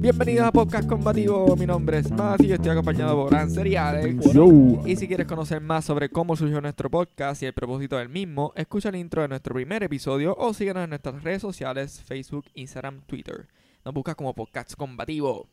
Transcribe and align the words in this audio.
Bienvenidos 0.00 0.46
a 0.46 0.52
Podcast 0.52 0.88
Combativo, 0.88 1.56
mi 1.56 1.66
nombre 1.66 1.98
es 1.98 2.10
Matt 2.12 2.40
y 2.42 2.52
estoy 2.52 2.70
acompañado 2.70 3.16
por 3.16 3.34
Anser 3.34 3.66
y 3.66 3.74
Alex. 3.74 4.32
Yo. 4.32 4.46
Y 4.86 4.94
si 4.94 5.08
quieres 5.08 5.26
conocer 5.26 5.60
más 5.60 5.84
sobre 5.84 6.08
cómo 6.08 6.36
surgió 6.36 6.60
nuestro 6.60 6.88
podcast 6.88 7.42
y 7.42 7.46
el 7.46 7.52
propósito 7.52 7.96
del 7.96 8.08
mismo, 8.08 8.52
escucha 8.54 8.90
el 8.90 8.96
intro 8.96 9.22
de 9.22 9.28
nuestro 9.28 9.54
primer 9.54 9.82
episodio 9.82 10.36
o 10.38 10.54
síguenos 10.54 10.84
en 10.84 10.90
nuestras 10.90 11.20
redes 11.24 11.42
sociales, 11.42 12.00
Facebook, 12.04 12.44
Instagram, 12.54 13.00
Twitter. 13.06 13.48
Nos 13.84 13.94
buscas 13.94 14.14
como 14.14 14.34
Podcast 14.34 14.74
Combativo. 14.74 15.48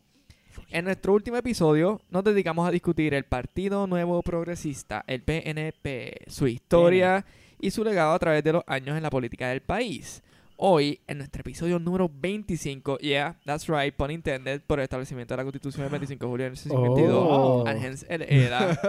En 0.69 0.85
nuestro 0.85 1.13
último 1.13 1.37
episodio 1.37 2.01
nos 2.11 2.23
dedicamos 2.23 2.67
a 2.67 2.71
discutir 2.71 3.15
el 3.15 3.23
Partido 3.23 3.87
Nuevo 3.87 4.21
Progresista, 4.21 5.03
el 5.07 5.23
PNP, 5.23 6.21
su 6.27 6.47
historia 6.47 7.25
y 7.59 7.71
su 7.71 7.83
legado 7.83 8.13
a 8.13 8.19
través 8.19 8.43
de 8.43 8.53
los 8.53 8.63
años 8.67 8.95
en 8.97 9.03
la 9.03 9.09
política 9.09 9.49
del 9.49 9.61
país. 9.61 10.21
Hoy, 10.57 11.01
en 11.07 11.17
nuestro 11.17 11.41
episodio 11.41 11.79
número 11.79 12.09
25, 12.09 12.99
yeah, 12.99 13.37
that's 13.45 13.67
right, 13.67 13.93
pun 13.93 14.09
intended, 14.09 14.61
por 14.61 14.79
el 14.79 14.83
establecimiento 14.83 15.33
de 15.33 15.37
la 15.37 15.43
Constitución 15.43 15.83
del 15.83 15.91
25 15.91 16.25
de 16.25 16.29
julio 16.29 16.45
de 16.45 16.51
1952, 16.51 17.27
Oh. 17.27 17.67
and 17.67 17.83
hence 17.83 18.05
el 18.07 18.21
ERA, 18.21 18.79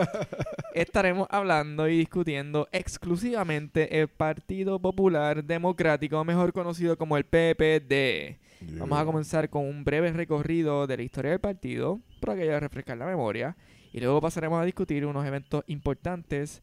estaremos 0.74 1.27
hablando 1.29 1.88
y 1.88 1.98
discutiendo 1.98 2.69
exclusivamente 2.71 4.01
el 4.01 4.07
Partido 4.07 4.79
Popular 4.79 5.43
Democrático, 5.43 6.24
mejor 6.24 6.52
conocido 6.52 6.96
como 6.96 7.16
el 7.16 7.24
PPD. 7.24 8.38
Vamos 8.79 8.98
a 8.98 9.05
comenzar 9.05 9.51
con 9.51 9.65
un 9.65 9.83
breve 9.85 10.12
recorrido 10.12 10.87
de 10.87 10.96
la 10.96 11.02
historia 11.02 11.33
del 11.33 11.41
partido, 11.41 12.01
para 12.21 12.37
que 12.37 12.43
haya 12.43 12.60
refrescar 12.60 12.96
la 12.96 13.07
memoria, 13.07 13.57
y 13.93 13.98
luego 14.01 14.21
pasaremos 14.21 14.60
a 14.60 14.65
discutir 14.65 15.05
unos 15.05 15.27
eventos 15.27 15.65
importantes 15.66 16.62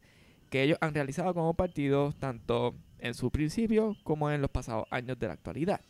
que 0.50 0.62
ellos 0.62 0.78
han 0.80 0.94
realizado 0.94 1.34
como 1.34 1.54
partido, 1.54 2.14
tanto 2.18 2.74
en 2.98 3.14
su 3.14 3.30
principio 3.30 3.96
como 4.02 4.30
en 4.30 4.40
los 4.40 4.50
pasados 4.50 4.86
años 4.90 5.18
de 5.18 5.26
la 5.26 5.34
actualidad. 5.34 5.80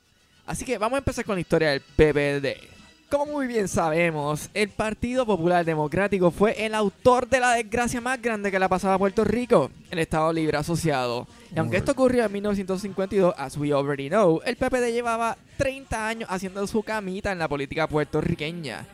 Así 0.46 0.64
que 0.64 0.78
vamos 0.78 0.96
a 0.96 0.98
empezar 0.98 1.24
con 1.24 1.36
la 1.36 1.40
historia 1.40 1.70
del 1.70 1.80
PPD. 1.80 2.74
Como 3.10 3.26
muy 3.26 3.46
bien 3.46 3.68
sabemos, 3.68 4.50
el 4.54 4.70
Partido 4.70 5.24
Popular 5.24 5.64
Democrático 5.64 6.30
fue 6.30 6.64
el 6.64 6.74
autor 6.74 7.28
de 7.28 7.38
la 7.38 7.52
desgracia 7.52 8.00
más 8.00 8.20
grande 8.20 8.50
que 8.50 8.58
le 8.58 8.64
ha 8.64 8.68
pasado 8.68 8.94
a 8.94 8.98
Puerto 8.98 9.24
Rico, 9.24 9.70
el 9.90 10.00
Estado 10.00 10.32
Libre 10.32 10.56
Asociado. 10.56 11.28
Y 11.54 11.58
aunque 11.58 11.76
esto 11.76 11.92
ocurrió 11.92 12.24
en 12.24 12.32
1952, 12.32 13.34
as 13.36 13.56
we 13.56 13.72
already 13.72 14.08
know, 14.08 14.40
el 14.44 14.56
PPD 14.56 14.90
llevaba 14.90 15.36
30 15.58 16.08
años 16.08 16.28
haciendo 16.28 16.66
su 16.66 16.82
camita 16.82 17.30
en 17.30 17.38
la 17.38 17.46
política 17.46 17.86
puertorriqueña. 17.86 18.84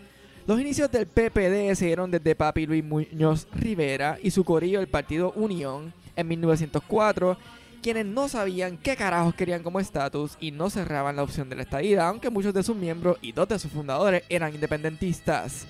Los 0.46 0.60
inicios 0.60 0.90
del 0.90 1.06
PPD 1.06 1.74
se 1.74 1.86
dieron 1.86 2.10
desde 2.10 2.34
Papi 2.34 2.66
Luis 2.66 2.82
Muñoz 2.82 3.46
Rivera 3.52 4.18
y 4.22 4.30
su 4.30 4.42
corillo, 4.42 4.80
el 4.80 4.88
Partido 4.88 5.32
Unión, 5.36 5.92
en 6.16 6.28
1904, 6.28 7.36
quienes 7.82 8.06
no 8.06 8.28
sabían 8.28 8.78
qué 8.78 8.96
carajos 8.96 9.34
querían 9.34 9.62
como 9.62 9.80
estatus 9.80 10.36
y 10.40 10.50
no 10.50 10.70
cerraban 10.70 11.16
la 11.16 11.22
opción 11.22 11.48
de 11.48 11.56
la 11.56 11.62
estadía, 11.62 12.08
aunque 12.08 12.30
muchos 12.30 12.54
de 12.54 12.62
sus 12.62 12.76
miembros 12.76 13.18
y 13.20 13.32
dos 13.32 13.48
de 13.48 13.58
sus 13.58 13.70
fundadores 13.70 14.24
eran 14.28 14.54
independentistas. 14.54 15.66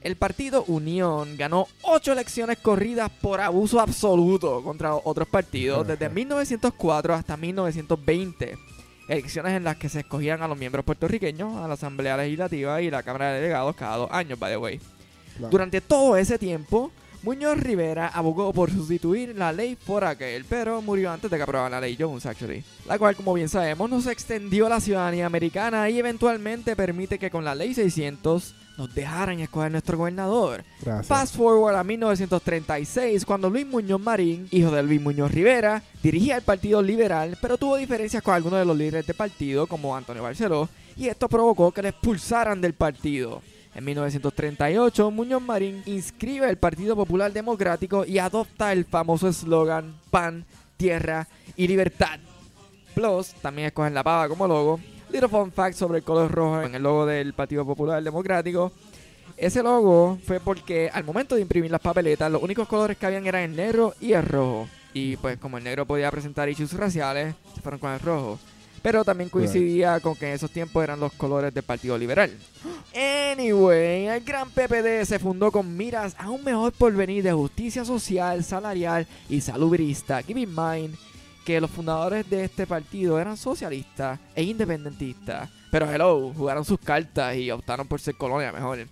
El 0.00 0.16
partido 0.16 0.64
Unión 0.68 1.36
ganó 1.36 1.66
ocho 1.82 2.12
elecciones 2.12 2.58
corridas 2.58 3.10
por 3.10 3.40
abuso 3.40 3.80
absoluto 3.80 4.62
contra 4.62 4.94
otros 4.94 5.28
partidos 5.28 5.86
desde 5.86 6.10
1904 6.10 7.14
hasta 7.14 7.36
1920. 7.36 8.58
Elecciones 9.08 9.52
en 9.52 9.64
las 9.64 9.76
que 9.76 9.88
se 9.88 10.00
escogían 10.00 10.42
a 10.42 10.48
los 10.48 10.56
miembros 10.56 10.84
puertorriqueños 10.84 11.56
a 11.56 11.68
la 11.68 11.74
Asamblea 11.74 12.16
Legislativa 12.16 12.80
y 12.80 12.90
la 12.90 13.02
Cámara 13.02 13.32
de 13.32 13.40
Delegados 13.40 13.76
cada 13.76 13.96
dos 13.96 14.10
años, 14.10 14.38
by 14.38 14.52
the 14.52 14.56
way. 14.56 14.80
Claro. 15.36 15.50
Durante 15.50 15.80
todo 15.80 16.16
ese 16.16 16.38
tiempo, 16.38 16.90
Muñoz 17.24 17.56
Rivera 17.56 18.08
abogó 18.08 18.52
por 18.52 18.70
sustituir 18.70 19.34
la 19.34 19.50
ley 19.50 19.76
por 19.76 20.04
aquel, 20.04 20.44
pero 20.44 20.82
murió 20.82 21.10
antes 21.10 21.30
de 21.30 21.38
que 21.38 21.42
aprobaran 21.42 21.72
la 21.72 21.80
ley 21.80 21.96
Jones, 21.98 22.26
actually. 22.26 22.62
La 22.86 22.98
cual, 22.98 23.16
como 23.16 23.32
bien 23.32 23.48
sabemos, 23.48 23.88
nos 23.88 24.06
extendió 24.06 24.68
la 24.68 24.78
ciudadanía 24.78 25.24
americana 25.24 25.88
y 25.88 25.98
eventualmente 25.98 26.76
permite 26.76 27.18
que 27.18 27.30
con 27.30 27.42
la 27.42 27.54
ley 27.54 27.72
600 27.72 28.54
nos 28.76 28.94
dejaran 28.94 29.40
escoger 29.40 29.72
nuestro 29.72 29.96
gobernador. 29.96 30.64
Gracias. 30.82 31.06
Fast 31.06 31.36
forward 31.36 31.76
a 31.76 31.82
1936, 31.82 33.24
cuando 33.24 33.48
Luis 33.48 33.66
Muñoz 33.66 34.02
Marín, 34.02 34.46
hijo 34.50 34.70
de 34.70 34.82
Luis 34.82 35.00
Muñoz 35.00 35.30
Rivera, 35.30 35.82
dirigía 36.02 36.36
el 36.36 36.42
Partido 36.42 36.82
Liberal, 36.82 37.38
pero 37.40 37.56
tuvo 37.56 37.78
diferencias 37.78 38.22
con 38.22 38.34
algunos 38.34 38.58
de 38.58 38.66
los 38.66 38.76
líderes 38.76 39.06
del 39.06 39.16
partido, 39.16 39.66
como 39.66 39.96
Antonio 39.96 40.22
Barceló, 40.22 40.68
y 40.94 41.08
esto 41.08 41.26
provocó 41.30 41.72
que 41.72 41.80
le 41.80 41.88
expulsaran 41.88 42.60
del 42.60 42.74
partido. 42.74 43.40
En 43.74 43.84
1938, 43.84 45.10
Muñoz 45.10 45.42
Marín 45.42 45.82
inscribe 45.86 46.48
el 46.48 46.56
Partido 46.56 46.94
Popular 46.94 47.32
Democrático 47.32 48.04
y 48.04 48.18
adopta 48.18 48.72
el 48.72 48.84
famoso 48.84 49.28
eslogan 49.28 49.96
Pan, 50.10 50.44
Tierra 50.76 51.26
y 51.56 51.66
Libertad. 51.66 52.20
Plus, 52.94 53.34
también 53.42 53.66
escogen 53.66 53.92
la 53.92 54.04
pava 54.04 54.28
como 54.28 54.46
logo. 54.46 54.78
Little 55.10 55.28
fun 55.28 55.50
fact 55.50 55.76
sobre 55.76 55.98
el 55.98 56.04
color 56.04 56.30
rojo 56.30 56.62
en 56.62 56.76
el 56.76 56.82
logo 56.82 57.04
del 57.04 57.34
Partido 57.34 57.64
Popular 57.66 58.02
Democrático. 58.02 58.72
Ese 59.36 59.60
logo 59.62 60.18
fue 60.24 60.38
porque 60.38 60.88
al 60.92 61.02
momento 61.02 61.34
de 61.34 61.40
imprimir 61.40 61.72
las 61.72 61.80
papeletas, 61.80 62.30
los 62.30 62.42
únicos 62.42 62.68
colores 62.68 62.96
que 62.96 63.06
habían 63.06 63.26
eran 63.26 63.42
el 63.42 63.56
negro 63.56 63.94
y 64.00 64.12
el 64.12 64.24
rojo. 64.24 64.68
Y 64.92 65.16
pues 65.16 65.36
como 65.38 65.58
el 65.58 65.64
negro 65.64 65.84
podía 65.84 66.10
presentar 66.12 66.48
issues 66.48 66.72
raciales, 66.74 67.34
se 67.56 67.60
fueron 67.60 67.80
con 67.80 67.90
el 67.90 67.98
rojo. 67.98 68.38
Pero 68.84 69.02
también 69.02 69.30
coincidía 69.30 69.98
con 69.98 70.14
que 70.14 70.28
en 70.28 70.34
esos 70.34 70.50
tiempos 70.50 70.84
eran 70.84 71.00
los 71.00 71.10
colores 71.14 71.54
del 71.54 71.62
Partido 71.62 71.96
Liberal. 71.96 72.30
Anyway, 72.94 74.08
el 74.08 74.22
gran 74.22 74.50
PPD 74.50 75.06
se 75.06 75.18
fundó 75.18 75.50
con 75.50 75.74
miras 75.74 76.14
a 76.18 76.28
un 76.28 76.44
mejor 76.44 76.70
porvenir 76.74 77.24
de 77.24 77.32
justicia 77.32 77.82
social, 77.82 78.44
salarial 78.44 79.06
y 79.30 79.40
salubrista. 79.40 80.22
Keep 80.22 80.36
in 80.36 80.54
mind 80.54 80.96
que 81.46 81.62
los 81.62 81.70
fundadores 81.70 82.28
de 82.28 82.44
este 82.44 82.66
partido 82.66 83.18
eran 83.18 83.38
socialistas 83.38 84.20
e 84.34 84.42
independentistas. 84.42 85.48
Pero 85.70 85.90
hello, 85.90 86.34
jugaron 86.36 86.66
sus 86.66 86.78
cartas 86.78 87.36
y 87.36 87.50
optaron 87.50 87.88
por 87.88 88.02
ser 88.02 88.16
colonia 88.16 88.52
mejor. 88.52 88.86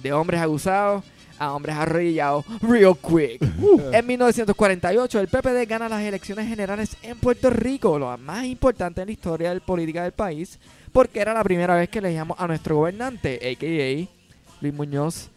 De 0.00 0.12
hombres 0.12 0.40
abusados 0.40 1.04
a 1.38 1.52
hombres 1.52 1.76
arrodillados 1.76 2.44
real 2.60 2.96
quick. 2.96 3.40
En 3.92 4.06
1948 4.06 5.20
el 5.20 5.28
PPD 5.28 5.68
gana 5.68 5.88
las 5.88 6.02
elecciones 6.02 6.48
generales 6.48 6.96
en 7.02 7.18
Puerto 7.18 7.50
Rico, 7.50 7.98
lo 7.98 8.16
más 8.18 8.44
importante 8.44 9.00
en 9.00 9.08
la 9.08 9.12
historia 9.12 9.54
de 9.54 9.60
política 9.60 10.02
del 10.02 10.12
país, 10.12 10.58
porque 10.92 11.20
era 11.20 11.34
la 11.34 11.44
primera 11.44 11.74
vez 11.74 11.88
que 11.88 11.98
elegíamos 11.98 12.38
a 12.40 12.46
nuestro 12.46 12.76
gobernante, 12.76 13.36
a.k.a. 13.36 14.08
Luis 14.60 14.74
Muñoz 14.74 15.28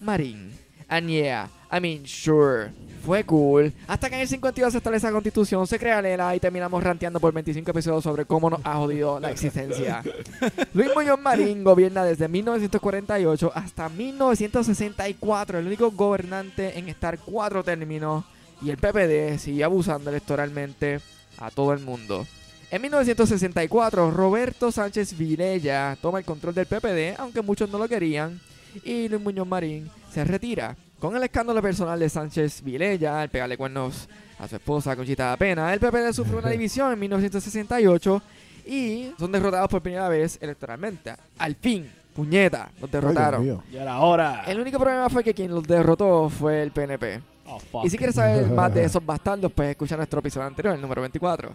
Marín. 0.00 0.52
And 0.88 1.08
yeah, 1.08 1.48
I 1.72 1.80
mean, 1.80 2.06
sure, 2.06 2.70
fue 3.04 3.24
cool. 3.24 3.72
Hasta 3.88 4.08
que 4.08 4.16
en 4.16 4.20
el 4.20 4.28
52 4.28 4.72
se 4.72 4.78
establece 4.78 5.06
la 5.06 5.12
constitución, 5.12 5.66
se 5.66 5.78
crea 5.78 6.02
Lela 6.02 6.36
y 6.36 6.40
terminamos 6.40 6.82
ranteando 6.82 7.18
por 7.18 7.32
25 7.32 7.70
episodios 7.70 8.04
sobre 8.04 8.26
cómo 8.26 8.50
nos 8.50 8.60
ha 8.64 8.74
jodido 8.76 9.18
la 9.18 9.30
existencia. 9.30 10.02
Luis 10.74 10.90
Muñoz 10.94 11.18
Marín 11.18 11.64
gobierna 11.64 12.04
desde 12.04 12.28
1948 12.28 13.52
hasta 13.54 13.88
1964, 13.88 15.58
el 15.58 15.66
único 15.66 15.90
gobernante 15.90 16.78
en 16.78 16.88
estar 16.88 17.18
cuatro 17.18 17.64
términos. 17.64 18.24
Y 18.60 18.70
el 18.70 18.76
PPD 18.76 19.38
sigue 19.38 19.64
abusando 19.64 20.10
electoralmente 20.10 21.00
a 21.38 21.50
todo 21.50 21.72
el 21.72 21.80
mundo. 21.80 22.24
En 22.70 22.80
1964, 22.80 24.12
Roberto 24.12 24.70
Sánchez 24.70 25.18
Vilella 25.18 25.96
toma 26.00 26.20
el 26.20 26.24
control 26.24 26.54
del 26.54 26.66
PPD, 26.66 27.18
aunque 27.18 27.42
muchos 27.42 27.68
no 27.68 27.78
lo 27.78 27.88
querían, 27.88 28.40
y 28.84 29.08
Luis 29.08 29.20
Muñoz 29.20 29.48
Marín 29.48 29.90
se 30.12 30.24
retira. 30.24 30.76
Con 31.02 31.16
el 31.16 31.24
escándalo 31.24 31.60
personal 31.60 31.98
de 31.98 32.08
Sánchez 32.08 32.62
Vilella, 32.62 33.22
al 33.22 33.28
pegarle 33.28 33.56
cuernos 33.56 34.08
a 34.38 34.46
su 34.46 34.54
esposa 34.54 34.94
Conchita 34.94 35.24
da 35.24 35.36
Pena, 35.36 35.74
el 35.74 35.80
PPD 35.80 36.12
sufrió 36.12 36.38
una 36.38 36.50
división 36.50 36.92
en 36.92 37.00
1968 37.00 38.22
y 38.66 39.12
son 39.18 39.32
derrotados 39.32 39.68
por 39.68 39.82
primera 39.82 40.08
vez 40.08 40.38
electoralmente. 40.40 41.12
Al 41.38 41.56
fin, 41.56 41.90
puñeta, 42.14 42.70
los 42.80 42.88
derrotaron. 42.88 43.60
Y 43.72 43.76
era 43.76 43.98
hora. 43.98 44.44
El 44.46 44.60
único 44.60 44.78
problema 44.78 45.10
fue 45.10 45.24
que 45.24 45.34
quien 45.34 45.50
los 45.50 45.64
derrotó 45.64 46.30
fue 46.30 46.62
el 46.62 46.70
PNP. 46.70 47.20
Oh. 47.46 47.84
Y 47.84 47.90
si 47.90 47.98
quieres 47.98 48.14
saber 48.14 48.46
más 48.52 48.72
de 48.72 48.84
esos 48.84 49.04
bastardos, 49.04 49.50
pues 49.50 49.70
escucha 49.70 49.96
nuestro 49.96 50.20
episodio 50.20 50.46
anterior, 50.46 50.76
el 50.76 50.80
número 50.80 51.00
24. 51.00 51.50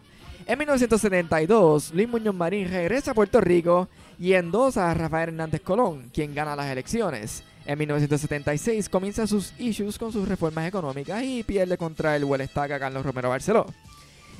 En 0.45 0.59
1972, 0.59 1.93
Luis 1.93 2.09
Muñoz 2.09 2.35
Marín 2.35 2.67
regresa 2.67 3.11
a 3.11 3.13
Puerto 3.13 3.39
Rico 3.39 3.87
y 4.19 4.33
endosa 4.33 4.91
a 4.91 4.93
Rafael 4.93 5.29
Hernández 5.29 5.61
Colón, 5.61 6.09
quien 6.13 6.35
gana 6.35 6.53
las 6.53 6.65
elecciones. 6.65 7.45
En 7.67 7.77
1976 7.77 8.87
comienza 8.87 9.27
sus 9.27 9.53
issues 9.59 9.97
con 9.97 10.13
sus 10.13 10.25
reformas 10.25 10.65
económicas 10.65 11.21
y 11.21 11.43
pierde 11.43 11.77
contra 11.77 12.15
el 12.15 12.23
Huelestaca 12.23 12.79
Carlos 12.79 13.05
Romero 13.05 13.27
Barceló. 13.29 13.65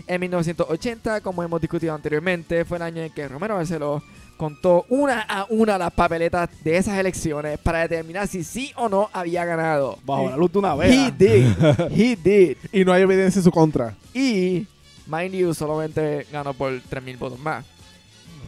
En 0.07 0.21
1980, 0.21 1.19
como 1.19 1.43
hemos 1.43 1.59
discutido 1.59 1.93
anteriormente, 1.93 2.63
fue 2.63 2.77
el 2.77 2.83
año 2.83 3.01
en 3.01 3.11
que 3.11 3.27
Romero 3.27 3.55
Barceló 3.55 4.01
contó 4.37 4.85
una 4.87 5.21
a 5.23 5.45
una 5.49 5.77
las 5.77 5.91
papeletas 5.91 6.49
de 6.63 6.77
esas 6.77 6.97
elecciones 6.99 7.59
para 7.59 7.79
determinar 7.79 8.29
si 8.29 8.45
sí 8.45 8.71
o 8.77 8.87
no 8.87 9.09
había 9.11 9.43
ganado. 9.43 9.97
Bajo 10.05 10.29
la 10.29 10.37
luz 10.37 10.53
de 10.53 10.59
una 10.59 10.75
He 10.75 10.77
vela. 10.77 11.11
did. 11.17 11.91
He 11.91 12.15
did. 12.15 12.57
Y 12.71 12.85
no 12.85 12.93
hay 12.93 13.01
evidencia 13.01 13.39
en 13.39 13.43
su 13.43 13.51
contra. 13.51 13.93
Y, 14.13 14.65
mind 15.05 15.33
you, 15.33 15.53
solamente 15.53 16.27
ganó 16.31 16.53
por 16.53 16.71
3.000 16.71 17.17
votos 17.17 17.39
más. 17.39 17.65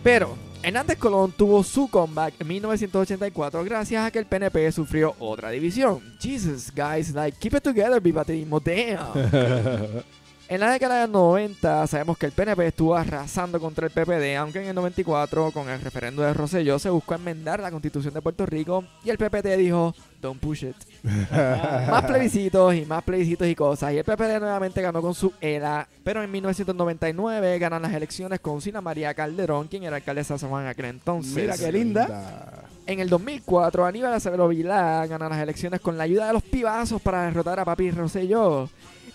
Pero, 0.04 0.38
Hernández 0.62 0.98
Colón 0.98 1.32
tuvo 1.32 1.64
su 1.64 1.90
comeback 1.90 2.36
en 2.40 2.48
1984 2.48 3.64
gracias 3.64 4.06
a 4.06 4.12
que 4.12 4.20
el 4.20 4.26
PNP 4.26 4.72
sufrió 4.72 5.16
otra 5.20 5.50
división. 5.50 6.02
Jesus, 6.20 6.72
guys, 6.74 7.14
like, 7.14 7.38
keep 7.40 7.56
it 7.56 7.64
together, 7.64 8.02
bipatismo, 8.02 8.60
damn. 8.60 10.04
En 10.50 10.60
la 10.60 10.72
década 10.72 10.96
de 10.96 11.02
los 11.02 11.12
90 11.12 11.86
sabemos 11.86 12.18
que 12.18 12.26
el 12.26 12.32
PNP 12.32 12.66
estuvo 12.66 12.96
arrasando 12.96 13.60
contra 13.60 13.86
el 13.86 13.92
PPD, 13.92 14.36
aunque 14.36 14.60
en 14.64 14.70
el 14.70 14.74
94 14.74 15.52
con 15.52 15.70
el 15.70 15.80
referendo 15.80 16.24
de 16.24 16.34
Rosselló 16.34 16.80
se 16.80 16.90
buscó 16.90 17.14
enmendar 17.14 17.60
la 17.60 17.70
constitución 17.70 18.16
de 18.16 18.22
Puerto 18.24 18.48
Rico 18.48 18.84
y 19.04 19.12
el 19.12 19.20
PPD 19.20 19.58
dijo, 19.58 19.94
don't 20.20 20.42
push 20.42 20.64
it. 20.64 20.76
más 21.32 22.04
plebiscitos 22.04 22.74
y 22.74 22.84
más 22.84 23.04
plebiscitos 23.04 23.48
y 23.48 23.54
cosas. 23.54 23.94
Y 23.94 24.00
el 24.00 24.04
PPD 24.04 24.40
nuevamente 24.40 24.82
ganó 24.82 25.04
con 25.04 25.14
su 25.14 25.32
ELA, 25.40 25.88
pero 26.04 26.24
en 26.24 26.32
1999 26.32 27.60
ganan 27.60 27.84
las 27.84 27.94
elecciones 27.94 28.40
con 28.40 28.60
Sina 28.60 28.82
María 28.82 29.14
Calderón, 29.14 29.68
quien 29.68 29.84
era 29.84 29.98
alcaldesa 29.98 30.34
de 30.34 30.40
San 30.40 30.50
Juan 30.50 30.66
aquel 30.66 30.86
entonces. 30.86 31.36
Mira 31.36 31.58
qué 31.58 31.72
linda. 31.72 32.66
En 32.88 33.00
el 33.00 33.08
2004, 33.08 33.86
Aníbal 33.86 34.14
Acevedo 34.14 34.48
Vilá 34.48 35.06
gana 35.06 35.30
las 35.30 35.38
elecciones 35.38 35.80
con 35.80 35.96
la 35.96 36.06
ayuda 36.06 36.26
de 36.26 36.34
los 36.34 36.42
pibazos 36.42 37.00
para 37.00 37.26
derrotar 37.26 37.60
a 37.60 37.66
Papi 37.66 37.92
Rosselló. 37.92 38.68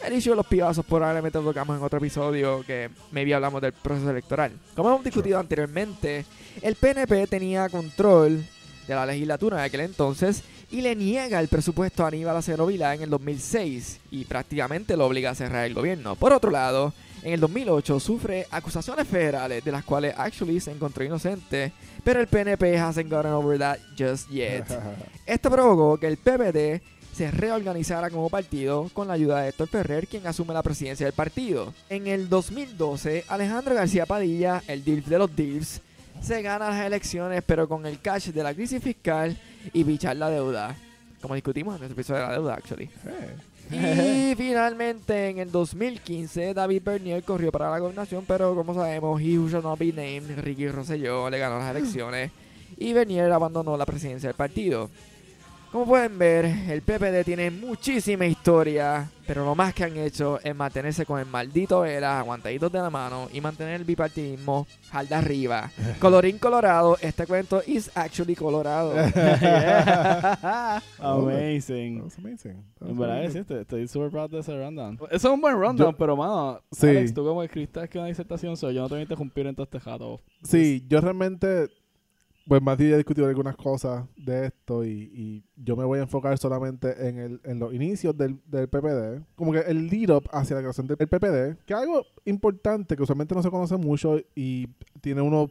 El 0.06 0.12
issue 0.12 0.30
de 0.30 0.36
los 0.36 0.46
pibazos 0.46 0.84
probablemente 0.84 1.38
lo 1.38 1.44
tocamos 1.44 1.78
en 1.78 1.82
otro 1.82 1.98
episodio 1.98 2.62
que 2.66 2.90
maybe 3.10 3.34
hablamos 3.34 3.62
del 3.62 3.72
proceso 3.72 4.10
electoral. 4.10 4.52
Como 4.76 4.90
hemos 4.90 5.04
discutido 5.04 5.38
anteriormente, 5.38 6.26
el 6.60 6.74
PNP 6.74 7.26
tenía 7.26 7.70
control 7.70 8.44
de 8.86 8.94
la 8.94 9.06
legislatura 9.06 9.58
en 9.58 9.64
aquel 9.64 9.80
entonces 9.80 10.42
y 10.70 10.82
le 10.82 10.94
niega 10.94 11.40
el 11.40 11.48
presupuesto 11.48 12.04
a 12.04 12.08
Aníbal 12.08 12.36
Acevedo 12.36 12.66
Vilá 12.66 12.94
en 12.94 13.02
el 13.02 13.10
2006 13.10 14.00
y 14.10 14.24
prácticamente 14.26 14.96
lo 14.96 15.06
obliga 15.06 15.30
a 15.30 15.34
cerrar 15.34 15.64
el 15.64 15.72
gobierno. 15.72 16.16
Por 16.16 16.34
otro 16.34 16.50
lado, 16.50 16.92
en 17.22 17.32
el 17.32 17.40
2008 17.40 17.98
sufre 18.00 18.46
acusaciones 18.50 19.08
federales 19.08 19.64
de 19.64 19.72
las 19.72 19.84
cuales 19.84 20.14
actually 20.18 20.60
se 20.60 20.70
encontró 20.70 21.02
inocente, 21.02 21.72
pero 22.04 22.20
el 22.20 22.26
PNP 22.26 22.76
hasn't 22.78 23.10
gotten 23.10 23.32
over 23.32 23.58
that 23.58 23.78
just 23.98 24.28
yet. 24.28 24.66
Esto 25.26 25.50
provocó 25.50 25.98
que 25.98 26.06
el 26.06 26.18
PPD 26.18 26.82
se 27.14 27.30
reorganizara 27.30 28.10
como 28.10 28.28
partido 28.28 28.90
con 28.92 29.08
la 29.08 29.14
ayuda 29.14 29.40
de 29.40 29.50
Héctor 29.50 29.68
Ferrer, 29.68 30.08
quien 30.08 30.26
asume 30.26 30.52
la 30.52 30.62
presidencia 30.62 31.06
del 31.06 31.14
partido. 31.14 31.72
En 31.88 32.08
el 32.08 32.28
2012, 32.28 33.24
Alejandro 33.28 33.74
García 33.74 34.04
Padilla, 34.04 34.62
el 34.66 34.84
DILF 34.84 35.06
de 35.06 35.18
los 35.18 35.34
DILFs, 35.34 35.80
se 36.20 36.42
gana 36.42 36.70
las 36.70 36.84
elecciones, 36.84 37.42
pero 37.46 37.68
con 37.68 37.86
el 37.86 38.00
cash 38.00 38.30
de 38.30 38.42
la 38.42 38.54
crisis 38.54 38.82
fiscal 38.82 39.36
y 39.72 39.84
bichar 39.84 40.16
la 40.16 40.28
deuda. 40.28 40.74
Como 41.20 41.34
discutimos 41.34 41.74
en 41.74 41.80
nuestro 41.80 42.00
episodio 42.00 42.20
de 42.22 42.26
la 42.26 42.32
deuda, 42.32 42.54
actually. 42.54 42.90
Y 43.70 44.34
finalmente 44.36 45.30
en 45.30 45.38
el 45.38 45.50
2015 45.50 46.52
David 46.52 46.82
Bernier 46.84 47.22
corrió 47.22 47.52
para 47.52 47.70
la 47.70 47.78
gobernación, 47.78 48.24
pero 48.26 48.54
como 48.54 48.74
sabemos, 48.74 49.20
he 49.20 49.38
who 49.38 49.48
shall 49.48 49.62
not 49.62 49.78
be 49.78 49.92
named, 49.92 50.38
Ricky 50.40 50.68
Rosselló, 50.68 51.30
le 51.30 51.38
ganó 51.38 51.58
las 51.58 51.74
elecciones 51.74 52.30
y 52.76 52.92
Bernier 52.92 53.30
abandonó 53.30 53.76
la 53.76 53.86
presidencia 53.86 54.28
del 54.28 54.36
partido. 54.36 54.90
Como 55.74 55.86
pueden 55.86 56.16
ver, 56.20 56.44
el 56.44 56.82
PPD 56.82 57.24
tiene 57.24 57.50
muchísima 57.50 58.24
historia, 58.26 59.10
pero 59.26 59.44
lo 59.44 59.56
más 59.56 59.74
que 59.74 59.82
han 59.82 59.96
hecho 59.96 60.38
es 60.44 60.54
mantenerse 60.54 61.04
con 61.04 61.18
el 61.18 61.26
maldito 61.26 61.80
Vera, 61.80 62.20
aguantaditos 62.20 62.70
de 62.70 62.78
la 62.78 62.90
mano 62.90 63.28
y 63.32 63.40
mantener 63.40 63.80
el 63.80 63.84
bipartidismo 63.84 64.68
jalda 64.92 65.18
arriba. 65.18 65.72
Colorín 65.98 66.38
colorado, 66.38 66.96
este 67.00 67.26
cuento 67.26 67.60
is 67.66 67.90
actually 67.96 68.36
colorado. 68.36 68.92
amazing. 71.00 71.96
That 71.98 72.04
was 72.04 72.18
amazing. 72.18 72.64
That 72.78 72.82
was 72.82 72.90
En 72.90 72.96
verdad, 72.98 73.30
sí, 73.32 73.38
estoy, 73.38 73.60
estoy 73.62 73.88
super 73.88 74.10
proud 74.10 74.30
de 74.30 74.38
ese 74.38 74.56
rundown. 74.56 74.96
Eso 75.10 75.26
es 75.28 75.34
un 75.34 75.40
buen 75.40 75.56
rundown, 75.56 75.90
Yo- 75.90 75.96
pero 75.96 76.16
mano, 76.16 76.60
Sí. 76.70 76.86
Alex, 76.86 77.12
tú 77.12 77.24
como 77.24 77.42
escribiste 77.42 77.88
que 77.88 77.98
una 77.98 78.06
disertación, 78.06 78.56
so 78.56 78.70
yo 78.70 78.82
no 78.82 78.86
te 78.86 78.94
voy 78.94 79.00
a 79.00 79.02
interrumpir 79.02 79.48
en 79.48 79.56
todo 79.56 79.64
este 79.64 79.80
jato. 79.80 80.20
Sí, 80.44 80.84
yo 80.88 81.00
realmente, 81.00 81.66
pues 82.46 82.60
Mati 82.60 82.90
ya 82.90 82.96
discutido 82.96 83.26
algunas 83.26 83.56
cosas 83.56 84.04
de 84.16 84.46
esto 84.46 84.84
y, 84.84 84.90
y 84.90 85.44
yo 85.56 85.76
me 85.76 85.84
voy 85.84 85.98
a 85.98 86.02
enfocar 86.02 86.36
solamente 86.38 87.08
en, 87.08 87.18
el, 87.18 87.40
en 87.44 87.58
los 87.58 87.72
inicios 87.72 88.16
del, 88.16 88.38
del 88.46 88.68
PPD, 88.68 89.24
como 89.34 89.52
que 89.52 89.60
el 89.60 89.88
lead 89.88 90.14
up 90.14 90.28
hacia 90.30 90.56
la 90.56 90.62
creación 90.62 90.86
del 90.86 90.96
PPD, 90.96 91.64
que 91.64 91.72
es 91.72 91.78
algo 91.78 92.04
importante 92.24 92.96
que 92.96 93.02
usualmente 93.02 93.34
no 93.34 93.42
se 93.42 93.50
conoce 93.50 93.76
mucho 93.76 94.18
y 94.34 94.68
tiene 95.00 95.22
unos 95.22 95.50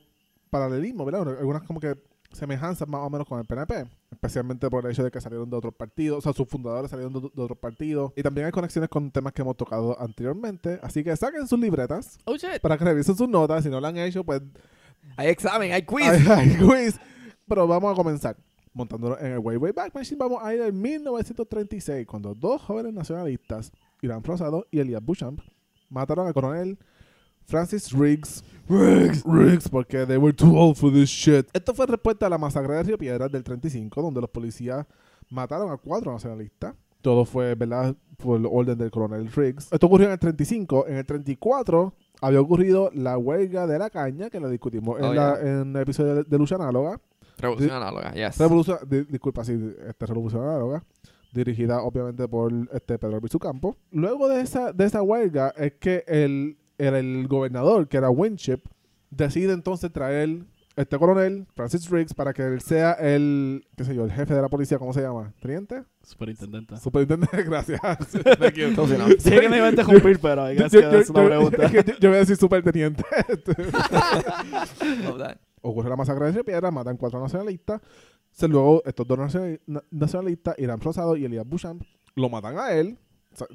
paralelismos, 0.50 1.06
¿verdad? 1.06 1.40
Algunas 1.40 1.64
como 1.64 1.80
que 1.80 1.98
semejanzas 2.32 2.88
más 2.88 3.02
o 3.02 3.10
menos 3.10 3.28
con 3.28 3.40
el 3.40 3.46
PNP, 3.46 3.86
especialmente 4.12 4.70
por 4.70 4.86
el 4.86 4.92
hecho 4.92 5.04
de 5.04 5.12
que 5.12 5.22
salieron 5.22 5.50
de 5.50 5.56
otros 5.56 5.74
partidos, 5.74 6.20
o 6.20 6.22
sea, 6.22 6.34
sus 6.34 6.48
fundadores 6.48 6.92
salieron 6.92 7.14
de, 7.14 7.22
de 7.22 7.42
otros 7.42 7.58
partidos, 7.58 8.12
y 8.16 8.24
también 8.24 8.46
hay 8.46 8.52
conexiones 8.52 8.90
con 8.90 9.12
temas 9.12 9.34
que 9.34 9.42
hemos 9.42 9.58
tocado 9.58 10.00
anteriormente, 10.00 10.80
así 10.84 11.04
que 11.04 11.16
saquen 11.16 11.48
sus 11.48 11.60
libretas 11.60 12.18
oh 12.26 12.36
para 12.62 12.78
que 12.78 12.86
revisen 12.86 13.16
sus 13.16 13.30
notas, 13.30 13.64
si 13.64 13.70
no 13.70 13.80
lo 13.80 13.88
han 13.88 13.98
hecho, 13.98 14.24
pues 14.24 14.42
Hay 15.18 15.28
examen, 15.30 15.72
hay 15.72 15.84
quiz. 15.84 16.08
hay, 16.08 16.28
hay 16.28 16.58
quiz. 16.58 17.00
Pero 17.48 17.68
vamos 17.68 17.92
a 17.92 17.96
comenzar. 17.96 18.38
Montándonos 18.74 19.22
en 19.22 19.34
el 19.34 19.40
Way 19.40 19.58
Way 19.58 19.72
Back 19.72 19.94
Machine, 19.94 20.18
vamos 20.18 20.40
a 20.42 20.54
ir 20.54 20.62
en 20.62 20.82
1936, 20.82 22.08
cuando 22.08 22.34
dos 22.34 22.60
jóvenes 22.64 22.92
nacionalistas, 22.92 23.72
Irán 24.02 24.24
Rosado 24.24 24.66
y 24.72 24.80
Elias 24.80 25.06
Beauchamp, 25.06 25.40
mataron 25.90 26.26
al 26.26 26.34
coronel 26.34 26.80
Francis 27.46 27.92
Riggs. 27.92 28.44
Riggs, 28.68 29.24
Riggs, 29.26 29.70
porque 29.70 30.06
they 30.08 30.18
were 30.18 30.34
too 30.34 30.58
old 30.58 30.78
for 30.78 30.92
this 30.92 31.10
shit. 31.10 31.48
Esto 31.54 31.74
fue 31.74 31.86
respuesta 31.86 32.26
a 32.26 32.30
la 32.30 32.38
masacre 32.38 32.74
de 32.76 32.84
Río 32.84 32.98
Piedras 32.98 33.32
del 33.32 33.44
35, 33.44 34.02
donde 34.02 34.22
los 34.22 34.30
policías 34.30 34.88
mataron 35.30 35.72
a 35.72 35.78
cuatro 35.78 36.12
nacionalistas. 36.12 36.74
Todo 37.04 37.26
fue, 37.26 37.54
¿verdad?, 37.54 37.96
por 38.18 38.40
el 38.40 38.48
orden 38.50 38.78
del 38.78 38.90
coronel 38.90 39.30
Riggs. 39.32 39.72
Esto 39.72 39.86
ocurrió 39.88 40.08
en 40.08 40.14
el 40.14 40.20
35. 40.20 40.88
En 40.88 40.98
el 40.98 41.06
34 41.06 41.94
había 42.22 42.40
ocurrido 42.42 42.90
la 42.94 43.18
huelga 43.18 43.68
de 43.68 43.78
la 43.78 43.90
caña, 43.90 44.30
que 44.30 44.40
la 44.40 44.48
discutimos 44.50 44.98
en, 45.00 45.06
Oh, 45.06 45.14
la- 45.14 45.40
en 45.42 45.76
el 45.76 45.82
episodio 45.82 46.16
de, 46.16 46.24
de 46.24 46.38
Lucha 46.40 46.56
Análoga. 46.56 47.00
Revolución 47.38 47.72
análoga, 47.76 48.14
yes. 48.14 48.38
Revolución, 48.38 48.78
di- 48.90 49.04
disculpa, 49.04 49.44
sí, 49.44 49.60
este, 49.88 50.06
Revolución 50.06 50.44
Análoga. 50.44 50.84
Dirigida 51.34 51.82
obviamente 51.82 52.28
por 52.28 52.52
este 52.72 52.98
Pedro 53.00 53.16
Albizu 53.16 53.40
Campo. 53.40 53.76
Luego 53.92 54.30
de 54.30 54.40
esa, 54.42 54.72
de 54.72 54.86
esa 54.86 55.02
huelga 55.02 55.50
es 55.58 55.74
que 55.74 56.04
el, 56.08 56.58
el, 56.78 56.94
el 56.94 57.28
gobernador, 57.28 57.88
que 57.90 57.98
era 57.98 58.10
Winship, 58.10 58.60
decide 59.10 59.52
entonces 59.54 59.92
traer 59.92 60.46
este 60.76 60.98
coronel, 60.98 61.46
Francis 61.56 61.90
Riggs, 61.90 62.14
para 62.14 62.34
que 62.34 62.42
él 62.44 62.62
sea 62.62 62.94
el, 62.94 63.66
qué 63.78 63.84
sé 63.84 63.94
yo, 63.96 64.06
el 64.06 64.12
jefe 64.12 64.34
de 64.34 64.42
la 64.42 64.50
policía, 64.50 64.80
¿cómo 64.80 64.92
se 64.94 65.02
llama? 65.02 65.34
¿Teniente? 65.40 65.84
Superintendente. 66.02 66.78
Superintendente, 66.78 67.44
gracias. 67.46 67.80
Thank 68.40 68.54
you. 68.56 68.66
Entonces, 68.68 68.98
no. 68.98 69.08
Sí 69.20 69.30
que 69.30 69.50
me 69.50 69.58
iba 69.58 69.68
a 69.68 69.70
interrumpir, 69.70 70.20
pero 70.20 70.48
que 70.48 70.56
Yo- 70.56 70.68
yo- 70.68 70.92
es 71.00 71.10
una 71.10 71.22
yo- 71.24 71.28
pregunta. 71.30 71.72
yo- 71.72 71.94
yo 72.00 72.10
voy 72.10 72.16
a 72.18 72.20
decir 72.20 72.36
superteniente. 72.38 73.04
Ocurre 75.62 75.90
la 75.90 75.96
masacre 75.96 76.26
de 76.26 76.32
Río 76.32 76.44
Piedra, 76.46 76.72
matan 76.72 76.98
cuatro 76.98 77.20
nacionalistas. 77.22 77.82
Se 78.32 78.48
luego 78.48 78.82
estos 78.86 79.06
dos 79.08 79.18
nacional- 79.18 79.62
na- 79.68 79.84
nacionalistas, 79.92 80.56
Irán 80.58 80.80
Rosado 80.82 81.16
y 81.16 81.26
Elías 81.26 81.46
Bouchamp, 81.48 81.84
lo 82.16 82.30
matan 82.30 82.58
a 82.58 82.72
él, 82.74 82.98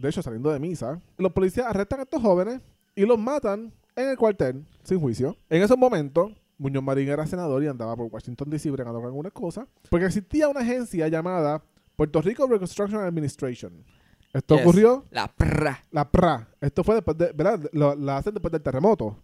de 0.00 0.09
hecho 0.09 0.23
saliendo 0.23 0.50
de 0.53 0.61
misa. 0.61 1.00
Los 1.17 1.32
policías 1.32 1.67
arrestan 1.67 2.00
a 2.00 2.03
estos 2.05 2.23
jóvenes 2.23 2.61
y 2.94 3.05
los 3.05 3.19
matan 3.19 3.73
en 3.97 4.09
el 4.09 4.17
cuartel, 4.17 4.65
sin 4.85 5.00
juicio. 5.00 5.37
En 5.50 5.63
esos 5.63 5.77
momentos, 5.77 6.32
Muñoz 6.58 6.82
Marín 6.82 7.08
era 7.08 7.27
senador 7.27 7.62
y 7.62 7.69
andaba 7.69 7.94
por 7.96 8.06
Washington 8.12 8.50
DC 8.50 8.70
bregando 8.70 8.98
con 9.00 9.06
algunas 9.06 9.32
cosas, 9.32 9.67
porque 9.88 10.06
existía 10.06 10.48
una 10.48 10.60
agencia 10.60 11.06
llamada 11.08 11.62
Puerto 11.96 12.20
Rico 12.20 12.46
Reconstruction 12.46 13.00
Administration. 13.00 13.84
Esto 14.32 14.56
Yes. 14.56 14.62
ocurrió, 14.65 15.05
La 15.10 15.29
prra. 15.29 15.82
la 15.91 16.10
PRA. 16.10 16.48
Esto 16.60 16.84
fue 16.84 16.96
después 16.96 17.17
de, 17.17 17.32
¿verdad? 17.32 17.60
Lo- 17.72 17.94
la 17.94 18.19
hacen 18.19 18.34
después 18.34 18.53
del 18.53 18.60
terremoto, 18.62 19.17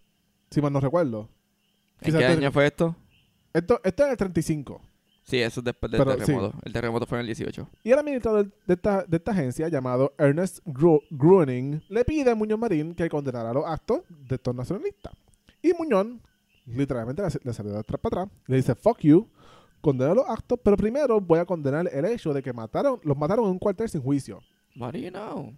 si 0.49 0.61
mal 0.61 0.73
no 0.73 0.79
recuerdo. 0.79 1.29
¿En 2.01 2.05
Quizás 2.05 2.21
qué 2.21 2.27
te- 2.27 2.33
año 2.33 2.51
fue 2.51 2.65
esto? 2.67 2.95
Esto, 3.53 3.79
esto 3.83 4.03
es 4.03 4.07
en 4.07 4.11
el 4.11 4.17
35. 4.17 4.81
Sí, 5.23 5.39
eso 5.41 5.59
es 5.59 5.63
después 5.63 5.91
del 5.91 5.99
Pero, 6.03 6.17
terremoto. 6.17 6.53
El 6.63 6.73
terremoto 6.73 7.05
fue 7.05 7.17
en 7.17 7.21
el 7.21 7.25
18. 7.27 7.67
Y 7.83 7.91
el 7.91 7.99
administrador 7.99 8.51
de 8.67 8.73
esta, 8.73 9.03
de 9.03 9.17
esta 9.17 9.31
agencia, 9.31 9.67
llamado 9.69 10.13
Ernest 10.17 10.59
Gru- 10.65 11.01
Gruening, 11.09 11.81
le 11.89 12.03
pide 12.05 12.31
a 12.31 12.35
Muñoz 12.35 12.59
Marín 12.59 12.93
que 12.95 13.07
condenara 13.09 13.53
los 13.53 13.65
actos 13.65 14.01
de 14.09 14.35
estos 14.35 14.53
nacionalistas. 14.53 15.13
Y 15.61 15.73
Muñoz, 15.73 16.07
literalmente, 16.65 17.21
le, 17.21 17.29
le 17.43 17.53
salió 17.53 17.71
de 17.73 17.79
atrás 17.79 17.99
para 18.01 18.23
atrás. 18.23 18.37
Le 18.47 18.57
dice, 18.57 18.75
fuck 18.75 18.99
you, 18.99 19.27
condena 19.81 20.13
los 20.13 20.27
actos, 20.27 20.59
pero 20.63 20.75
primero 20.77 21.19
voy 21.21 21.39
a 21.39 21.45
condenar 21.45 21.87
el 21.91 22.05
hecho 22.05 22.33
de 22.33 22.41
que 22.41 22.51
mataron, 22.53 22.99
los 23.03 23.17
mataron 23.17 23.45
en 23.45 23.51
un 23.51 23.59
cuartel 23.59 23.87
sin 23.89 24.01
juicio. 24.01 24.39
What 24.77 24.93
do 24.93 24.99
you 24.99 25.09
know? 25.11 25.53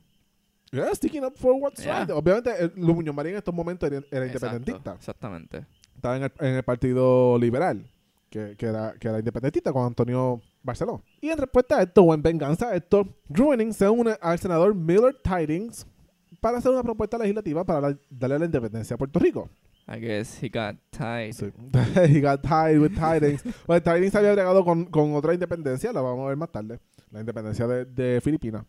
Yeah, 0.71 0.93
sticking 0.93 1.23
up 1.23 1.35
for 1.37 1.53
what's 1.53 1.81
Yeah. 1.83 2.01
right. 2.01 2.11
Obviamente, 2.11 2.51
el- 2.59 2.73
Lu- 2.75 2.93
Muñoz 2.93 3.15
Marín 3.15 3.31
en 3.31 3.37
estos 3.37 3.53
momentos 3.53 3.89
era, 3.89 3.97
era 4.11 4.25
Exacto, 4.25 4.47
independentista. 4.57 4.93
Exactamente. 4.95 5.65
Estaba 5.95 6.17
en 6.17 6.23
el, 6.23 6.31
en 6.39 6.55
el 6.55 6.63
Partido 6.63 7.37
Liberal, 7.39 7.89
que, 8.29 8.55
que 8.57 8.65
era, 8.65 8.93
que 8.99 9.07
era 9.07 9.19
independentista 9.19 9.71
con 9.71 9.85
Antonio 9.85 10.41
Barceló. 10.61 11.01
Y 11.21 11.29
en 11.29 11.37
respuesta 11.37 11.77
a 11.77 11.83
esto, 11.83 12.01
o 12.03 12.13
en 12.13 12.21
venganza 12.21 12.67
a 12.67 12.75
esto, 12.75 13.07
Gruening 13.29 13.73
se 13.73 13.87
une 13.87 14.17
al 14.21 14.37
senador 14.39 14.75
Miller 14.75 15.15
Tidings 15.23 15.87
para 16.41 16.57
hacer 16.57 16.71
una 16.71 16.83
propuesta 16.83 17.17
legislativa 17.17 17.63
para 17.63 17.79
la- 17.89 17.97
darle 18.09 18.37
la 18.39 18.45
independencia 18.45 18.95
a 18.95 18.97
Puerto 18.97 19.17
Rico. 19.19 19.49
I 19.88 20.00
guess 20.00 20.44
he 20.44 20.50
got 20.50 20.75
tied. 20.91 21.34
Sí. 21.34 21.51
He 22.10 22.20
got 22.20 22.44
tied 22.44 22.77
with 22.77 22.94
Tidings. 22.94 23.41
Bueno, 23.65 23.82
Tidings 23.82 24.15
había 24.15 24.32
agregado 24.32 24.65
con, 24.65 24.86
con 24.86 25.15
otra 25.15 25.34
independencia, 25.34 25.94
la 25.94 26.01
vamos 26.01 26.25
a 26.25 26.29
ver 26.29 26.38
más 26.38 26.51
tarde, 26.51 26.79
la 27.10 27.22
independencia 27.22 27.65
de, 27.67 27.86
de 27.86 28.20
Filipinas. 28.20 28.65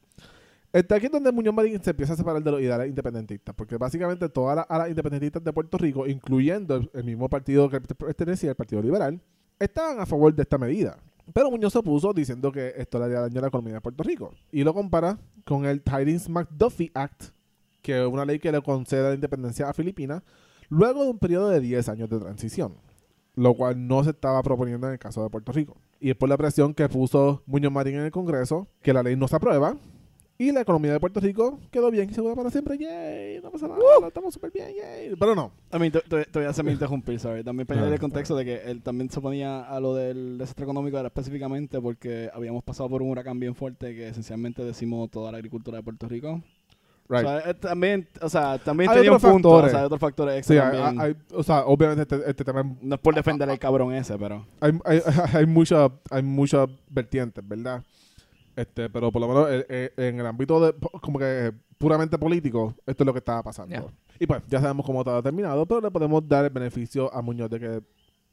Está 0.73 0.97
aquí 0.97 1.09
donde 1.09 1.33
Muñoz 1.33 1.55
Marín 1.55 1.83
se 1.83 1.91
empieza 1.91 2.13
a 2.13 2.17
separar 2.17 2.43
de 2.43 2.51
los 2.53 2.61
ideales 2.61 2.89
independentistas, 2.89 3.55
porque 3.55 3.77
básicamente 3.77 4.29
todas 4.29 4.57
las 4.57 4.67
alas 4.69 4.91
independentistas 4.91 5.43
de 5.43 5.53
Puerto 5.53 5.77
Rico, 5.77 6.07
incluyendo 6.07 6.77
el, 6.77 6.91
el 6.95 7.05
mismo 7.05 7.29
partido 7.29 7.69
que 7.69 7.81
pertenecía 7.81 8.51
al 8.51 8.57
Partido 8.57 8.81
Liberal, 8.81 9.21
estaban 9.59 9.99
a 9.99 10.07
favor 10.07 10.33
de 10.33 10.43
esta 10.43 10.57
medida. 10.57 10.99
Pero 11.33 11.51
Muñoz 11.51 11.73
se 11.73 11.79
opuso 11.81 12.13
diciendo 12.13 12.53
que 12.53 12.75
esto 12.77 12.99
le 12.99 13.07
haría 13.07 13.21
daño 13.21 13.39
a 13.39 13.43
la 13.43 13.49
economía 13.49 13.75
de 13.75 13.81
Puerto 13.81 14.05
Rico. 14.05 14.33
Y 14.53 14.63
lo 14.63 14.73
compara 14.73 15.19
con 15.45 15.65
el 15.65 15.83
Tidings 15.83 16.29
McDuffie 16.29 16.93
Act, 16.95 17.31
que 17.83 18.03
es 18.03 18.07
una 18.07 18.25
ley 18.25 18.39
que 18.39 18.53
le 18.53 18.63
concede 18.63 19.09
la 19.09 19.15
independencia 19.15 19.69
a 19.69 19.73
Filipinas 19.73 20.23
luego 20.69 21.05
de 21.05 21.11
un 21.11 21.19
periodo 21.19 21.49
de 21.49 21.61
10 21.61 21.89
años 21.89 22.11
de 22.11 22.19
transición, 22.19 22.75
lo 23.35 23.55
cual 23.55 23.87
no 23.87 24.05
se 24.05 24.11
estaba 24.11 24.43
proponiendo 24.43 24.87
en 24.87 24.95
el 24.95 24.99
caso 24.99 25.23
de 25.23 25.31
Puerto 25.31 25.53
Rico. 25.53 25.77
Y 26.01 26.11
es 26.11 26.17
por 26.17 26.29
la 26.29 26.37
presión 26.37 26.75
que 26.75 26.89
puso 26.89 27.43
Muñoz 27.47 27.73
Marín 27.73 27.97
en 27.97 28.05
el 28.05 28.11
Congreso 28.11 28.69
que 28.83 28.93
la 28.93 29.03
ley 29.03 29.17
no 29.17 29.29
se 29.29 29.37
aprueba 29.37 29.77
y 30.41 30.53
la 30.53 30.61
economía 30.61 30.93
de 30.93 31.01
Puerto 31.01 31.19
Rico 31.19 31.59
quedó 31.73 31.91
bien 31.91 32.09
y 32.09 32.15
segura 32.15 32.37
para 32.37 32.49
siempre. 32.49 32.79
¡Yay! 32.79 33.41
No 33.43 33.51
pasa 33.51 33.67
nada, 33.67 33.81
estamos 34.07 34.33
súper 34.33 34.53
bien, 34.53 34.69
¡yay! 34.69 35.17
Pero 35.19 35.35
no. 35.35 35.51
A 35.73 35.81
mí, 35.81 35.91
te, 35.91 36.01
te, 36.03 36.27
te 36.27 36.39
voy 36.39 36.47
a 36.47 36.51
hacer 36.51 36.65
mi 36.65 36.71
interrumpir, 36.71 37.19
¿sabes? 37.19 37.45
También 37.45 37.67
para 37.67 37.83
Ah, 37.83 37.89
el 37.89 37.99
contexto 37.99 38.37
de 38.37 38.45
que 38.45 38.71
él 38.71 38.81
también 38.81 39.11
se 39.11 39.21
ponía 39.21 39.63
a 39.63 39.81
lo 39.81 39.97
del 39.97 40.39
desastre 40.39 40.63
económico 40.63 40.97
era 40.97 41.09
específicamente 41.09 41.81
porque 41.81 42.31
habíamos 42.33 42.63
pasado 42.63 42.89
por 42.89 43.03
un 43.03 43.11
huracán 43.11 43.41
bien 43.41 43.57
fuerte 43.57 43.97
que 43.97 44.09
esencialmente 44.09 44.63
decimos 44.65 45.11
toda 45.11 45.33
la 45.33 45.39
agricultura 45.39 45.79
de 45.79 45.83
Puerto 45.83 46.09
Rico. 46.09 46.41
Right. 47.09 47.25
O 47.25 47.29
sea, 47.29 47.51
eh, 47.51 47.55
también, 47.55 48.09
o 48.21 48.29
sea, 48.29 48.59
también 48.59 48.91
Hay 48.91 48.97
tenía 48.97 49.11
un 49.13 49.17
otros 49.17 49.33
punto, 49.33 49.49
factores. 49.51 49.69
o 49.69 49.71
sea, 49.71 49.81
hay 49.81 49.87
otros 49.87 50.01
factores 50.01 50.47
Sí, 50.47 50.53
extra 50.55 50.71
hay- 50.71 50.79
también. 50.85 51.01
hay- 51.07 51.17
o 51.37 51.43
sea, 51.43 51.65
obviamente 51.67 52.03
este, 52.03 52.31
este 52.31 52.45
tema 52.45 52.63
no 52.83 52.95
es 52.95 53.01
por 53.01 53.15
defender 53.15 53.49
al 53.49 53.59
cabrón 53.59 53.95
ese, 53.95 54.19
pero... 54.19 54.47
hay, 54.61 54.79
hay, 54.85 55.01
hay 55.35 55.47
muchas 55.47 55.91
hay 56.11 56.23
muchas 56.23 56.69
vertientes, 56.91 57.47
¿verdad? 57.49 57.83
Este, 58.57 58.91
pero 58.91 59.11
por 59.13 59.21
lo 59.23 59.29
menos 59.29 59.49
eh, 59.51 59.67
eh, 59.69 59.93
en 60.09 60.21
el 60.21 60.27
ámbito 60.27 60.61
de 60.61 60.75
como 61.01 61.19
que 61.19 61.53
puramente 61.79 62.19
político, 62.19 62.75
esto 62.87 63.05
es 63.05 63.07
lo 63.07 63.13
que 63.13 63.21
estaba 63.21 63.43
pasando. 63.43 63.75
Ya. 63.75 63.85
Y 64.19 64.27
pues, 64.27 64.43
ya 64.49 64.61
sabemos 64.61 64.85
cómo 64.85 65.01
estaba 65.01 65.23
terminado, 65.23 65.65
pero 65.65 65.81
le 65.81 65.91
podemos 65.93 66.27
dar 66.29 66.45
el 66.45 66.51
beneficio 66.51 67.13
a 67.15 67.23
Muñoz 67.23 67.49
de 67.49 67.61
que 67.61 67.83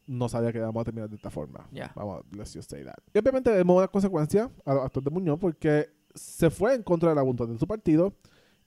no 0.07 0.27
sabía 0.27 0.51
que 0.51 0.57
íbamos 0.57 0.81
a 0.81 0.85
terminar 0.85 1.09
de 1.09 1.15
esta 1.15 1.29
forma. 1.29 1.67
Ya. 1.71 1.91
Vamos, 1.95 2.23
let's 2.31 2.53
just 2.53 2.69
say 2.71 2.83
that. 2.83 2.95
Y 3.13 3.19
obviamente 3.19 3.51
vemos 3.51 3.77
una 3.77 3.87
consecuencia 3.87 4.49
a 4.65 4.73
los 4.73 4.83
actos 4.85 5.03
de 5.03 5.11
Muñoz 5.11 5.37
porque 5.39 5.89
se 6.15 6.49
fue 6.49 6.73
en 6.73 6.81
contra 6.81 7.09
de 7.09 7.15
la 7.15 7.21
voluntad 7.21 7.47
de 7.47 7.57
su 7.59 7.67
partido 7.67 8.11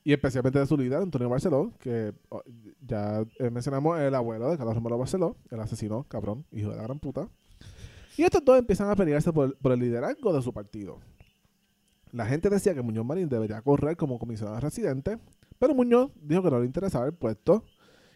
y 0.09 0.15
especialmente 0.15 0.59
de 0.59 0.67
su 0.67 0.75
líder, 0.75 1.03
Antonio 1.03 1.29
Barceló, 1.29 1.71
que 1.81 2.15
oh, 2.31 2.43
ya 2.81 3.27
eh, 3.39 3.51
mencionamos 3.51 4.01
el 4.01 4.15
abuelo 4.15 4.51
de 4.51 4.57
Carlos 4.57 4.75
Romero 4.75 4.97
Barceló, 4.97 5.37
el 5.51 5.61
asesino, 5.61 6.07
cabrón, 6.09 6.47
hijo 6.51 6.71
de 6.71 6.77
la 6.77 6.85
gran 6.85 6.99
puta. 6.99 7.29
Y 8.17 8.23
estos 8.23 8.43
dos 8.43 8.59
empiezan 8.59 8.89
a 8.89 8.97
pelearse 8.97 9.35
por, 9.35 9.55
el 9.63 9.79
liderazgo 9.79 10.33
de 10.33 10.41
su 10.41 10.51
partido. 10.51 10.99
La 12.11 12.25
gente 12.25 12.49
decía 12.49 12.73
que 12.73 12.81
Muñoz 12.81 13.05
Marín 13.05 13.29
debería 13.29 13.61
correr 13.61 13.99
como 13.99 14.19
comisionado 14.19 14.59
residente, 14.61 15.19
pero 15.59 15.75
Muñoz 15.75 16.11
dijo 16.23 16.43
que 16.43 16.51
no 16.53 16.59
le 16.59 16.65
interesaba 16.65 17.05
el 17.05 17.13
puesto 17.13 17.63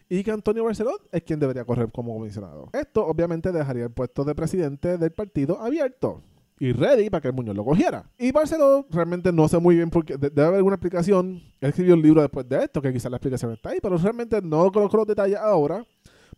y 0.08 0.24
que 0.24 0.30
Antonio 0.30 0.64
Barceló 0.64 0.92
es 1.12 1.22
quien 1.24 1.40
debería 1.40 1.66
correr 1.66 1.92
como 1.92 2.14
comisionado. 2.14 2.70
Esto 2.72 3.06
obviamente 3.06 3.52
dejaría 3.52 3.84
el 3.84 3.90
puesto 3.90 4.24
de 4.24 4.34
presidente 4.34 4.96
del 4.96 5.12
partido 5.12 5.60
abierto 5.60 6.22
y 6.64 6.72
ready 6.72 7.10
para 7.10 7.20
que 7.20 7.32
Muñoz 7.32 7.56
lo 7.56 7.64
cogiera. 7.64 8.08
Y 8.16 8.30
Barceló 8.30 8.86
realmente 8.90 9.32
no 9.32 9.48
sé 9.48 9.58
muy 9.58 9.74
bien 9.74 9.90
porque 9.90 10.16
de- 10.16 10.30
debe 10.30 10.44
haber 10.46 10.56
alguna 10.58 10.76
explicación. 10.76 11.42
Él 11.60 11.70
escribió 11.70 11.94
un 11.94 12.02
libro 12.02 12.20
después 12.22 12.48
de 12.48 12.62
esto, 12.62 12.80
que 12.80 12.92
quizás 12.92 13.10
la 13.10 13.16
explicación 13.16 13.50
está 13.52 13.70
ahí, 13.70 13.78
pero 13.82 13.96
realmente 13.96 14.40
no 14.40 14.70
conozco 14.70 14.96
los 14.98 15.06
detalles 15.08 15.38
ahora. 15.38 15.84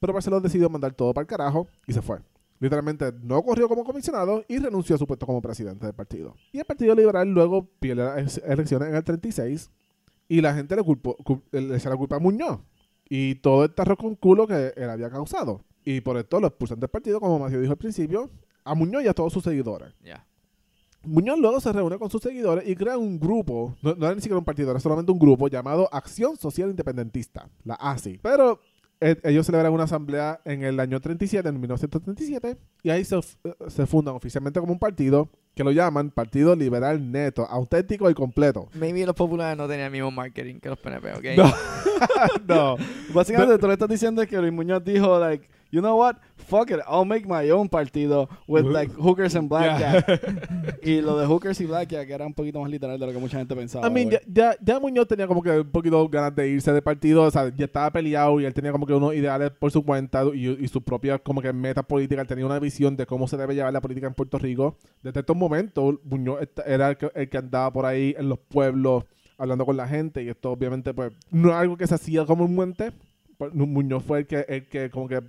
Pero 0.01 0.15
Barceló 0.15 0.41
decidió 0.41 0.71
mandar 0.71 0.95
todo 0.95 1.13
para 1.13 1.23
el 1.25 1.27
carajo 1.29 1.69
y 1.87 1.93
se 1.93 2.01
fue. 2.01 2.21
Literalmente 2.59 3.13
no 3.23 3.43
corrió 3.43 3.69
como 3.69 3.85
comisionado 3.85 4.43
y 4.49 4.59
renunció 4.59 4.95
a 4.97 4.99
su 4.99 5.07
puesto 5.07 5.27
como 5.27 5.43
presidente 5.43 5.85
del 5.85 5.95
partido. 5.95 6.35
Y 6.53 6.59
el 6.59 6.65
Partido 6.65 6.95
Liberal 6.95 7.29
luego 7.29 7.69
pierde 7.79 8.03
las 8.05 8.39
elecciones 8.39 8.89
en 8.89 8.95
el 8.95 9.05
36 9.05 9.71
y 10.29 10.41
la 10.41 10.55
gente 10.55 10.75
le, 10.75 10.83
culpó, 10.83 11.17
cul- 11.19 11.43
le 11.53 11.79
la 11.79 11.97
culpa 11.99 12.17
a 12.17 12.19
Muñoz 12.21 12.61
y 13.11 13.35
todo 13.37 13.65
el 13.65 13.75
tarro 13.75 13.97
con 13.99 14.15
culo 14.15 14.47
que 14.47 14.73
él 14.75 14.89
había 14.89 15.11
causado. 15.11 15.61
Y 15.85 16.01
por 16.01 16.17
esto 16.17 16.41
lo 16.41 16.47
expulsan 16.47 16.81
del 16.81 16.89
partido, 16.89 17.21
como 17.21 17.39
Macio 17.39 17.61
dijo 17.61 17.73
al 17.73 17.79
principio, 17.79 18.31
a 18.65 18.75
Muñoz 18.75 19.05
y 19.05 19.09
a 19.09 19.15
todos 19.15 19.33
sus 19.33 19.45
seguidores. 19.45 19.95
Muñoz 21.03 21.39
luego 21.39 21.61
se 21.61 21.71
reúne 21.73 21.99
con 21.99 22.11
sus 22.11 22.23
seguidores 22.23 22.67
y 22.67 22.75
crea 22.75 22.97
un 22.97 23.21
grupo, 23.21 23.77
no, 23.83 23.95
no 23.95 24.07
era 24.07 24.15
ni 24.15 24.23
siquiera 24.23 24.39
un 24.39 24.45
partido, 24.45 24.71
era 24.71 24.81
solamente 24.81 25.13
un 25.13 25.19
grupo 25.19 25.49
llamado 25.49 25.87
Acción 25.93 26.37
Social 26.39 26.71
Independentista, 26.71 27.51
la 27.63 27.75
ASI. 27.75 28.19
Pero 28.23 28.59
eh, 29.01 29.21
ellos 29.23 29.45
celebran 29.45 29.73
una 29.73 29.85
asamblea 29.85 30.41
en 30.47 30.65
el 30.65 30.81
año 30.81 30.99
37, 31.01 31.47
en 31.47 31.61
1937, 31.61 32.57
y 32.83 32.91
ahí 32.91 33.05
se, 33.05 33.17
eh, 33.17 33.23
se 33.69 33.87
fundan 33.87 34.15
oficialmente 34.15 34.61
como 34.61 34.73
un 34.73 34.79
partido 34.79 35.29
que 35.55 35.63
lo 35.63 35.73
llaman 35.73 36.11
Partido 36.11 36.57
Liberal 36.57 37.13
Neto, 37.13 37.47
auténtico 37.49 38.09
y 38.09 38.15
completo. 38.15 38.69
Maybe 38.75 39.05
los 39.05 39.15
populares 39.15 39.59
no 39.59 39.69
tenían 39.69 39.87
el 39.87 39.93
mismo 39.93 40.11
marketing 40.11 40.59
que 40.59 40.69
los 40.71 40.79
PNP, 40.79 41.13
¿ok? 41.13 41.25
No. 41.37 41.53
no. 42.49 42.77
Básicamente, 43.13 43.59
tú 43.59 43.67
le 43.67 43.75
estás 43.75 43.89
diciendo 43.89 44.27
que 44.27 44.39
Luis 44.39 44.53
Muñoz 44.53 44.83
dijo, 44.85 45.19
like, 45.19 45.47
you 45.75 45.81
know 45.81 45.97
what? 45.97 46.17
Fuck 46.37 46.71
it, 46.71 46.81
I'll 46.87 47.05
make 47.05 47.27
my 47.27 47.51
own 47.51 47.69
partido 47.69 48.29
with, 48.47 48.65
like, 48.65 48.93
hookers 48.93 49.35
and 49.35 49.49
blackjack. 49.49 50.07
y 50.83 51.01
lo 51.01 51.19
de 51.19 51.27
hookers 51.27 51.61
y 51.61 51.67
blackjack 51.67 52.09
era 52.09 52.25
un 52.27 52.35
poquito 52.35 52.61
más 52.61 52.71
literal 52.71 52.99
de 52.99 53.07
lo 53.07 53.13
que 53.13 53.19
mucha 53.19 53.39
gente 53.39 53.57
pensaba. 53.57 53.87
I 53.87 53.91
mean, 53.91 54.11
ya, 54.11 54.21
ya, 54.27 54.57
ya 54.61 54.79
Muñoz 54.79 55.09
tenía 55.09 55.27
como 55.27 55.43
que 55.43 55.51
un 55.51 55.71
poquito 55.71 56.09
ganas 56.09 56.35
de 56.35 56.49
irse 56.49 56.73
del 56.73 56.83
partido, 56.83 57.23
o 57.23 57.31
sea, 57.31 57.53
ya 57.55 57.65
estaba 57.65 57.91
peleado 57.91 58.41
y 58.41 58.45
él 58.45 58.55
tenía 58.55 58.71
como 58.71 58.87
que 58.87 58.93
unos 58.93 59.15
ideales 59.15 59.51
por 59.51 59.73
su 59.73 59.85
cuenta 59.85 60.23
y, 60.33 60.49
y 60.49 60.69
sus 60.69 60.83
propias 60.83 61.21
como 61.23 61.43
que 61.43 61.53
metas 61.53 61.85
políticas, 61.85 62.23
él 62.23 62.29
tenía 62.29 62.47
una 62.47 62.61
visión 62.61 62.97
de 62.97 63.07
cómo 63.07 63.27
se 63.27 63.37
debe 63.37 63.55
llevar 63.55 63.73
la 63.73 63.81
política 63.81 64.07
en 64.07 64.15
Puerto 64.15 64.39
Rico. 64.39 64.77
Desde 65.03 65.21
estos 65.21 65.37
momentos, 65.37 65.97
Muñoz 66.05 66.49
era 66.67 66.91
el 66.91 66.97
que, 66.97 67.11
el 67.15 67.29
que 67.29 67.39
andaba 67.39 67.73
por 67.73 67.87
ahí 67.87 68.15
en 68.17 68.29
los 68.29 68.39
pueblos 68.39 69.05
hablando 69.39 69.67
con 69.67 69.77
la 69.77 69.89
gente 69.89 70.23
y 70.23 70.29
esto 70.29 70.53
obviamente 70.53 70.95
pues 70.95 71.13
no 71.33 71.49
es 71.49 71.57
algo 71.57 71.77
que 71.77 71.87
se 71.87 71.95
hacía 71.95 72.25
comúnmente. 72.25 72.93
Pues, 73.37 73.53
Muñoz 73.53 74.05
fue 74.05 74.21
el 74.21 74.27
que, 74.27 74.45
el 74.49 74.69
que 74.69 74.91
como 74.91 75.09
que 75.09 75.23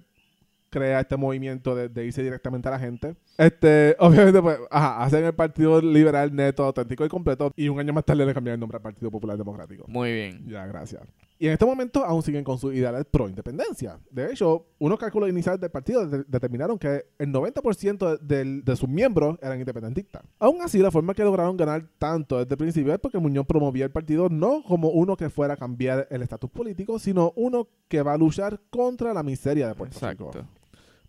crea 0.76 1.00
este 1.00 1.16
movimiento 1.16 1.74
de, 1.74 1.88
de 1.90 2.06
irse 2.06 2.22
directamente 2.22 2.68
a 2.68 2.72
la 2.72 2.80
gente. 2.80 3.16
Este, 3.38 3.96
obviamente, 4.00 4.42
pues, 4.42 4.58
ajá, 4.70 5.04
hacen 5.04 5.24
el 5.24 5.34
Partido 5.34 5.82
Liberal 5.82 6.36
Neto, 6.36 6.64
auténtico 6.66 7.06
y 7.06 7.10
completo, 7.10 7.52
y 7.56 7.70
un 7.70 7.80
año 7.80 7.94
más 7.94 8.04
tarde 8.04 8.26
le 8.26 8.34
cambian 8.34 8.56
el 8.56 8.60
nombre 8.60 8.76
al 8.78 8.82
Partido 8.82 9.10
Popular 9.10 9.38
Democrático. 9.38 9.86
Muy 9.88 10.12
bien. 10.12 10.46
Ya, 10.48 10.66
gracias. 10.66 11.02
Y 11.38 11.48
en 11.48 11.54
este 11.54 11.66
momento 11.66 12.04
aún 12.06 12.24
siguen 12.24 12.44
con 12.46 12.58
sus 12.58 12.74
ideales 12.74 13.06
pro 13.12 13.28
independencia. 13.28 14.00
De 14.10 14.32
hecho, 14.32 14.68
unos 14.80 14.98
cálculos 14.98 15.30
iniciales 15.30 15.60
del 15.60 15.70
partido 15.70 16.08
de- 16.08 16.24
determinaron 16.28 16.80
que 16.80 17.06
el 17.20 17.30
90% 17.34 18.20
de, 18.22 18.62
de 18.64 18.76
sus 18.78 18.88
miembros 18.88 19.38
eran 19.42 19.60
independentistas. 19.60 20.24
Aún 20.40 20.62
así, 20.62 20.80
la 20.80 20.92
forma 20.92 21.14
que 21.14 21.24
lograron 21.24 21.58
ganar 21.58 21.86
tanto 21.98 22.38
desde 22.40 22.54
el 22.54 22.58
principio 22.58 22.94
es 22.94 23.00
porque 23.00 23.18
Muñoz 23.18 23.46
promovía 23.46 23.84
el 23.86 23.92
partido 23.92 24.30
no 24.30 24.64
como 24.64 24.90
uno 24.90 25.18
que 25.18 25.30
fuera 25.30 25.56
a 25.56 25.58
cambiar 25.58 26.08
el 26.10 26.22
estatus 26.22 26.50
político, 26.50 27.00
sino 27.00 27.34
uno 27.36 27.68
que 27.90 28.02
va 28.02 28.14
a 28.14 28.18
luchar 28.18 28.62
contra 28.70 29.14
la 29.14 29.22
miseria 29.22 29.68
de 29.68 29.76
Puerto 29.76 29.98
Rico. 30.10 30.32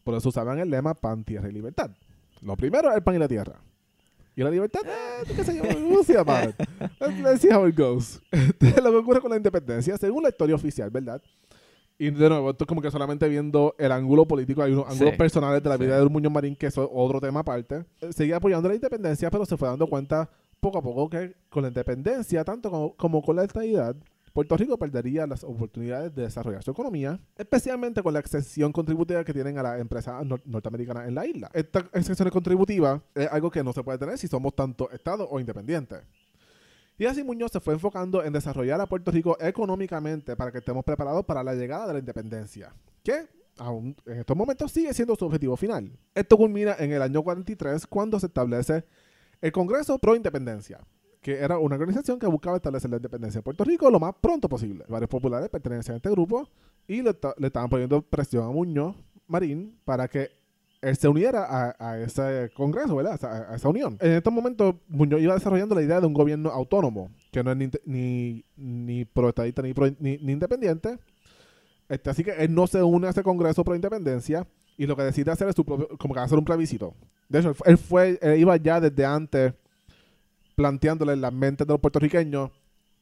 Por 0.06 0.14
eso 0.14 0.28
usaban 0.28 0.56
el 0.60 0.70
lema 0.70 0.94
pan, 0.94 1.24
tierra 1.24 1.48
y 1.48 1.52
libertad. 1.52 1.90
Lo 2.40 2.56
primero 2.56 2.88
es 2.90 2.94
el 2.94 3.02
pan 3.02 3.16
y 3.16 3.18
la 3.18 3.26
tierra. 3.26 3.56
Y 4.36 4.42
la 4.44 4.50
libertad, 4.50 4.82
eh, 4.84 5.32
qué 5.34 5.42
sé 5.42 5.56
yo, 5.56 5.64
about 6.20 6.50
it. 6.50 6.68
Let's, 7.24 7.40
see 7.40 7.50
how 7.52 7.66
it 7.66 7.76
goes. 7.76 8.20
Este, 8.30 8.80
lo 8.80 8.92
que 8.92 8.96
ocurre 8.98 9.20
con 9.20 9.30
la 9.32 9.36
independencia, 9.36 9.98
según 9.98 10.22
la 10.22 10.28
historia 10.28 10.54
oficial, 10.54 10.90
¿verdad? 10.90 11.20
Y 11.98 12.10
de 12.10 12.28
nuevo, 12.28 12.50
esto 12.50 12.62
es 12.62 12.68
como 12.68 12.80
que 12.80 12.88
solamente 12.92 13.28
viendo 13.28 13.74
el 13.78 13.90
ángulo 13.90 14.28
político, 14.28 14.62
hay 14.62 14.74
unos 14.74 14.84
Sí. 14.86 14.92
ángulos 14.92 15.16
personales 15.16 15.60
de 15.60 15.68
la 15.70 15.76
Sí. 15.76 15.82
vida 15.82 15.98
de 15.98 16.08
Muñoz 16.08 16.32
Marín, 16.32 16.54
que 16.54 16.66
es 16.66 16.78
otro 16.78 17.20
tema 17.20 17.40
aparte. 17.40 17.84
Seguía 18.10 18.36
apoyando 18.36 18.68
la 18.68 18.76
independencia, 18.76 19.28
pero 19.28 19.44
se 19.44 19.56
fue 19.56 19.66
dando 19.66 19.88
cuenta 19.88 20.30
poco 20.60 20.78
a 20.78 20.82
poco 20.82 21.10
que 21.10 21.34
con 21.48 21.62
la 21.62 21.68
independencia, 21.68 22.44
tanto 22.44 22.70
como, 22.70 22.94
como 22.94 23.22
con 23.22 23.34
la 23.34 23.42
estabilidad, 23.42 23.96
Puerto 24.36 24.54
Rico 24.58 24.76
perdería 24.76 25.26
las 25.26 25.42
oportunidades 25.44 26.14
de 26.14 26.24
desarrollar 26.24 26.62
su 26.62 26.70
economía, 26.70 27.18
especialmente 27.38 28.02
con 28.02 28.12
la 28.12 28.20
exención 28.20 28.70
contributiva 28.70 29.24
que 29.24 29.32
tienen 29.32 29.56
a 29.56 29.62
las 29.62 29.80
empresas 29.80 30.22
nor- 30.26 30.42
norteamericanas 30.44 31.08
en 31.08 31.14
la 31.14 31.24
isla. 31.26 31.50
Esta 31.54 31.88
exención 31.94 32.28
contributiva 32.28 33.02
es 33.14 33.28
algo 33.32 33.50
que 33.50 33.64
no 33.64 33.72
se 33.72 33.82
puede 33.82 33.96
tener 33.96 34.18
si 34.18 34.28
somos 34.28 34.54
tanto 34.54 34.90
Estado 34.90 35.26
o 35.26 35.40
independientes. 35.40 36.02
Y 36.98 37.06
así 37.06 37.24
Muñoz 37.24 37.50
se 37.50 37.60
fue 37.60 37.72
enfocando 37.72 38.22
en 38.22 38.34
desarrollar 38.34 38.78
a 38.78 38.86
Puerto 38.86 39.10
Rico 39.10 39.38
económicamente 39.40 40.36
para 40.36 40.52
que 40.52 40.58
estemos 40.58 40.84
preparados 40.84 41.24
para 41.24 41.42
la 41.42 41.54
llegada 41.54 41.86
de 41.86 41.94
la 41.94 41.98
independencia, 42.00 42.74
que 43.02 43.28
aún 43.56 43.96
en 44.04 44.18
estos 44.18 44.36
momentos 44.36 44.70
sigue 44.70 44.92
siendo 44.92 45.16
su 45.16 45.24
objetivo 45.24 45.56
final. 45.56 45.98
Esto 46.14 46.36
culmina 46.36 46.76
en 46.78 46.92
el 46.92 47.00
año 47.00 47.22
43 47.22 47.86
cuando 47.86 48.20
se 48.20 48.26
establece 48.26 48.84
el 49.40 49.50
Congreso 49.50 49.98
Pro 49.98 50.14
Independencia, 50.14 50.80
que 51.26 51.40
era 51.40 51.58
una 51.58 51.74
organización 51.74 52.20
que 52.20 52.28
buscaba 52.28 52.54
establecer 52.56 52.88
la 52.88 52.98
independencia 52.98 53.40
de 53.40 53.42
Puerto 53.42 53.64
Rico 53.64 53.90
lo 53.90 53.98
más 53.98 54.14
pronto 54.20 54.48
posible. 54.48 54.84
Varios 54.86 55.10
populares 55.10 55.48
pertenecían 55.48 55.94
a 55.94 55.96
este 55.96 56.08
grupo 56.08 56.48
y 56.86 57.02
le, 57.02 57.10
le 57.38 57.46
estaban 57.48 57.68
poniendo 57.68 58.00
presión 58.00 58.44
a 58.44 58.52
Muñoz 58.52 58.94
Marín 59.26 59.76
para 59.84 60.06
que 60.06 60.30
él 60.80 60.94
se 60.94 61.08
uniera 61.08 61.44
a, 61.44 61.74
a 61.80 61.98
ese 61.98 62.52
congreso, 62.54 62.94
¿verdad? 62.94 63.18
A 63.24 63.54
a 63.54 63.56
esa 63.56 63.68
unión. 63.68 63.98
En 64.00 64.12
estos 64.12 64.32
momentos, 64.32 64.76
Muñoz 64.86 65.20
iba 65.20 65.34
desarrollando 65.34 65.74
la 65.74 65.82
idea 65.82 66.00
de 66.00 66.06
un 66.06 66.12
gobierno 66.12 66.48
autónomo, 66.50 67.10
que 67.32 67.42
no 67.42 67.50
es 67.50 67.56
ni, 67.56 67.70
ni, 67.84 68.44
ni 68.56 69.04
proestadista 69.04 69.62
ni, 69.62 69.74
pro- 69.74 69.96
ni, 69.98 70.18
ni 70.18 70.30
independiente. 70.32 70.96
Este, 71.88 72.08
así 72.08 72.22
que 72.22 72.30
él 72.38 72.54
no 72.54 72.68
se 72.68 72.80
une 72.84 73.08
a 73.08 73.10
ese 73.10 73.24
congreso 73.24 73.64
pro 73.64 73.74
independencia 73.74 74.46
y 74.76 74.86
lo 74.86 74.94
que 74.94 75.02
decide 75.02 75.32
hacer 75.32 75.48
es 75.48 75.56
su 75.56 75.64
propio, 75.64 75.88
como 75.98 76.14
que 76.14 76.20
hacer 76.20 76.38
un 76.38 76.44
plebiscito. 76.44 76.94
De 77.28 77.40
hecho, 77.40 77.52
él 77.64 77.78
fue, 77.78 78.16
él 78.22 78.38
iba 78.38 78.56
ya 78.58 78.80
desde 78.80 79.04
antes 79.04 79.54
planteándole 80.56 81.12
en 81.12 81.20
las 81.20 81.32
mentes 81.32 81.66
de 81.66 81.72
los 81.72 81.80
puertorriqueños 81.80 82.50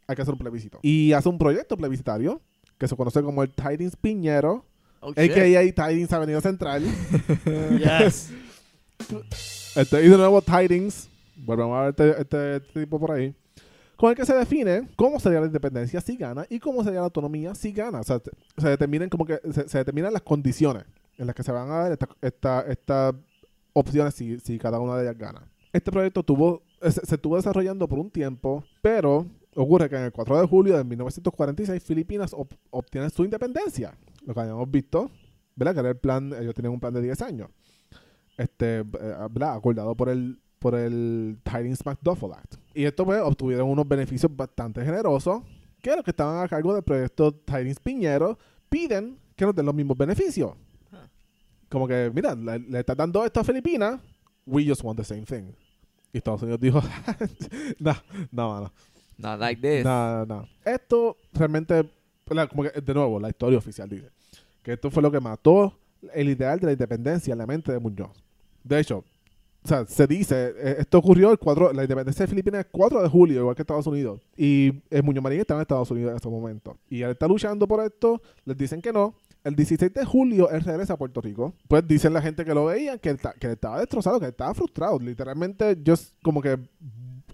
hay 0.06 0.16
que 0.16 0.20
hacer 0.23 0.34
un 0.34 0.38
plebiscito. 0.40 0.78
Y 0.82 1.12
hace 1.12 1.28
un 1.30 1.38
proyecto 1.38 1.76
plebiscitario 1.78 2.42
que 2.76 2.87
se 2.87 2.94
conoce 2.96 3.23
como 3.23 3.42
el 3.42 3.50
Tidings 3.54 3.96
Piñero, 3.96 4.66
Oh, 5.06 5.11
a.k.a. 5.11 5.88
Tidings 5.88 6.12
Avenida 6.14 6.40
Central. 6.40 6.82
Yes. 7.78 8.30
Este, 9.76 10.04
y 10.04 10.08
de 10.08 10.16
nuevo 10.16 10.40
Tidings, 10.40 11.08
volvemos 11.37 11.76
a 11.76 11.80
ver 11.82 11.90
este, 12.20 12.20
este 12.61 12.61
tipo 12.84 12.99
por 13.00 13.11
ahí, 13.11 13.34
con 13.96 14.11
el 14.11 14.16
que 14.16 14.25
se 14.25 14.34
define 14.34 14.88
cómo 14.96 15.18
sería 15.18 15.40
la 15.40 15.46
independencia 15.46 16.00
si 16.00 16.16
gana 16.16 16.46
y 16.49 16.58
cómo 16.61 16.84
sería 16.84 17.00
la 17.00 17.06
autonomía 17.06 17.54
si 17.56 17.73
gana. 17.73 18.00
O 18.00 18.04
sea, 18.04 18.18
te- 18.20 18.30
se 18.56 18.68
determinan 18.68 19.08
como 19.08 19.26
que 19.26 19.40
se, 19.52 19.68
se 19.68 19.78
determinan 19.78 20.12
las 20.12 20.23
condiciones 20.23 20.84
en 21.18 21.26
las 21.26 21.34
que 21.34 21.42
se 21.42 21.50
van 21.52 21.70
a 21.70 21.75
dar 21.75 21.92
esta- 21.92 22.08
esta- 22.23 22.61
estas 22.68 23.14
opciones 23.73 24.14
si, 24.14 24.38
si 24.38 24.58
cada 24.58 24.78
una 24.78 24.96
de 24.96 25.02
ellas 25.04 25.18
gana. 25.18 25.42
Este 25.73 25.90
proyecto 25.90 26.23
tuvo, 26.23 26.62
se, 26.83 26.90
se 27.07 27.14
estuvo 27.14 27.37
desarrollando 27.37 27.88
por 27.88 27.99
un 27.99 28.11
tiempo, 28.11 28.64
pero 28.83 29.26
ocurre 29.57 29.88
que 29.88 29.97
en 29.97 30.02
el 30.04 30.12
4 30.12 30.40
de 30.40 30.47
julio 30.47 30.76
de 30.76 30.85
1946 30.85 31.83
Filipinas 31.83 32.33
ob- 32.33 32.57
obtiene 32.71 33.09
su 33.11 33.25
independencia. 33.25 33.97
Lo 34.26 34.35
que 34.35 34.40
habíamos 34.40 34.71
visto, 34.71 35.11
¿verdad? 35.57 35.75
Que 35.75 35.81
era 35.81 35.88
el 35.90 35.97
plan, 35.97 36.33
ellos 36.40 36.54
tenían 36.54 36.73
un 36.73 36.81
plan 36.81 36.93
de 36.95 37.02
10 37.02 37.23
años. 37.23 37.49
Este, 38.37 38.78
eh, 38.81 38.85
¿verdad? 39.31 39.54
Acordado 39.54 39.95
por 39.95 40.09
el, 40.09 40.40
por 40.59 40.75
el 40.75 41.38
Tidings-McDuffel 41.45 42.33
Act. 42.35 42.54
Y 42.75 42.85
esto 42.85 43.04
pues, 43.04 43.21
obtuvieron 43.23 43.69
unos 43.69 43.87
beneficios 43.87 44.35
bastante 44.35 44.85
generosos 44.85 45.43
que 45.81 45.95
los 45.95 46.02
que 46.04 46.11
estaban 46.11 46.43
a 46.43 46.49
cargo 46.49 46.73
del 46.75 46.83
proyecto 46.83 47.33
Tidings 47.33 47.78
Piñero 47.78 48.38
piden 48.69 49.19
que 49.37 49.45
nos 49.45 49.54
den 49.54 49.66
los 49.66 49.75
mismos 49.75 49.97
beneficios. 49.97 50.52
Como 51.69 51.87
que, 51.88 52.11
mira, 52.14 52.35
le, 52.35 52.59
le 52.59 52.81
estás 52.81 52.97
dando 52.97 53.25
esto 53.25 53.40
a 53.40 53.45
Filipinas, 53.45 54.00
we 54.47 54.66
just 54.66 54.83
want 54.83 54.99
the 54.99 55.04
same 55.04 55.23
thing. 55.25 55.52
Y 56.14 56.18
Estados 56.18 56.40
Unidos 56.42 56.61
dijo, 56.61 56.80
no, 57.80 57.92
no, 58.30 58.61
no. 58.62 58.73
Not 59.18 59.38
like 59.40 59.61
this. 59.61 59.85
No, 59.85 60.25
no, 60.25 60.26
no. 60.26 60.49
Esto 60.64 61.16
realmente, 61.33 61.90
la- 62.30 62.47
como 62.47 62.62
que, 62.62 62.80
de 62.80 62.94
nuevo, 62.94 63.21
la 63.21 63.28
historia 63.28 63.59
oficial 63.59 63.88
dice 63.88 64.11
que 64.62 64.73
esto 64.75 64.90
fue 64.90 65.02
lo 65.02 65.11
que 65.11 65.21
mató 65.21 65.76
el 66.14 66.28
ideal 66.28 66.59
de 66.61 66.66
la 66.66 66.73
independencia 66.73 67.33
en 67.33 67.38
la 67.38 67.47
mente 67.47 67.73
de 67.73 67.78
Muñoz. 67.78 68.11
De 68.62 68.78
hecho, 68.80 69.04
o 69.64 69.68
sea, 69.68 69.85
se 69.87 70.06
dice, 70.06 70.54
eh, 70.56 70.76
esto 70.80 70.99
ocurrió 70.99 71.30
el 71.33 71.38
4, 71.38 71.73
la 71.73 71.83
independencia 71.83 72.25
de 72.25 72.30
Filipinas 72.30 72.64
el 72.64 72.71
4 72.71 73.02
de 73.02 73.09
julio, 73.09 73.40
igual 73.40 73.56
que 73.56 73.62
Estados 73.62 73.87
Unidos. 73.87 74.21
Y 74.37 74.73
eh, 74.90 75.02
Muñoz 75.02 75.23
Marín 75.25 75.40
estaba 75.40 75.59
en 75.59 75.62
Estados 75.62 75.90
Unidos 75.90 76.12
en 76.12 76.16
ese 76.18 76.28
momento. 76.28 76.76
Y 76.88 77.02
él 77.02 77.11
está 77.11 77.26
luchando 77.26 77.66
por 77.66 77.85
esto, 77.85 78.23
les 78.44 78.56
dicen 78.56 78.80
que 78.80 78.92
no. 78.92 79.14
El 79.44 79.54
16 79.56 79.92
de 79.92 80.04
julio 80.04 80.50
él 80.50 80.62
regresa 80.62 80.94
a 80.94 80.96
Puerto 80.96 81.20
Rico. 81.20 81.54
Pues 81.68 81.86
dicen 81.86 82.12
la 82.14 82.22
gente 82.22 82.44
que 82.44 82.54
lo 82.54 82.64
veían 82.64 82.98
que 82.98 83.10
él, 83.10 83.18
que 83.38 83.46
él 83.46 83.52
estaba 83.52 83.78
destrozado, 83.78 84.18
que 84.18 84.24
él 84.26 84.30
estaba 84.30 84.54
frustrado. 84.54 84.98
Literalmente, 84.98 85.76
just 85.86 86.14
como 86.22 86.40
que 86.40 86.58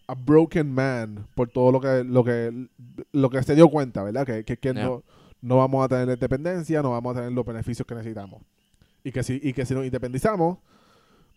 a 0.09 0.15
broken 0.15 0.75
man 0.75 1.27
por 1.37 1.49
todo 1.49 1.71
lo 1.71 1.81
que 1.81 2.03
lo 2.03 2.25
que 2.25 2.69
lo 3.13 3.31
que 3.31 3.43
se 3.45 3.55
dio 3.55 3.69
cuenta, 3.69 4.03
¿verdad? 4.03 4.27
Que, 4.27 4.45
que, 4.45 4.59
que 4.59 4.73
Yeah. 4.75 4.85
no, 4.85 5.05
no 5.41 5.57
vamos 5.59 5.85
a 5.85 5.89
tener 5.89 6.09
la 6.09 6.15
independencia, 6.15 6.83
no 6.83 6.91
vamos 6.91 7.13
a 7.13 7.21
tener 7.21 7.33
los 7.33 7.47
beneficios 7.47 7.87
que 7.87 7.95
necesitamos. 7.95 8.43
Y 9.05 9.13
que 9.13 9.23
si, 9.23 9.41
y 9.43 9.53
que 9.53 9.65
si 9.65 9.73
nos 9.75 9.85
independizamos, 9.85 10.59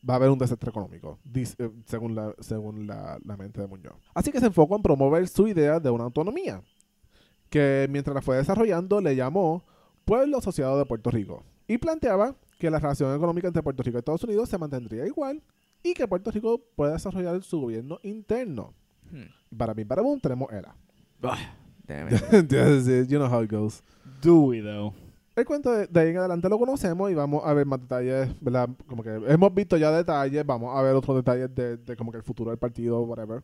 va 0.07 0.15
a 0.15 0.17
haber 0.17 0.29
un 0.29 0.39
desastre 0.39 0.69
económico, 0.69 1.19
eh, 1.33 1.45
según, 1.85 2.15
la, 2.15 2.33
según 2.39 2.87
la, 2.87 3.17
la 3.23 3.37
mente 3.37 3.61
de 3.61 3.67
Muñoz. 3.67 3.93
Así 4.13 4.31
que 4.31 4.39
se 4.39 4.47
enfocó 4.47 4.75
en 4.75 4.81
promover 4.81 5.27
su 5.27 5.47
idea 5.47 5.79
de 5.79 5.89
una 5.89 6.03
autonomía, 6.03 6.61
que 7.49 7.87
mientras 7.89 8.13
la 8.13 8.21
fue 8.21 8.37
desarrollando 8.37 8.99
le 8.99 9.15
llamó 9.15 9.63
Pueblo 10.05 10.37
Asociado 10.37 10.77
de 10.77 10.85
Puerto 10.85 11.09
Rico, 11.09 11.43
y 11.67 11.77
planteaba 11.77 12.35
que 12.59 12.69
la 12.69 12.79
relación 12.79 13.15
económica 13.15 13.47
entre 13.47 13.63
Puerto 13.63 13.83
Rico 13.83 13.97
y 13.97 13.99
Estados 13.99 14.23
Unidos 14.23 14.49
se 14.49 14.57
mantendría 14.57 15.05
igual 15.05 15.41
y 15.81 15.93
que 15.93 16.07
Puerto 16.07 16.31
Rico 16.31 16.61
puede 16.75 16.93
desarrollar 16.93 17.41
su 17.43 17.59
gobierno 17.59 17.99
interno. 18.03 18.73
Hmm. 19.11 19.57
Para 19.57 19.73
mí, 19.73 19.85
para 19.85 20.01
boom, 20.01 20.19
tenemos 20.19 20.51
ERA. 20.51 20.75
Damn 21.87 22.07
it. 22.09 23.09
you 23.09 23.19
know 23.19 23.27
how 23.27 23.43
it 23.43 23.51
goes. 23.51 23.81
Do 24.21 24.45
we 24.45 24.61
though? 24.61 24.93
El 25.35 25.45
cuento 25.45 25.71
de, 25.71 25.87
de 25.87 25.99
ahí 25.99 26.09
en 26.09 26.17
adelante 26.17 26.47
lo 26.47 26.59
conocemos 26.59 27.09
y 27.09 27.15
vamos 27.15 27.43
a 27.43 27.53
ver 27.53 27.65
más 27.65 27.81
detalles, 27.81 28.29
¿verdad? 28.39 28.69
Como 28.85 29.01
que 29.01 29.09
hemos 29.27 29.53
visto 29.53 29.77
ya 29.77 29.91
detalles, 29.91 30.45
vamos 30.45 30.77
a 30.77 30.81
ver 30.83 30.93
otros 30.93 31.17
detalles 31.17 31.53
de, 31.55 31.77
de 31.77 31.95
como 31.95 32.11
que 32.11 32.17
el 32.17 32.23
futuro 32.23 32.51
del 32.51 32.59
partido, 32.59 33.01
whatever. 33.01 33.43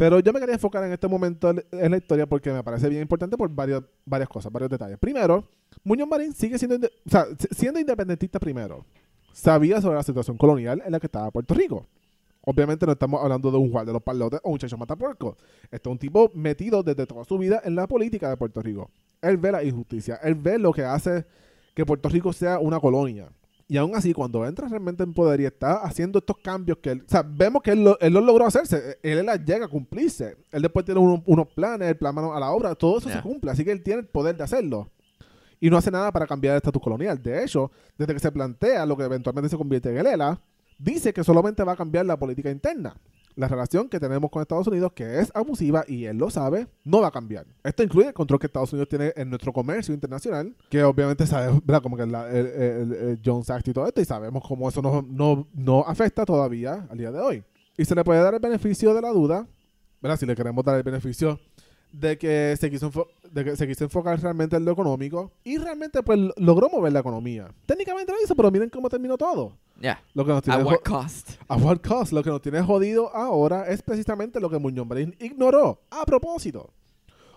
Pero 0.00 0.18
yo 0.20 0.32
me 0.32 0.40
quería 0.40 0.54
enfocar 0.54 0.82
en 0.82 0.92
este 0.94 1.06
momento 1.06 1.50
en- 1.50 1.90
la 1.90 1.96
historia 1.98 2.26
porque 2.26 2.50
me 2.50 2.64
parece 2.64 2.88
bien 2.88 3.02
importante 3.02 3.36
por 3.36 3.50
varios, 3.50 3.84
varias 4.06 4.30
cosas, 4.30 4.50
varios 4.50 4.70
detalles. 4.70 4.96
Primero, 4.98 5.44
Muñoz 5.84 6.08
Marín 6.08 6.32
sigue 6.32 6.58
siendo, 6.58 6.76
o 6.86 7.10
sea, 7.10 7.26
si- 7.38 7.48
siendo 7.54 7.78
independentista 7.78 8.40
primero. 8.40 8.86
Sabía 9.34 9.78
sobre 9.82 9.96
la 9.96 10.02
situación 10.02 10.38
colonial 10.38 10.82
en 10.86 10.92
la 10.92 11.00
que 11.00 11.06
estaba 11.06 11.30
Puerto 11.30 11.52
Rico. 11.52 11.86
Obviamente 12.40 12.86
no 12.86 12.92
estamos 12.92 13.22
hablando 13.22 13.50
de 13.50 13.58
un 13.58 13.70
Juan 13.70 13.84
de 13.84 13.92
los 13.92 14.02
Palotes 14.02 14.40
o 14.42 14.50
un 14.52 14.58
Chacho 14.58 14.78
Matapuerco. 14.78 15.36
Este 15.70 15.86
es 15.90 15.92
un 15.92 15.98
tipo 15.98 16.30
metido 16.32 16.82
desde 16.82 17.04
toda 17.06 17.22
su 17.26 17.36
vida 17.36 17.60
en 17.62 17.74
la 17.74 17.86
política 17.86 18.30
de 18.30 18.38
Puerto 18.38 18.62
Rico. 18.62 18.90
Él 19.20 19.36
ve 19.36 19.52
la 19.52 19.62
injusticia, 19.62 20.18
él 20.22 20.34
ve 20.34 20.58
lo 20.58 20.72
que 20.72 20.82
hace 20.82 21.26
que 21.74 21.84
Puerto 21.84 22.08
Rico 22.08 22.32
sea 22.32 22.58
una 22.58 22.80
colonia. 22.80 23.28
Y 23.70 23.76
aún 23.76 23.94
así, 23.94 24.12
cuando 24.12 24.44
entra 24.44 24.66
realmente 24.66 25.04
en 25.04 25.14
poder 25.14 25.40
y 25.40 25.44
está 25.44 25.74
haciendo 25.74 26.18
estos 26.18 26.38
cambios 26.38 26.78
que 26.78 26.90
él... 26.90 27.04
O 27.06 27.08
sea, 27.08 27.22
vemos 27.22 27.62
que 27.62 27.70
él 27.70 27.84
lo, 27.84 27.96
él 28.00 28.12
lo 28.12 28.20
logró 28.20 28.44
hacerse. 28.44 28.98
Él 29.00 29.24
las 29.24 29.44
llega 29.44 29.66
a 29.66 29.68
cumplirse. 29.68 30.38
Él 30.50 30.62
después 30.62 30.84
tiene 30.84 30.98
unos, 30.98 31.20
unos 31.24 31.46
planes, 31.46 31.88
el 31.88 31.96
plan 31.96 32.12
mano 32.12 32.34
a 32.34 32.40
la 32.40 32.50
obra. 32.50 32.74
Todo 32.74 32.98
eso 32.98 33.08
se 33.08 33.22
cumple. 33.22 33.52
Así 33.52 33.64
que 33.64 33.70
él 33.70 33.80
tiene 33.80 34.00
el 34.00 34.08
poder 34.08 34.36
de 34.36 34.42
hacerlo. 34.42 34.90
Y 35.60 35.70
no 35.70 35.76
hace 35.76 35.92
nada 35.92 36.10
para 36.10 36.26
cambiar 36.26 36.54
el 36.54 36.56
estatus 36.56 36.82
colonial. 36.82 37.22
De 37.22 37.44
hecho, 37.44 37.70
desde 37.96 38.12
que 38.12 38.18
se 38.18 38.32
plantea 38.32 38.84
lo 38.84 38.96
que 38.96 39.04
eventualmente 39.04 39.48
se 39.48 39.56
convierte 39.56 39.88
en 39.90 39.98
el 39.98 40.06
ELA, 40.08 40.40
dice 40.76 41.12
que 41.12 41.22
solamente 41.22 41.62
va 41.62 41.74
a 41.74 41.76
cambiar 41.76 42.04
la 42.06 42.18
política 42.18 42.50
interna. 42.50 42.96
La 43.40 43.48
relación 43.48 43.88
que 43.88 43.98
tenemos 43.98 44.30
con 44.30 44.42
Estados 44.42 44.66
Unidos, 44.66 44.92
que 44.92 45.18
es 45.18 45.32
abusiva 45.34 45.82
y 45.88 46.04
él 46.04 46.18
lo 46.18 46.28
sabe, 46.28 46.66
no 46.84 47.00
va 47.00 47.08
a 47.08 47.10
cambiar. 47.10 47.46
Esto 47.64 47.82
incluye 47.82 48.08
el 48.08 48.12
control 48.12 48.38
que 48.38 48.46
Estados 48.48 48.70
Unidos 48.74 48.90
tiene 48.90 49.14
en 49.16 49.30
nuestro 49.30 49.50
comercio 49.50 49.94
internacional, 49.94 50.54
que 50.68 50.84
obviamente 50.84 51.26
sabe, 51.26 51.58
¿verdad? 51.64 51.82
Como 51.82 51.96
que 51.96 52.04
la- 52.06 52.28
el, 52.30 52.46
el- 52.46 52.92
el 52.92 53.20
Jones 53.24 53.48
Act 53.48 53.66
y 53.68 53.72
todo 53.72 53.86
esto, 53.86 53.98
y 54.00 54.04
sabemos 54.04 54.42
cómo 54.46 54.68
eso 54.68 54.82
no, 54.82 55.00
no, 55.08 55.48
no 55.54 55.80
afecta 55.86 56.26
todavía 56.26 56.86
al 56.90 56.98
día 56.98 57.10
de 57.10 57.18
hoy. 57.18 57.42
Y 57.78 57.84
se 57.86 57.94
le 57.94 58.04
puede 58.04 58.20
dar 58.20 58.34
el 58.34 58.40
beneficio 58.40 58.92
de 58.92 59.00
la 59.00 59.08
duda, 59.08 59.46
¿verdad? 60.02 60.18
Si 60.18 60.26
le 60.26 60.36
queremos 60.36 60.62
dar 60.62 60.76
el 60.76 60.82
beneficio 60.82 61.40
de 61.92 62.18
que 62.18 62.54
se 62.60 62.70
quiso, 62.70 62.92
de 63.32 63.44
que 63.44 63.56
se 63.56 63.66
quiso 63.66 63.84
enfocar 63.84 64.20
realmente 64.20 64.54
en 64.56 64.64
lo 64.64 64.72
económico 64.72 65.32
y 65.42 65.56
realmente 65.56 66.02
pues 66.02 66.18
logró 66.36 66.68
mover 66.68 66.92
la 66.92 67.00
economía. 67.00 67.48
Técnicamente 67.66 68.12
lo 68.12 68.22
hizo, 68.22 68.36
pero 68.36 68.50
miren 68.50 68.68
cómo 68.70 68.88
terminó 68.88 69.16
todo. 69.18 69.56
Yeah. 69.80 70.02
Lo 70.14 70.24
que 70.26 70.32
nos 70.32 70.42
tiene 70.42 70.60
At 70.60 70.66
what 70.66 70.80
cost? 70.84 71.30
a 71.48 71.56
what 71.56 71.78
cost? 71.80 72.12
Lo 72.12 72.22
que 72.22 72.30
nos 72.30 72.42
tiene 72.42 72.60
jodido 72.62 73.14
ahora 73.16 73.66
es 73.68 73.80
precisamente 73.82 74.38
lo 74.38 74.50
que 74.50 74.58
Muñoz 74.58 74.86
Marín 74.86 75.16
ignoró 75.18 75.80
a 75.90 76.04
propósito. 76.04 76.70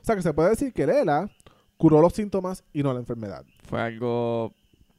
O 0.01 0.05
sea 0.05 0.15
que 0.15 0.21
se 0.21 0.33
puede 0.33 0.49
decir 0.49 0.73
que 0.73 0.85
Lela 0.85 1.29
curó 1.77 2.01
los 2.01 2.13
síntomas 2.13 2.63
y 2.73 2.83
no 2.83 2.93
la 2.93 2.99
enfermedad. 2.99 3.45
Fue 3.69 3.81
algo 3.81 4.53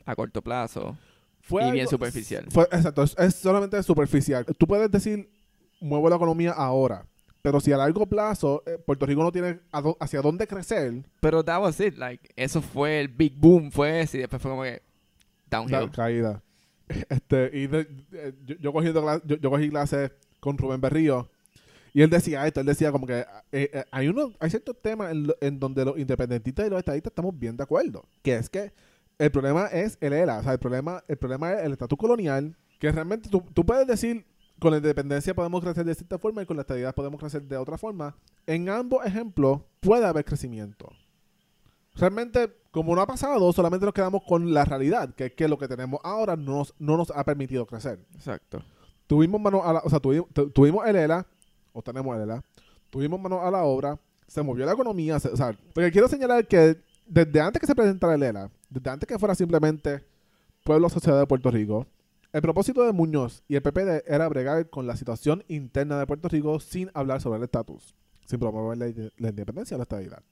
a 0.06 0.16
corto 0.16 0.40
plazo. 0.42 0.96
Fue 1.42 1.60
Y 1.60 1.64
algo- 1.64 1.72
bien 1.74 1.88
superficial. 1.88 2.46
Fue, 2.50 2.64
exacto, 2.72 3.02
es, 3.02 3.14
es 3.18 3.34
solamente 3.34 3.82
superficial. 3.82 4.46
Tú 4.58 4.66
puedes 4.66 4.90
decir, 4.90 5.30
muevo 5.80 6.08
la 6.08 6.16
economía 6.16 6.52
ahora. 6.52 7.04
Pero 7.42 7.60
si 7.60 7.70
a 7.72 7.76
largo 7.76 8.06
plazo 8.06 8.62
eh, 8.64 8.78
Puerto 8.78 9.04
Rico 9.04 9.22
no 9.22 9.30
tiene 9.30 9.60
hacia 10.00 10.22
dónde 10.22 10.46
crecer, 10.46 11.04
Pero 11.20 11.44
that 11.44 11.60
was 11.60 11.78
it. 11.78 11.98
Like, 11.98 12.30
eso 12.36 12.62
fue 12.62 13.00
el 13.02 13.08
big 13.08 13.36
boom. 13.38 13.70
Fue 13.70 14.00
ese. 14.00 14.16
Y 14.16 14.20
después 14.20 14.40
fue 14.40 14.50
como 14.50 14.62
que 14.62 14.80
la 15.50 15.58
downhill. 15.58 15.90
caída. 15.90 16.42
Este, 16.88 17.50
y 17.52 17.66
de- 17.66 17.88
eh, 18.12 18.32
yo, 18.46 18.56
yo, 18.56 18.72
cla- 18.72 19.22
yo, 19.24 19.36
yo 19.36 19.50
cogí 19.50 19.68
clases 19.70 20.10
con 20.40 20.58
Rubén 20.58 20.80
Berrío 20.80 21.30
y 21.94 22.02
él 22.02 22.10
decía 22.10 22.46
esto, 22.46 22.60
él 22.60 22.66
decía 22.66 22.92
como 22.92 23.06
que 23.06 23.20
eh, 23.20 23.26
eh, 23.72 23.84
hay 23.90 24.08
unos, 24.08 24.32
hay 24.40 24.50
ciertos 24.50 24.80
temas 24.82 25.10
en, 25.12 25.28
lo- 25.28 25.36
en 25.40 25.58
donde 25.58 25.84
los 25.84 25.98
independentistas 25.98 26.66
y 26.66 26.70
los 26.70 26.78
estadistas 26.78 27.10
estamos 27.10 27.38
bien 27.38 27.56
de 27.56 27.62
acuerdo, 27.62 28.04
que 28.22 28.34
es 28.36 28.50
que 28.50 28.72
el 29.18 29.30
problema 29.30 29.66
es 29.68 29.96
el 30.00 30.12
ERA, 30.12 30.38
o 30.38 30.42
sea, 30.42 30.52
el 30.52 30.58
problema, 30.58 31.02
el 31.08 31.16
problema 31.16 31.52
es 31.54 31.64
el 31.64 31.72
estatus 31.72 31.98
colonial, 31.98 32.56
que 32.80 32.90
realmente 32.92 33.28
tú, 33.30 33.42
tú 33.54 33.64
puedes 33.64 33.86
decir 33.86 34.26
con 34.58 34.72
la 34.72 34.76
independencia 34.78 35.34
podemos 35.34 35.62
crecer 35.62 35.84
de 35.84 35.94
cierta 35.94 36.18
forma 36.18 36.42
y 36.42 36.46
con 36.46 36.56
la 36.56 36.62
estadidad 36.62 36.94
podemos 36.94 37.18
crecer 37.20 37.42
de 37.44 37.56
otra 37.56 37.78
forma. 37.78 38.16
En 38.46 38.68
ambos 38.68 39.04
ejemplos 39.06 39.60
puede 39.80 40.04
haber 40.04 40.24
crecimiento. 40.24 40.92
Realmente, 41.96 42.52
como 42.70 42.94
no 42.94 43.00
ha 43.00 43.06
pasado, 43.06 43.52
solamente 43.52 43.86
nos 43.86 43.94
quedamos 43.94 44.22
con 44.26 44.52
la 44.52 44.64
realidad, 44.64 45.14
que 45.14 45.26
es 45.26 45.32
que 45.32 45.46
lo 45.48 45.58
que 45.58 45.68
tenemos 45.68 46.00
ahora 46.02 46.34
no 46.36 46.56
nos, 46.58 46.74
no 46.78 46.96
nos 46.96 47.10
ha 47.10 47.24
permitido 47.24 47.66
crecer. 47.66 48.00
Exacto. 48.14 48.62
Tuvimos 49.06 49.40
mano 49.40 49.62
a 49.64 49.72
la, 49.74 49.78
o 49.80 49.88
sea, 49.90 50.00
tuvimos, 50.00 50.28
tu- 50.32 50.50
tuvimos 50.50 50.86
el 50.86 50.96
ELA, 50.96 51.26
o 51.72 51.82
tenemos 51.82 52.16
el 52.16 52.22
ELA, 52.22 52.42
tuvimos 52.90 53.20
mano 53.20 53.40
a 53.42 53.50
la 53.50 53.62
obra, 53.64 53.98
se 54.26 54.42
movió 54.42 54.66
la 54.66 54.72
economía, 54.72 55.20
se- 55.20 55.28
o 55.28 55.36
sea, 55.36 55.56
porque 55.72 55.92
quiero 55.92 56.08
señalar 56.08 56.46
que 56.48 56.76
desde 57.06 57.40
antes 57.40 57.60
que 57.60 57.66
se 57.66 57.74
presentara 57.74 58.14
el 58.14 58.22
ELA, 58.22 58.50
desde 58.70 58.90
antes 58.90 59.06
que 59.06 59.18
fuera 59.18 59.34
simplemente 59.34 60.02
Pueblo 60.64 60.88
Sociedad 60.88 61.18
de 61.20 61.26
Puerto 61.26 61.50
Rico, 61.50 61.86
el 62.32 62.42
propósito 62.42 62.82
de 62.82 62.92
Muñoz 62.92 63.44
y 63.46 63.54
el 63.54 63.62
PPD 63.62 64.02
era 64.08 64.26
bregar 64.28 64.68
con 64.68 64.86
la 64.88 64.96
situación 64.96 65.44
interna 65.46 65.98
de 65.98 66.06
Puerto 66.06 66.28
Rico 66.28 66.58
sin 66.58 66.90
hablar 66.94 67.20
sobre 67.20 67.36
el 67.38 67.44
estatus, 67.44 67.94
sin 68.24 68.40
promover 68.40 68.78
la, 68.78 68.86
la 69.18 69.28
independencia 69.28 69.76
o 69.76 69.78
la 69.78 69.82
estabilidad. 69.84 70.22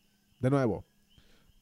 De 0.40 0.50
nuevo, 0.50 0.84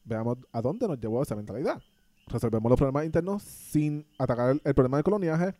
veamos 0.03 0.37
a 0.51 0.61
dónde 0.61 0.87
nos 0.87 0.99
llevó 0.99 1.21
esa 1.21 1.35
mentalidad. 1.35 1.81
Resolvemos 2.27 2.69
los 2.69 2.77
problemas 2.77 3.05
internos 3.05 3.43
sin 3.43 4.05
atacar 4.17 4.51
el, 4.51 4.61
el 4.63 4.73
problema 4.73 4.97
del 4.97 5.03
coloniaje, 5.03 5.53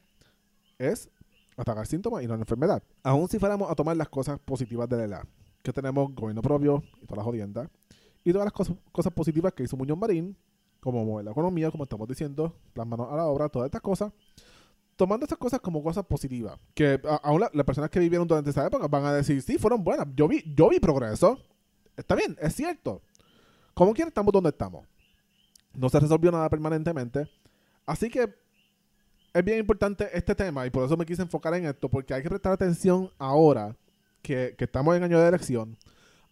es 0.77 1.10
atacar 1.58 1.86
síntomas 1.86 2.23
y 2.23 2.27
no 2.27 2.36
la 2.36 2.41
enfermedad. 2.41 2.82
Aún 3.04 3.27
si 3.27 3.39
fuéramos 3.39 3.69
a 3.69 3.75
tomar 3.75 3.97
las 3.97 4.10
cosas 4.10 4.39
positivas 4.39 4.88
de 4.89 4.97
la 4.97 5.04
ELA, 5.04 5.27
que 5.63 5.73
tenemos 5.73 6.13
gobierno 6.15 6.41
propio 6.41 6.84
y 7.01 7.06
todas 7.06 7.17
las 7.17 7.25
jodiendas, 7.25 7.69
y 8.23 8.32
todas 8.32 8.45
las 8.45 8.54
cosas, 8.54 8.75
cosas 8.91 9.12
positivas 9.13 9.54
que 9.54 9.63
hizo 9.63 9.75
Muñoz 9.77 9.97
Marín, 9.97 10.38
como 10.80 11.04
mover 11.06 11.25
la 11.25 11.32
economía, 11.32 11.69
como 11.71 11.84
estamos 11.84 12.08
diciendo, 12.08 12.56
plan 12.73 12.88
manos 12.88 13.08
a 13.12 13.15
la 13.15 13.25
obra, 13.25 13.49
todas 13.49 13.67
estas 13.67 13.82
cosas, 13.82 14.12
tomando 14.95 15.25
estas 15.25 15.38
cosas 15.38 15.60
como 15.60 15.84
cosas 15.84 16.06
positivas, 16.06 16.58
que 16.73 16.99
aún 17.23 17.41
la- 17.41 17.51
las 17.54 17.65
personas 17.65 17.89
que 17.89 17.99
vivieron 17.99 18.27
durante 18.27 18.49
esa 18.51 18.65
época 18.65 18.88
van 18.88 19.06
a 19.06 19.13
decir, 19.13 19.41
sí, 19.41 19.58
fueron 19.58 19.84
buenas, 19.84 20.08
yo 20.15 20.27
vi, 20.27 20.43
yo 20.56 20.69
vi 20.69 20.80
progreso, 20.80 21.38
está 21.97 22.15
bien, 22.15 22.38
es 22.41 22.56
cierto. 22.56 23.01
Como 23.74 23.94
quiera 23.94 24.10
estamos 24.10 24.32
donde 24.32 24.50
estamos. 24.50 24.86
No 25.74 25.90
se 25.90 26.00
resolvió 26.00 26.32
nada 26.32 26.50
permanentemente. 26.50 27.30
Así 27.86 28.10
que 28.10 28.34
es 29.34 29.46
bien 29.46 29.60
importante 29.60 30.10
este 30.14 30.36
tema 30.36 30.66
y 30.66 30.70
por 30.70 30.86
eso 30.86 30.98
me 30.98 31.06
quise 31.06 31.22
enfocar 31.22 31.54
en 31.54 31.66
esto, 31.66 31.88
porque 31.90 32.14
hay 32.14 32.22
que 32.22 32.30
prestar 32.30 32.52
atención 32.52 33.10
ahora 33.18 33.76
que, 34.22 34.56
que 34.58 34.66
estamos 34.66 34.96
en 34.96 35.04
año 35.04 35.20
de 35.20 35.28
elección 35.28 35.78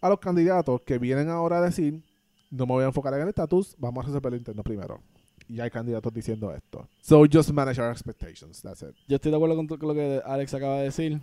a 0.02 0.10
los 0.10 0.20
candidatos 0.20 0.82
que 0.82 0.98
vienen 0.98 1.30
ahora 1.30 1.60
a 1.60 1.62
decir, 1.62 2.02
no 2.50 2.66
me 2.66 2.74
voy 2.74 2.84
a 2.84 2.88
enfocar 2.88 3.14
en 3.14 3.22
el 3.22 3.30
estatus, 3.30 3.76
vamos 3.78 4.04
a 4.04 4.08
resolver 4.08 4.32
lo 4.32 4.38
interno 4.38 4.64
primero. 4.64 5.02
Y 5.48 5.60
hay 5.60 5.70
candidatos 5.70 6.14
diciendo 6.14 6.54
esto. 6.54 6.88
So 7.02 7.26
just 7.32 7.50
manage 7.52 7.82
our 7.82 7.92
expectations, 7.92 8.62
that's 8.62 8.82
it. 8.82 8.96
Yo 9.08 9.16
estoy 9.16 9.32
de 9.32 9.38
acuerdo 9.38 9.56
con, 9.56 9.68
con 9.68 9.88
lo 9.88 9.94
que 9.94 10.22
Alex 10.24 10.54
acaba 10.54 10.78
de 10.78 10.84
decir. 10.84 11.20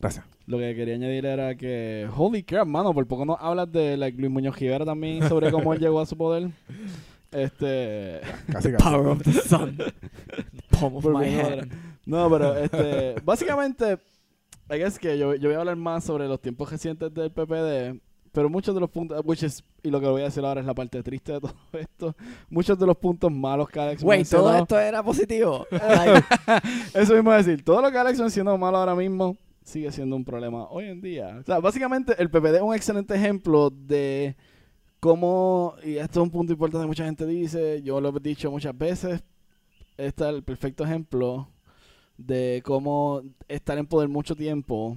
Gracias. 0.00 0.24
Lo 0.46 0.58
que 0.58 0.74
quería 0.74 0.94
añadir 0.94 1.26
era 1.26 1.54
que, 1.56 2.08
holy 2.16 2.42
crap, 2.42 2.66
mano, 2.66 2.94
por 2.94 3.06
poco 3.06 3.24
no 3.24 3.36
hablas 3.40 3.70
de 3.72 3.96
like, 3.96 4.16
Luis 4.18 4.30
Muñoz 4.32 4.56
Rivera 4.58 4.84
también 4.84 5.28
sobre 5.28 5.50
cómo 5.50 5.74
él 5.74 5.80
llegó 5.80 6.00
a 6.00 6.06
su 6.06 6.16
poder. 6.16 6.50
Este. 7.30 8.20
Casi 8.50 8.72
casi. 8.72 8.82
Power 8.84 9.06
of 9.08 9.22
the 9.22 9.32
sun. 9.32 9.76
Palm 10.70 10.96
of 10.96 11.02
Por 11.02 11.12
my 11.18 11.26
mi 11.28 11.34
hand. 11.34 11.72
No, 12.06 12.30
pero 12.30 12.56
este. 12.56 13.16
básicamente, 13.24 13.98
I 14.70 14.76
guess 14.78 14.98
que 14.98 15.18
yo, 15.18 15.34
yo 15.34 15.48
voy 15.48 15.56
a 15.56 15.60
hablar 15.60 15.76
más 15.76 16.04
sobre 16.04 16.26
los 16.28 16.40
tiempos 16.40 16.70
recientes 16.70 17.12
del 17.12 17.30
PPD. 17.30 18.00
Pero 18.30 18.48
muchos 18.50 18.74
de 18.74 18.80
los 18.80 18.90
puntos, 18.90 19.20
which 19.24 19.42
is- 19.42 19.64
y 19.82 19.90
lo 19.90 20.00
que 20.00 20.06
voy 20.06 20.20
a 20.20 20.26
decir 20.26 20.44
ahora 20.44 20.60
es 20.60 20.66
la 20.66 20.74
parte 20.74 21.02
triste 21.02 21.32
de 21.32 21.40
todo 21.40 21.54
esto. 21.72 22.14
Muchos 22.50 22.78
de 22.78 22.86
los 22.86 22.96
puntos 22.96 23.32
malos 23.32 23.68
que 23.68 23.80
Alex 23.80 24.02
Wait, 24.02 24.28
todo 24.28 24.54
esto 24.54 24.78
era 24.78 25.02
positivo. 25.02 25.66
Eso 26.94 27.14
mismo 27.14 27.32
es 27.34 27.46
decir, 27.46 27.64
todo 27.64 27.82
lo 27.82 27.90
que 27.90 27.98
Alex 27.98 28.18
mencionó 28.20 28.56
malo 28.58 28.78
ahora 28.78 28.94
mismo 28.94 29.36
sigue 29.68 29.92
siendo 29.92 30.16
un 30.16 30.24
problema 30.24 30.66
hoy 30.70 30.86
en 30.86 31.00
día. 31.00 31.38
O 31.40 31.44
sea, 31.44 31.60
básicamente 31.60 32.14
el 32.18 32.30
PPD 32.30 32.56
es 32.56 32.62
un 32.62 32.74
excelente 32.74 33.14
ejemplo 33.14 33.70
de 33.70 34.34
cómo, 34.98 35.74
y 35.84 35.96
esto 35.96 36.20
es 36.20 36.24
un 36.24 36.30
punto 36.30 36.52
importante 36.52 36.84
que 36.84 36.88
mucha 36.88 37.04
gente 37.04 37.26
dice, 37.26 37.82
yo 37.82 38.00
lo 38.00 38.16
he 38.16 38.20
dicho 38.20 38.50
muchas 38.50 38.76
veces, 38.76 39.22
este 39.96 40.24
es 40.24 40.30
el 40.30 40.42
perfecto 40.42 40.84
ejemplo 40.84 41.48
de 42.16 42.62
cómo 42.64 43.22
estar 43.46 43.78
en 43.78 43.86
poder 43.86 44.08
mucho 44.08 44.34
tiempo 44.34 44.96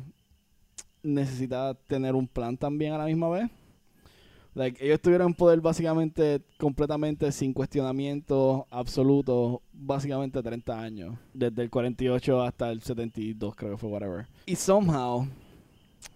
necesita 1.04 1.74
tener 1.88 2.16
un 2.16 2.28
plan 2.28 2.58
también 2.58 2.94
a 2.94 2.98
la 2.98 3.06
misma 3.06 3.30
vez. 3.30 3.50
Like, 4.54 4.84
ellos 4.84 4.96
estuvieron 4.96 5.28
en 5.28 5.34
poder 5.34 5.62
básicamente 5.62 6.42
completamente 6.58 7.32
sin 7.32 7.54
cuestionamiento 7.54 8.68
absoluto, 8.70 9.62
básicamente 9.82 10.41
30 10.41 10.80
años, 10.80 11.17
desde 11.34 11.63
el 11.63 11.70
48 11.70 12.41
hasta 12.41 12.72
el 12.72 12.82
72 12.82 13.56
creo 13.56 13.72
que 13.72 13.78
fue, 13.78 13.89
whatever. 13.89 14.28
Y 14.46 14.56
somehow 14.56 15.28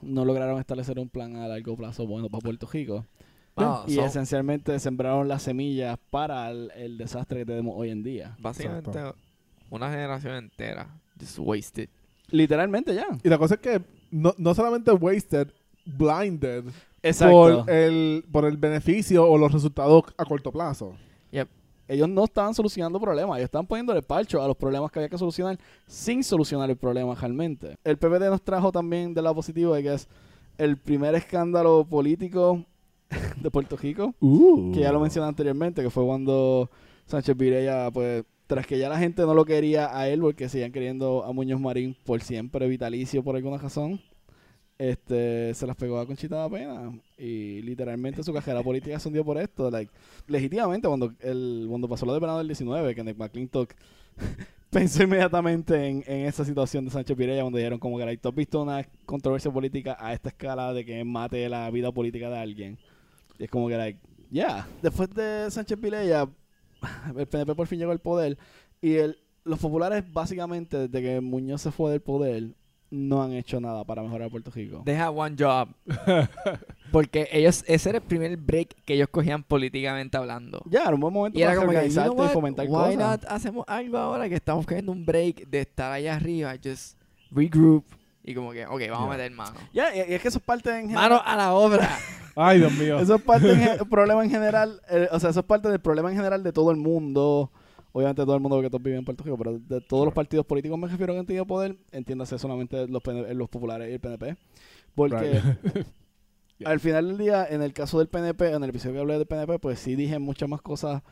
no 0.02 0.26
lograron 0.26 0.60
establecer 0.60 1.00
un 1.00 1.10
plan 1.10 1.36
a 1.38 1.48
largo 1.48 1.76
plazo 1.76 2.06
bueno 2.08 2.30
para 2.30 2.42
Puerto 2.42 2.68
Rico. 2.72 3.06
wow, 3.56 3.84
y 3.88 3.96
so, 3.96 4.06
esencialmente 4.06 4.78
sembraron 4.80 5.28
las 5.28 5.44
semillas 5.44 5.98
para 6.10 6.50
el, 6.50 6.72
el 6.76 6.98
desastre 6.98 7.40
que 7.40 7.46
tenemos 7.46 7.74
hoy 7.78 7.90
en 7.90 8.04
día. 8.04 8.36
básicamente 8.40 8.90
Exacto. 8.90 9.18
una 9.70 9.90
generación 9.90 10.36
entera 10.36 11.02
just 11.20 11.40
wasted. 11.40 11.90
Literalmente 12.30 12.94
ya. 12.94 13.08
Y 13.24 13.30
la 13.30 13.38
cosa 13.38 13.56
es 13.56 13.62
que 13.62 13.82
no, 14.12 14.34
no 14.38 14.54
solamente 14.54 14.92
wasted, 14.92 15.50
blinded 15.86 16.66
Exacto. 17.04 17.64
por 17.66 17.70
el, 17.70 18.26
por 18.32 18.46
el 18.46 18.58
beneficio 18.58 19.28
o 19.28 19.38
los 19.38 19.52
resultados 19.52 20.04
a 20.18 20.26
corto 20.26 20.52
plazo. 20.52 20.96
Ellos 21.88 22.10
no 22.10 22.24
estaban 22.24 22.54
solucionando 22.54 23.00
problemas, 23.00 23.38
ellos 23.38 23.46
estaban 23.46 23.68
poniéndole 23.68 24.02
parcho 24.02 24.42
a 24.42 24.48
los 24.48 24.56
problemas 24.56 24.92
que 24.92 25.00
había 25.00 25.10
que 25.10 25.18
solucionar 25.18 25.60
sin 25.88 26.24
solucionar 26.24 26.70
el 26.70 26.78
problema 26.78 27.16
realmente. 27.16 27.78
El 27.84 27.98
PPD 27.98 28.30
nos 28.30 28.42
trajo 28.42 28.72
también 28.72 29.14
de 29.14 29.22
lado 29.22 29.36
positivo 29.36 29.74
de 29.74 29.84
que 29.84 29.94
es 29.94 30.08
el 30.58 30.78
primer 30.78 31.16
escándalo 31.16 31.86
político 31.86 32.66
de 33.42 33.52
Puerto 33.52 33.78
Rico, 33.78 34.14
que 34.74 34.80
ya 34.80 34.92
lo 34.92 35.00
mencioné 35.00 35.28
anteriormente, 35.28 35.84
que 35.84 35.90
fue 35.90 36.06
cuando 36.06 36.70
Sánchez 37.06 37.38
Virella, 37.38 37.92
pues, 37.92 38.24
tras 38.48 38.66
que 38.66 38.78
ya 38.78 38.90
la 38.90 38.98
gente 38.98 39.24
no 39.24 39.34
lo 39.34 39.46
quería 39.46 39.98
a 39.98 40.08
él 40.08 40.22
porque 40.22 40.50
seguían 40.50 40.72
queriendo 40.72 41.24
a 41.24 41.32
Muñoz 41.34 41.60
Marín 41.60 41.96
por 42.04 42.22
siempre, 42.22 42.68
vitalicio 42.68 43.24
por 43.24 43.36
alguna 43.36 43.58
razón, 43.58 44.02
este 44.78 45.54
se 45.54 45.66
las 45.66 45.76
pegó 45.76 46.00
a 46.00 46.06
Conchita 46.06 46.36
da 46.36 46.50
Pena 46.50 46.92
y 47.18 47.62
literalmente 47.62 48.24
su 48.24 48.34
carrera 48.34 48.62
política 48.62 49.00
se 49.00 49.08
hundió 49.08 49.24
por 49.24 49.38
esto. 49.38 49.72
Like, 49.72 49.92
legítimamente, 50.28 50.88
cuando, 50.88 51.14
el, 51.22 51.66
cuando 51.70 51.88
pasó 51.88 52.06
lo 52.06 52.20
de 52.20 52.38
del 52.38 52.48
19, 52.48 52.96
que 52.96 53.04
Nick 53.04 53.18
McClintock 53.18 53.74
pensó 54.70 55.04
inmediatamente 55.04 55.88
en, 55.88 56.04
en 56.08 56.26
esa 56.26 56.44
situación 56.44 56.86
de 56.86 56.92
Sánchez 56.92 57.16
Pirella, 57.16 57.42
cuando 57.42 57.58
dijeron 57.58 57.80
como 57.80 57.98
que 57.98 58.18
¿tú 58.18 58.30
has 58.30 58.36
visto 58.36 58.62
una 58.62 58.86
controversia 59.06 59.52
política 59.52 59.96
a 60.00 60.14
esta 60.14 60.30
escala 60.30 60.74
de 60.74 60.84
que 60.84 61.04
mate 61.04 61.48
la 61.48 61.70
vida 61.72 61.92
política 61.92 62.30
de 62.30 62.38
alguien? 62.38 62.78
Y 63.40 63.46
es 63.46 63.50
como 63.50 63.68
que, 63.68 63.78
like, 63.78 64.00
ya. 64.30 64.68
Después 64.82 65.10
de 65.14 65.50
Sánchez 65.52 65.78
Pirella, 65.80 66.28
el 67.18 67.28
PNP 67.28 67.56
por 67.56 67.68
fin 67.68 67.80
llegó 67.80 67.92
al 67.92 68.00
poder 68.00 68.38
y 68.82 68.96
el, 68.96 69.18
los 69.46 69.60
populares, 69.60 70.04
básicamente, 70.12 70.88
desde 70.88 71.02
que 71.02 71.22
Muñoz 71.22 71.62
se 71.62 71.72
fue 71.72 71.92
del 71.92 72.02
poder, 72.02 72.56
no 72.92 73.24
han 73.24 73.34
hecho 73.34 73.60
nada 73.60 73.84
para 73.84 74.02
mejorar 74.04 74.30
Puerto 74.30 74.52
Rico. 74.52 74.82
They 74.86 74.96
have 74.96 75.18
one 75.18 75.36
job. 75.38 75.70
Porque 76.92 77.28
ellos, 77.32 77.64
ese 77.68 77.90
era 77.90 77.98
el 77.98 78.04
primer 78.04 78.38
break 78.38 78.76
que 78.86 78.94
ellos 78.94 79.10
cogían 79.10 79.44
políticamente 79.44 80.16
hablando. 80.18 80.62
Ya, 80.66 80.84
era 80.84 80.94
un 80.94 81.02
buen 81.02 81.14
momento 81.14 81.38
Y 81.38 81.42
era 81.42 81.52
para 81.52 81.62
como 81.62 81.70
que, 81.72 81.76
you 81.76 81.80
organizarte 81.80 82.16
know 82.16 82.26
y 82.26 82.30
fomentar 82.30 82.66
Why 82.68 82.72
cosas. 82.96 82.98
not 82.98 83.26
hacemos 83.28 83.66
algo 83.68 83.98
ahora 83.98 84.30
que 84.30 84.36
estamos 84.36 84.66
cogiendo 84.66 84.92
un 84.92 85.06
break 85.06 85.48
de 85.48 85.62
estar 85.62 85.92
allá 85.92 86.16
arriba, 86.16 86.54
just 86.64 86.98
regroup 87.32 87.84
y 88.24 88.34
como 88.34 88.52
que, 88.52 88.66
ok, 88.66 88.82
vamos 88.90 89.10
a 89.14 89.18
Yeah. 89.18 89.18
meter 89.18 89.32
mano. 89.32 89.60
Ya, 89.74 89.96
y, 89.96 90.00
y 90.12 90.14
es 90.16 90.22
que 90.22 90.28
eso 90.30 90.38
es 90.40 90.44
parte 90.44 90.70
en 90.80 90.92
Mano 90.94 91.22
a 91.24 91.36
la 91.36 91.54
obra. 91.54 91.90
Ay, 92.36 92.60
Dios 92.60 92.74
mío. 92.74 93.00
Eso 93.00 93.16
es 93.16 93.22
parte 93.22 93.48
del 93.56 93.78
problema 93.90 94.24
en 94.24 94.30
general. 94.30 94.82
eh, 94.90 95.08
o 95.12 95.20
sea, 95.20 95.30
eso 95.30 95.40
es 95.42 95.46
parte 95.46 95.70
del 95.70 95.80
problema 95.80 96.10
en 96.10 96.16
general 96.18 96.44
de 96.44 96.52
todo 96.52 96.72
el 96.72 96.78
mundo. 96.78 97.52
Obviamente 97.96 98.24
todo 98.24 98.36
el 98.36 98.42
mundo 98.42 98.62
que 98.62 98.70
todos 98.70 98.84
viven 98.84 99.00
en 99.00 99.06
Puerto 99.06 99.24
Rico, 99.24 99.38
pero 99.38 99.58
de 99.58 99.80
todos 99.80 100.04
los 100.04 100.14
partidos 100.14 100.46
políticos 100.46 100.78
me 100.78 100.90
refiero 100.90 101.14
que 101.14 101.20
han 101.20 101.26
tenido 101.26 101.48
poder, 101.48 101.78
entiéndase 101.94 102.38
solamente 102.38 102.90
los, 102.90 103.02
PN 103.02 103.34
los 103.34 103.48
populares 103.48 103.90
y 103.90 103.94
el 103.94 104.02
PNP. 104.02 104.36
Porque 104.94 105.40
Right. 105.40 105.88
al 106.66 106.82
final 106.82 107.08
del 107.08 107.18
día, 107.18 107.48
en 107.50 107.62
el 107.62 107.72
caso 107.72 108.00
del 108.00 108.10
PNP, 108.10 108.52
en 108.52 108.62
el 108.66 108.70
episodio 108.70 108.96
que 108.96 109.00
hablé 109.00 109.18
del 109.18 109.26
PNP, 109.26 109.60
pues 109.60 109.80
sí 109.80 109.96
dije 109.96 110.20
muchas 110.20 110.50
más 110.50 110.62
cosas 110.62 111.04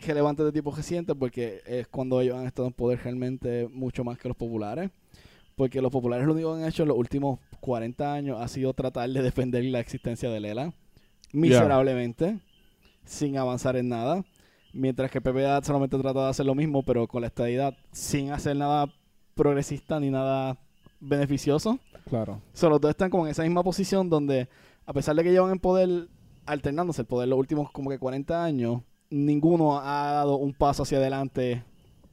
relevantes 0.00 0.46
de 0.46 0.52
tipo 0.52 0.74
reciente, 0.74 1.14
porque 1.14 1.60
es 1.66 1.88
cuando 1.88 2.18
ellos 2.22 2.38
han 2.38 2.46
estado 2.46 2.68
en 2.68 2.72
poder 2.72 3.00
realmente 3.04 3.68
mucho 3.70 4.02
más 4.02 4.16
que 4.16 4.28
los 4.28 4.36
populares. 4.38 4.90
Porque 5.56 5.82
los 5.82 5.92
populares 5.92 6.26
lo 6.26 6.32
único 6.32 6.54
que 6.54 6.62
han 6.62 6.68
hecho 6.70 6.84
en 6.84 6.88
los 6.88 6.96
últimos 6.96 7.38
40 7.60 8.14
años 8.14 8.40
ha 8.40 8.48
sido 8.48 8.72
tratar 8.72 9.10
de 9.10 9.20
defender 9.20 9.62
la 9.64 9.80
existencia 9.80 10.30
de 10.30 10.40
Lela 10.40 10.72
miserablemente, 11.34 12.38
sin 13.04 13.36
avanzar 13.36 13.76
en 13.76 13.90
nada. 13.90 14.24
Mientras 14.74 15.10
que 15.10 15.20
PPD 15.20 15.64
solamente 15.64 15.96
trata 15.98 16.24
de 16.24 16.30
hacer 16.30 16.46
lo 16.46 16.54
mismo, 16.54 16.82
pero 16.82 17.06
con 17.06 17.20
la 17.20 17.28
estadidad, 17.28 17.76
sin 17.92 18.32
hacer 18.32 18.56
nada 18.56 18.92
progresista 19.34 20.00
ni 20.00 20.10
nada 20.10 20.58
beneficioso. 21.00 21.78
Claro. 22.08 22.42
Solo 22.52 22.80
todos 22.80 22.90
están 22.90 23.10
como 23.10 23.26
en 23.26 23.30
esa 23.30 23.42
misma 23.42 23.62
posición 23.62 24.10
donde, 24.10 24.48
a 24.84 24.92
pesar 24.92 25.14
de 25.14 25.22
que 25.22 25.30
llevan 25.30 25.52
en 25.52 25.60
poder, 25.60 26.08
alternándose 26.44 27.02
el 27.02 27.06
poder 27.06 27.28
los 27.28 27.38
últimos 27.38 27.70
como 27.70 27.90
que 27.90 27.98
40 27.98 28.44
años, 28.44 28.82
ninguno 29.10 29.78
ha 29.78 30.12
dado 30.12 30.36
un 30.36 30.52
paso 30.52 30.82
hacia 30.82 30.98
adelante 30.98 31.64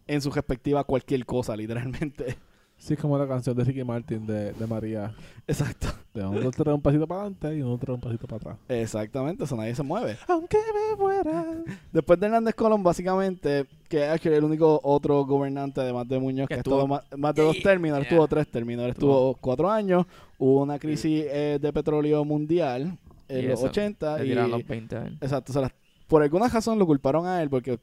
en 0.08 0.21
su 0.21 0.30
respectiva 0.30 0.84
cualquier 0.84 1.26
cosa, 1.26 1.56
literalmente. 1.56 2.38
Sí, 2.84 2.96
es 2.96 3.00
como 3.00 3.15
la 3.15 3.28
canción 3.28 3.56
de 3.56 3.63
Ricky 3.63 3.84
Martin 3.84 4.26
de, 4.26 4.54
de 4.54 4.65
María. 4.67 5.13
Exacto. 5.48 5.88
De 6.15 6.26
uno 6.26 6.50
trae 6.50 6.74
un 6.74 6.82
pasito 6.82 7.06
para 7.08 7.22
adelante 7.22 7.56
y 7.56 7.62
uno 7.62 7.78
trae 7.78 7.94
un 7.94 8.02
pasito 8.02 8.26
para 8.26 8.38
atrás. 8.38 8.58
Exactamente, 8.67 9.44
eso 9.44 9.56
nadie 9.56 9.76
se 9.76 9.84
mueve. 9.84 10.17
Aunque 10.28 10.58
me 10.58 10.96
muera. 10.98 11.46
Después 11.94 12.20
de 12.20 12.26
Hernández 12.26 12.56
Colón, 12.56 12.82
básicamente, 12.82 13.67
que 13.88 14.12
es 14.12 14.26
el 14.26 14.44
único 14.44 14.80
otro 14.84 15.24
gobernante, 15.26 15.80
además 15.80 16.08
de 16.08 16.20
Muñoz, 16.20 16.48
que, 16.48 16.56
Que 16.56 16.60
estuvo 16.62 16.80
estuvo- 16.80 16.88
más, 16.88 17.04
más 17.15 17.36
de 17.36 17.44
dos 17.44 17.58
términos, 17.62 18.00
Yeah. 18.00 18.08
estuvo 18.10 18.28
tres 18.28 18.48
términos, 18.50 18.88
estuvo 18.89 19.36
cuatro 19.39 19.70
años, 19.70 20.08
hubo 20.39 20.63
una 20.63 20.80
crisis 20.80 21.24
eh, 21.30 21.60
de 21.62 21.72
petróleo 21.74 22.26
mundial 22.26 22.98
en 23.28 23.39
Y 23.46 23.48
los 23.48 23.60
eso, 23.60 23.67
80 23.67 24.17
Le 24.17 24.26
y, 24.26 24.34
los 24.34 24.65
20 24.67 24.98
años. 24.98 25.17
exacto, 25.22 25.54
se 25.54 25.62
las- 25.62 25.72
por 26.08 26.24
alguna 26.24 26.48
razón 26.48 26.80
lo 26.80 26.88
culparon 26.88 27.28
a 27.28 27.44
él 27.44 27.50
porque, 27.52 27.80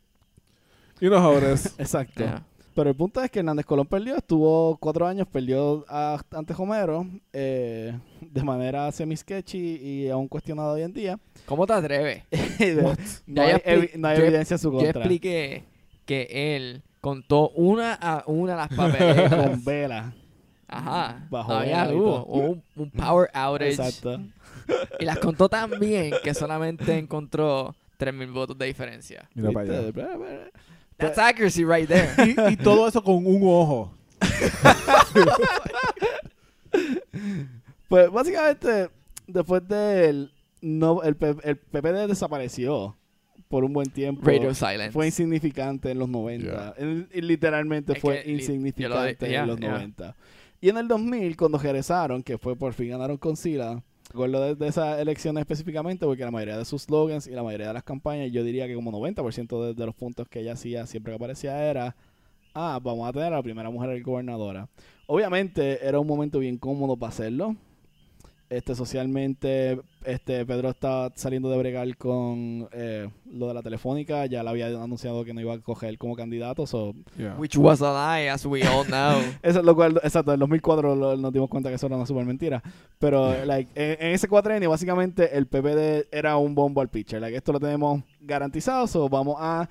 Y 1.00 1.06
unos 1.06 1.20
jóvenes. 1.22 1.74
exacto, 1.78 2.24
Yeah. 2.24 2.42
Pero 2.74 2.90
el 2.90 2.96
punto 2.96 3.20
es 3.22 3.30
que 3.30 3.40
Hernández 3.40 3.66
Colón 3.66 3.86
perdió, 3.86 4.16
estuvo 4.16 4.76
cuatro 4.78 5.06
años, 5.06 5.26
perdió 5.26 5.84
a, 5.88 6.20
ante 6.30 6.54
Homero 6.56 7.06
eh, 7.32 7.98
de 8.20 8.42
manera 8.42 8.90
semi-sketchy 8.92 9.58
y 9.58 10.08
aún 10.10 10.28
cuestionado 10.28 10.72
hoy 10.74 10.82
en 10.82 10.92
día. 10.92 11.18
¿Cómo 11.46 11.66
te 11.66 11.72
atreves? 11.72 12.22
no 13.26 13.34
Ya 13.34 13.42
hay, 13.42 13.52
yo 13.52 13.58
expli- 13.58 13.64
evi- 13.92 13.96
no 13.96 14.08
hay 14.08 14.16
yo- 14.18 14.24
evidencia 14.24 14.54
en 14.54 14.58
su 14.58 14.70
Yo 14.72 14.78
contra. 14.78 15.00
expliqué 15.00 15.64
que 16.06 16.28
él 16.56 16.82
contó 17.00 17.50
una 17.50 17.94
a 17.94 18.22
una 18.26 18.54
las 18.56 18.68
papeletas. 18.68 19.34
con 19.50 19.64
vela. 19.64 20.12
Ajá. 20.68 21.26
Bajo 21.30 21.52
Había 21.52 21.86
luz, 21.90 22.02
hubo 22.26 22.50
un, 22.50 22.62
un 22.76 22.90
power 22.90 23.30
outage. 23.32 23.70
Exacto. 23.70 24.20
Y 25.00 25.04
las 25.06 25.18
contó 25.18 25.48
tan 25.48 25.70
bien 25.80 26.12
que 26.22 26.34
solamente 26.34 26.98
encontró 26.98 27.74
3.000 27.98 28.32
votos 28.32 28.58
de 28.58 28.66
diferencia. 28.66 29.28
Mira 29.34 29.50
para 29.50 29.78
allá. 29.78 29.92
That's 30.98 31.18
accuracy 31.18 31.64
right 31.64 31.88
there. 31.88 32.10
Y, 32.50 32.52
y 32.52 32.56
todo 32.56 32.86
eso 32.88 33.02
con 33.02 33.24
un 33.26 33.40
ojo. 33.44 33.94
Pues 37.88 38.10
básicamente, 38.10 38.90
después 39.26 39.66
del. 39.66 40.32
No, 40.60 41.02
el, 41.02 41.16
el 41.44 41.56
PPD 41.56 42.06
desapareció 42.08 42.96
por 43.48 43.64
un 43.64 43.72
buen 43.72 43.88
tiempo. 43.88 44.22
Radio 44.26 44.52
Silence. 44.54 44.90
Fue 44.90 45.06
insignificante 45.06 45.90
en 45.90 45.98
los 45.98 46.08
90. 46.08 46.44
Yeah. 46.44 46.74
En- 46.76 47.08
y 47.14 47.20
literalmente 47.22 47.92
Es 47.94 48.00
fue 48.00 48.22
li- 48.26 48.34
insignificante 48.34 49.26
lo 49.26 49.30
yeah, 49.30 49.42
en 49.42 49.46
los 49.48 49.58
yeah. 49.58 49.70
90. 49.70 50.16
Y 50.60 50.68
en 50.68 50.76
el 50.78 50.88
2000, 50.88 51.36
cuando 51.36 51.58
regresaron, 51.58 52.22
que 52.22 52.36
fue 52.36 52.56
por 52.56 52.72
fin 52.74 52.90
ganaron 52.90 53.16
con 53.16 53.36
Sila, 53.36 53.82
recuerdo 54.10 54.40
de, 54.42 54.54
de 54.54 54.68
esas 54.68 54.98
elecciones 54.98 55.42
específicamente, 55.42 56.06
porque 56.06 56.24
la 56.24 56.30
mayoría 56.30 56.58
de 56.58 56.64
sus 56.64 56.82
slogans 56.82 57.26
y 57.26 57.30
la 57.30 57.42
mayoría 57.42 57.68
de 57.68 57.74
las 57.74 57.84
campañas, 57.84 58.30
yo 58.32 58.42
diría 58.44 58.66
que 58.66 58.74
como 58.74 58.92
90% 58.92 59.66
de, 59.66 59.74
de 59.74 59.86
los 59.86 59.94
puntos 59.94 60.28
que 60.28 60.40
ella 60.40 60.52
hacía 60.52 60.86
siempre 60.86 61.12
que 61.12 61.16
aparecía 61.16 61.62
era, 61.68 61.96
ah, 62.54 62.80
vamos 62.82 63.08
a 63.08 63.12
tener 63.12 63.32
a 63.32 63.36
la 63.36 63.42
primera 63.42 63.70
mujer 63.70 64.02
gobernadora. 64.02 64.68
Obviamente 65.06 65.86
era 65.86 65.98
un 65.98 66.06
momento 66.06 66.38
bien 66.38 66.58
cómodo 66.58 66.96
para 66.96 67.10
hacerlo. 67.10 67.56
Este, 68.50 68.74
socialmente, 68.74 69.78
este, 70.04 70.46
Pedro 70.46 70.70
estaba 70.70 71.12
saliendo 71.14 71.50
de 71.50 71.58
bregar 71.58 71.96
con 71.98 72.66
eh, 72.72 73.10
lo 73.30 73.46
de 73.48 73.52
la 73.54 73.62
telefónica. 73.62 74.24
Ya 74.26 74.42
le 74.42 74.48
había 74.48 74.66
anunciado 74.68 75.22
que 75.24 75.34
no 75.34 75.40
iba 75.40 75.52
a 75.54 75.58
coger 75.58 75.98
como 75.98 76.16
candidato. 76.16 76.66
So, 76.66 76.94
Yeah. 77.18 77.34
Which 77.36 77.56
was 77.56 77.82
a 77.82 77.92
lie, 77.92 78.30
as 78.30 78.46
we 78.46 78.62
all 78.62 78.86
know. 78.86 79.18
eso 79.42 79.58
es 79.58 79.64
lo 79.64 79.74
cual, 79.74 80.00
exacto, 80.02 80.32
en 80.32 80.40
2004 80.40 80.96
lo- 80.96 81.16
nos 81.16 81.32
dimos 81.32 81.48
cuenta 81.50 81.68
que 81.68 81.74
eso 81.74 81.86
era 81.86 81.96
una 81.96 82.06
super 82.06 82.24
mentira. 82.24 82.62
Pero, 82.98 83.44
like, 83.44 83.70
en, 83.74 84.06
en 84.06 84.14
ese 84.14 84.28
cuatrenio, 84.28 84.70
básicamente, 84.70 85.36
el 85.36 85.46
PPD 85.46 86.08
era 86.10 86.36
un 86.38 86.54
bombo 86.54 86.80
al 86.80 86.88
pitcher. 86.88 87.20
Like, 87.20 87.36
esto 87.36 87.52
lo 87.52 87.60
tenemos 87.60 88.02
garantizado, 88.20 88.86
so 88.86 89.08
vamos 89.08 89.36
a 89.38 89.68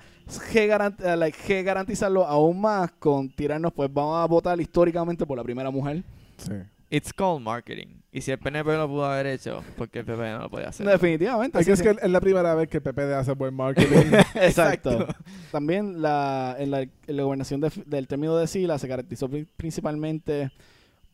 G 0.52 0.68
garant- 0.68 1.00
eh, 1.04 1.16
like, 1.16 1.36
G 1.38 1.64
garantizarlo 1.64 2.24
aún 2.24 2.60
más 2.60 2.92
con 2.92 3.28
tirarnos, 3.30 3.72
pues 3.72 3.92
vamos 3.92 4.16
a 4.22 4.26
votar 4.26 4.60
históricamente 4.60 5.26
por 5.26 5.36
la 5.36 5.42
primera 5.42 5.70
mujer. 5.70 6.04
Sí. 6.36 6.52
It's 6.90 7.12
called 7.12 7.42
marketing. 7.42 7.98
Y 8.18 8.20
si 8.20 8.32
el 8.32 8.38
PNP 8.38 8.76
lo 8.76 8.88
pudo 8.88 9.04
haber 9.06 9.26
hecho, 9.26 9.62
porque 9.76 10.00
el 10.00 10.04
PP 10.04 10.18
no 10.32 10.38
lo 10.40 10.50
podía 10.50 10.68
hacer. 10.70 10.84
Definitivamente. 10.86 11.56
Hay 11.56 11.62
sí, 11.64 11.68
que 11.68 11.74
es 11.74 11.82
que 11.82 11.90
es 12.04 12.10
la 12.10 12.20
primera 12.20 12.52
vez 12.56 12.68
que 12.68 12.78
el 12.78 12.82
PPD 12.82 13.12
hace 13.14 13.32
buen 13.32 13.54
marketing. 13.54 14.12
Exacto. 14.34 15.06
También 15.52 16.02
la, 16.02 16.56
en, 16.58 16.70
la, 16.72 16.80
en 16.82 16.90
la 17.06 17.22
gobernación 17.22 17.60
de- 17.60 17.70
del 17.86 18.08
término 18.08 18.36
de 18.36 18.46
Sila 18.48 18.78
se 18.78 18.88
caracterizó 18.88 19.28
pri- 19.28 19.46
principalmente 19.56 20.50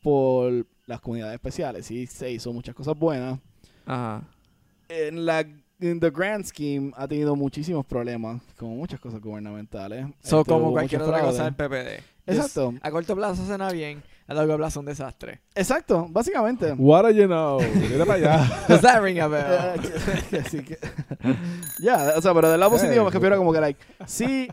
por 0.02 0.66
las 0.86 1.00
comunidades 1.00 1.34
especiales. 1.34 1.86
Sí, 1.86 2.06
se 2.06 2.30
hizo 2.30 2.52
muchas 2.52 2.74
cosas 2.74 2.98
buenas. 2.98 3.38
Ajá. 3.86 4.22
En 4.88 5.24
la 5.26 5.46
en 5.80 6.00
the 6.00 6.10
grand 6.10 6.44
scheme 6.44 6.92
ha 6.96 7.06
tenido 7.08 7.36
muchísimos 7.36 7.84
problemas 7.84 8.40
con 8.56 8.70
muchas 8.76 9.00
cosas 9.00 9.20
gubernamentales. 9.20 10.06
So, 10.22 10.40
Este, 10.40 10.52
como 10.52 10.72
cualquier 10.72 11.02
otra 11.02 11.20
cosa 11.20 11.44
del 11.44 11.54
PPD. 11.54 12.02
Exacto. 12.26 12.72
A 12.80 12.90
corto 12.90 13.14
plazo 13.14 13.44
suena 13.44 13.70
bien, 13.70 14.02
a 14.26 14.34
largo 14.34 14.56
plazo 14.56 14.80
un 14.80 14.86
desastre. 14.86 15.40
Exacto, 15.54 16.06
básicamente. 16.10 16.72
What 16.78 17.02
do 17.04 17.10
you 17.10 17.26
know? 17.26 17.60
Mira 17.60 18.06
para 18.06 18.18
allá. 18.38 18.64
Does 18.68 18.80
that 18.80 19.02
ring 19.02 19.18
a 19.20 19.26
Eh, 19.26 19.28
bell? 19.28 20.40
Así 20.40 20.62
que- 20.62 20.78
ya, 21.82 22.14
o 22.16 22.22
sea, 22.22 22.32
pero 22.34 22.50
del 22.50 22.60
lado 22.60 22.72
positivo 22.72 23.02
Hey, 23.02 23.04
me 23.06 23.10
refiero 23.10 23.36
como 23.36 23.52
que, 23.52 23.60
like, 23.60 23.80
sí, 24.06 24.48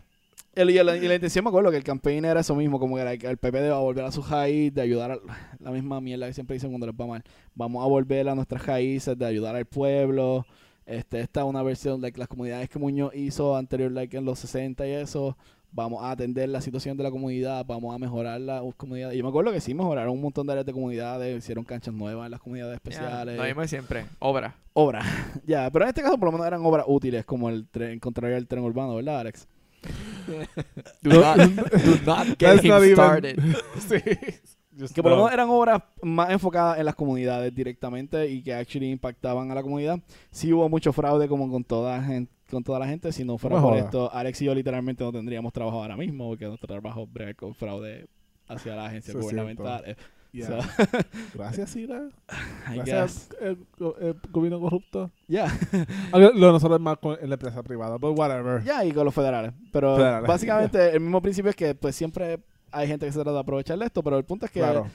el- 0.54 0.70
y, 0.70 0.74
la, 0.82 0.96
y 0.96 1.08
la 1.08 1.14
intención 1.14 1.44
me 1.44 1.48
acuerdo 1.48 1.70
que 1.70 1.78
el 1.78 1.84
campaign 1.84 2.24
era 2.26 2.40
eso 2.40 2.54
mismo, 2.54 2.78
como 2.78 2.96
que 2.96 3.04
like, 3.04 3.26
el 3.26 3.38
PPD 3.38 3.70
va 3.70 3.76
a 3.76 3.80
volver 3.80 4.04
a 4.04 4.12
su 4.12 4.22
raíz, 4.22 4.74
de 4.74 4.82
ayudar 4.82 5.12
a 5.12 5.18
la 5.60 5.70
misma 5.70 6.00
mierda 6.00 6.26
que 6.26 6.34
siempre 6.34 6.54
dicen 6.54 6.70
cuando 6.70 6.86
les 6.86 6.94
va 6.96 7.06
mal. 7.06 7.24
Vamos 7.54 7.82
a 7.82 7.88
volver 7.88 8.28
a 8.28 8.34
nuestras 8.34 8.66
raíces, 8.66 9.16
de 9.16 9.24
ayudar 9.26 9.56
al 9.56 9.64
pueblo. 9.66 10.44
Este, 10.84 11.20
esta 11.20 11.40
es 11.40 11.46
una 11.46 11.62
versión, 11.62 12.00
like, 12.02 12.18
las 12.18 12.28
comunidades 12.28 12.68
que 12.68 12.78
Muñoz 12.78 13.14
hizo 13.14 13.56
anterior, 13.56 13.90
like, 13.92 14.16
en 14.16 14.24
los 14.24 14.38
60 14.40 14.86
y 14.86 14.90
eso. 14.90 15.36
Vamos 15.74 16.02
a 16.04 16.10
atender 16.10 16.48
la 16.50 16.60
situación 16.60 16.96
de 16.98 17.02
la 17.02 17.10
comunidad, 17.10 17.64
vamos 17.66 17.94
a 17.94 17.98
mejorar 17.98 18.38
la 18.40 18.62
comunidad. 18.76 19.12
Y 19.12 19.16
yo 19.18 19.22
me 19.24 19.30
acuerdo 19.30 19.50
que 19.52 19.60
sí 19.60 19.72
mejoraron 19.72 20.12
un 20.12 20.20
montón 20.20 20.46
de 20.46 20.52
áreas 20.52 20.66
de 20.66 20.72
comunidades, 20.72 21.38
hicieron 21.38 21.64
canchas 21.64 21.94
nuevas 21.94 22.26
en 22.26 22.30
las 22.30 22.40
comunidades 22.40 22.74
especiales 22.74 23.36
Lo 23.38 23.44
mismo 23.44 23.62
de 23.62 23.68
siempre. 23.68 24.04
Obra. 24.18 24.54
obras. 24.74 25.06
ya, 25.46 25.70
pero 25.70 25.86
en 25.86 25.88
este 25.88 26.02
caso 26.02 26.18
por 26.18 26.26
lo 26.26 26.32
menos 26.32 26.46
eran 26.46 26.64
obras 26.66 26.84
útiles, 26.88 27.24
como 27.24 27.48
el 27.48 27.66
tren, 27.68 27.98
contrario 28.00 28.36
al 28.36 28.46
tren 28.46 28.62
urbano, 28.64 28.96
¿verdad, 28.96 29.20
Alex? 29.20 29.48
Do 31.02 31.20
not, 31.20 31.36
do 31.38 31.96
not 32.06 32.26
get 32.38 32.38
That's 32.38 32.64
him 32.64 32.70
not 32.70 32.82
even- 32.82 32.94
started. 32.94 33.38
sí. 33.88 33.96
Just 34.78 34.94
Que 34.94 35.02
por 35.02 35.10
lo 35.10 35.16
no. 35.18 35.22
menos 35.24 35.34
eran 35.34 35.50
obras 35.50 35.82
más 36.02 36.30
enfocadas 36.30 36.78
en 36.78 36.86
las 36.86 36.94
comunidades 36.94 37.54
directamente 37.54 38.26
y 38.30 38.42
que 38.42 38.54
actually 38.54 38.90
impactaban 38.90 39.50
a 39.50 39.54
la 39.54 39.62
comunidad. 39.62 39.98
Sí 40.30 40.50
hubo 40.52 40.66
mucho 40.68 40.92
fraude 40.94 41.28
como 41.28 41.50
con 41.50 41.62
toda 41.62 42.02
gen- 42.02 42.26
con 42.52 42.62
toda 42.62 42.78
la 42.78 42.86
gente. 42.86 43.10
Si 43.12 43.24
no 43.24 43.38
fuera 43.38 43.56
No 43.56 43.62
por 43.62 43.76
esto, 43.76 44.12
Alex 44.12 44.40
y 44.42 44.44
yo 44.44 44.54
literalmente 44.54 45.02
no 45.02 45.10
tendríamos 45.12 45.52
trabajo 45.52 45.82
ahora 45.82 45.96
mismo, 45.96 46.28
porque 46.28 46.46
nuestro 46.46 46.68
trabajo 46.68 47.02
es 47.04 47.12
bregar 47.12 47.34
con 47.36 47.54
fraude 47.54 48.06
hacia 48.48 48.76
las 48.76 48.88
agencias 48.88 49.16
gubernamentales. 49.16 49.96
Yeah. 50.32 50.46
So, 50.46 50.58
Gracias, 51.34 51.70
Sira. 51.70 52.08
I 52.72 52.76
Gracias, 52.76 53.28
el, 53.40 53.58
go- 53.78 53.96
el 54.00 54.16
gobierno 54.30 54.60
corrupto. 54.60 55.10
Ya, 55.28 55.44
Aunque 56.12 56.38
Lo 56.38 56.46
de 56.46 56.52
nosotros 56.52 56.78
es 56.78 56.82
más 56.82 56.96
con, 56.98 57.18
en 57.20 57.28
la 57.28 57.34
empresa 57.34 57.62
privada, 57.62 57.98
but 57.98 58.18
whatever. 58.18 58.62
ya, 58.64 58.82
y 58.84 58.92
con 58.92 59.04
los 59.04 59.14
federales. 59.14 59.52
Pero 59.72 59.96
Federales. 59.96 60.26
básicamente 60.28 60.90
el 60.94 61.00
mismo 61.00 61.20
principio 61.20 61.50
es 61.50 61.56
que 61.56 61.74
pues 61.74 61.94
siempre 61.96 62.38
hay 62.70 62.86
gente 62.88 63.04
que 63.04 63.12
se 63.12 63.18
trata 63.18 63.32
de 63.32 63.40
aprovechar 63.40 63.78
de 63.78 63.84
esto, 63.84 64.02
pero 64.02 64.16
el 64.16 64.24
punto 64.24 64.46
es 64.46 64.52
que 64.52 64.60
Claro. 64.60 64.86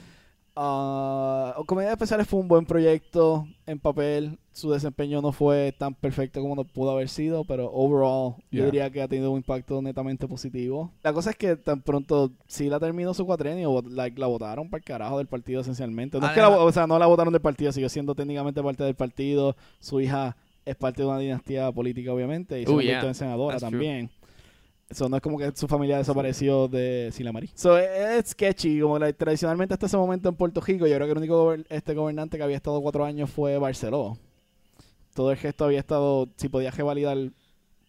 Ah, 0.60 1.54
Comedia 1.68 1.92
Especiales 1.92 2.28
fue 2.28 2.40
un 2.40 2.48
buen 2.48 2.66
proyecto 2.66 3.48
en 3.68 3.78
papel. 3.78 4.40
Su 4.54 4.72
desempeño 4.72 5.22
no 5.22 5.32
fue 5.32 5.72
tan 5.78 5.94
perfecto 5.94 6.42
como 6.42 6.56
no 6.56 6.64
pudo 6.64 6.90
haber 6.90 7.10
sido, 7.10 7.44
pero 7.44 7.70
overall 7.72 8.38
yo 8.50 8.66
diría 8.66 8.90
que 8.90 9.04
ha 9.04 9.08
tenido 9.08 9.30
un 9.30 9.38
impacto 9.38 9.80
netamente 9.84 10.28
positivo. 10.28 10.92
La 11.04 11.14
cosa 11.14 11.30
es 11.30 11.36
que 11.36 11.58
tan 11.58 11.84
pronto 11.84 12.32
sí 12.48 12.70
la 12.70 12.80
terminó 12.80 13.14
su 13.14 13.24
cuatrenio, 13.24 13.84
like, 13.88 14.20
la 14.20 14.26
votaron 14.26 14.68
para 14.72 14.80
el 14.80 14.84
carajo 14.84 15.20
del 15.20 15.28
partido 15.28 15.62
esencialmente. 15.62 16.20
No 16.20 16.26
es 16.26 16.34
que 16.34 16.42
la, 16.42 16.50
o 16.50 16.72
sea, 16.72 16.88
no 16.88 16.98
la 16.98 17.06
votaron 17.06 17.32
del 17.32 17.42
partido, 17.42 17.72
siguió 17.72 17.88
siendo 17.88 18.16
técnicamente 18.16 18.64
parte 18.64 18.84
del 18.84 18.96
partido. 18.96 19.56
Su 19.80 20.02
hija 20.02 20.36
es 20.66 20.76
parte 20.76 21.04
de 21.04 21.08
una 21.08 21.20
dinastía 21.20 21.72
política, 21.72 22.12
obviamente, 22.12 22.60
y 22.60 22.64
se 22.64 22.66
convirtió 22.66 23.00
yeah. 23.00 23.08
en 23.08 23.16
senadora 23.16 23.60
That's 23.60 23.70
true. 23.70 24.10
Eso 24.90 25.10
no 25.10 25.18
es 25.18 25.22
como 25.22 25.38
que 25.38 25.52
su 25.54 25.68
familia 25.68 25.98
desapareció 25.98 26.68
de 26.70 27.10
Sila 27.12 27.34
Marí. 27.34 27.50
So, 27.56 27.78
es 27.78 28.30
sketchy. 28.30 28.80
Como 28.80 28.98
tradicionalmente 29.14 29.74
hasta 29.74 29.86
ese 29.88 29.98
momento 29.98 30.30
en 30.30 30.36
Puerto 30.36 30.62
Rico, 30.62 30.88
yo 30.88 30.96
creo 30.96 31.08
que 31.08 31.12
el 31.12 31.18
único 31.18 31.46
gober- 31.46 31.66
este 31.70 31.94
gobernante 31.94 32.38
que 32.38 32.44
había 32.44 32.56
estado 32.56 32.82
cuatro 32.82 33.04
años 33.04 33.30
fue 33.30 33.58
Barceló. 33.58 34.18
Todo 35.14 35.32
el 35.32 35.38
gesto 35.38 35.66
había 35.66 35.80
estado, 35.80 36.30
si 36.38 36.48
podía 36.48 36.72
revalidar, 36.72 37.18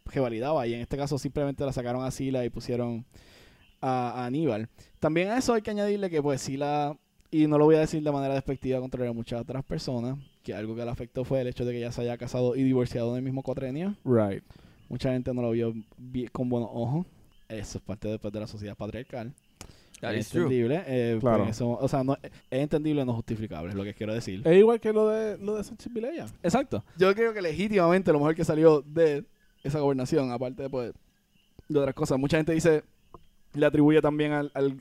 revalidaba. 0.07 0.67
Y 0.67 0.75
en 0.75 0.81
este 0.81 0.97
caso 0.97 1.19
simplemente 1.19 1.65
la 1.65 1.73
sacaron 1.73 2.05
a 2.05 2.11
Sila 2.11 2.45
y 2.45 2.51
pusieron 2.51 3.05
a, 3.81 4.23
a 4.23 4.27
Aníbal. 4.27 4.69
También 4.99 5.29
a 5.29 5.39
eso 5.39 5.55
hay 5.55 5.63
que 5.63 5.71
añadirle 5.71 6.11
que 6.11 6.21
pues 6.21 6.41
Sila, 6.41 6.97
y 7.31 7.47
no 7.47 7.59
lo 7.59 7.67
voy 7.67 7.77
a 7.77 7.81
decir 7.81 8.03
de 8.03 8.11
manera 8.11 8.35
despectiva 8.35 8.81
contra 8.81 9.13
muchas 9.13 9.41
otras 9.43 9.63
personas, 9.65 10.19
que 10.43 10.53
algo 10.53 10.75
que 10.75 10.85
le 10.85 10.91
afectó 10.91 11.25
fue 11.25 11.43
el 11.43 11.47
hecho 11.47 11.65
de 11.65 11.73
que 11.73 11.79
ella 11.79 11.93
se 11.93 12.01
haya 12.01 12.17
casado 12.19 12.57
y 12.57 12.65
divorciado 12.65 13.11
en 13.11 13.19
el 13.19 13.23
mismo 13.23 13.43
cuatrenio. 13.43 13.95
Right. 14.05 14.43
Mucha 14.88 15.12
gente 15.12 15.33
no 15.35 15.42
lo 15.42 15.51
vio 15.51 15.74
con 16.33 16.48
buenos 16.48 16.70
ojos. 16.72 17.07
Eso 17.48 17.79
es 17.79 17.85
parte 17.85 18.09
después 18.09 18.33
de 18.33 18.40
la 18.40 18.46
sociedad 18.46 18.77
patriarcal. 18.77 19.33
That 20.01 20.14
es 20.14 20.33
entendible. 20.35 20.83
eh, 20.87 21.16
Claro. 21.20 21.44
pues 21.44 21.57
eso- 21.57 21.70
o 21.81 21.88
sea, 21.88 22.05
no, 22.05 22.16
es 22.22 22.31
entendible, 22.51 23.05
no 23.05 23.14
justificable, 23.14 23.70
es 23.70 23.74
lo 23.74 23.83
que 23.85 23.94
quiero 23.94 24.14
decir. 24.14 24.42
Es 24.46 24.57
igual 24.57 24.81
que 24.81 24.92
lo 24.92 25.09
de, 25.09 25.37
lo 25.38 25.57
de 25.57 25.64
Sánchez 25.64 25.92
Vilella. 25.92 26.27
Exacto. 26.42 26.85
Yo 26.96 27.12
creo 27.14 27.33
que 27.35 27.42
legítimamente 27.42 28.12
lo 28.12 28.18
mejor 28.18 28.35
que 28.37 28.44
salió 28.44 28.81
de 28.83 29.24
esa 29.64 29.81
gobernación, 29.81 30.31
aparte 30.31 30.62
de, 30.64 30.70
pues, 30.70 30.92
de 31.68 31.79
otras 31.81 31.94
cosas, 31.94 32.18
mucha 32.18 32.37
gente 32.37 32.53
dice, 32.53 32.85
le 33.55 33.66
atribuye 33.66 34.01
también 34.01 34.33
al, 34.33 34.51
al- 34.55 34.81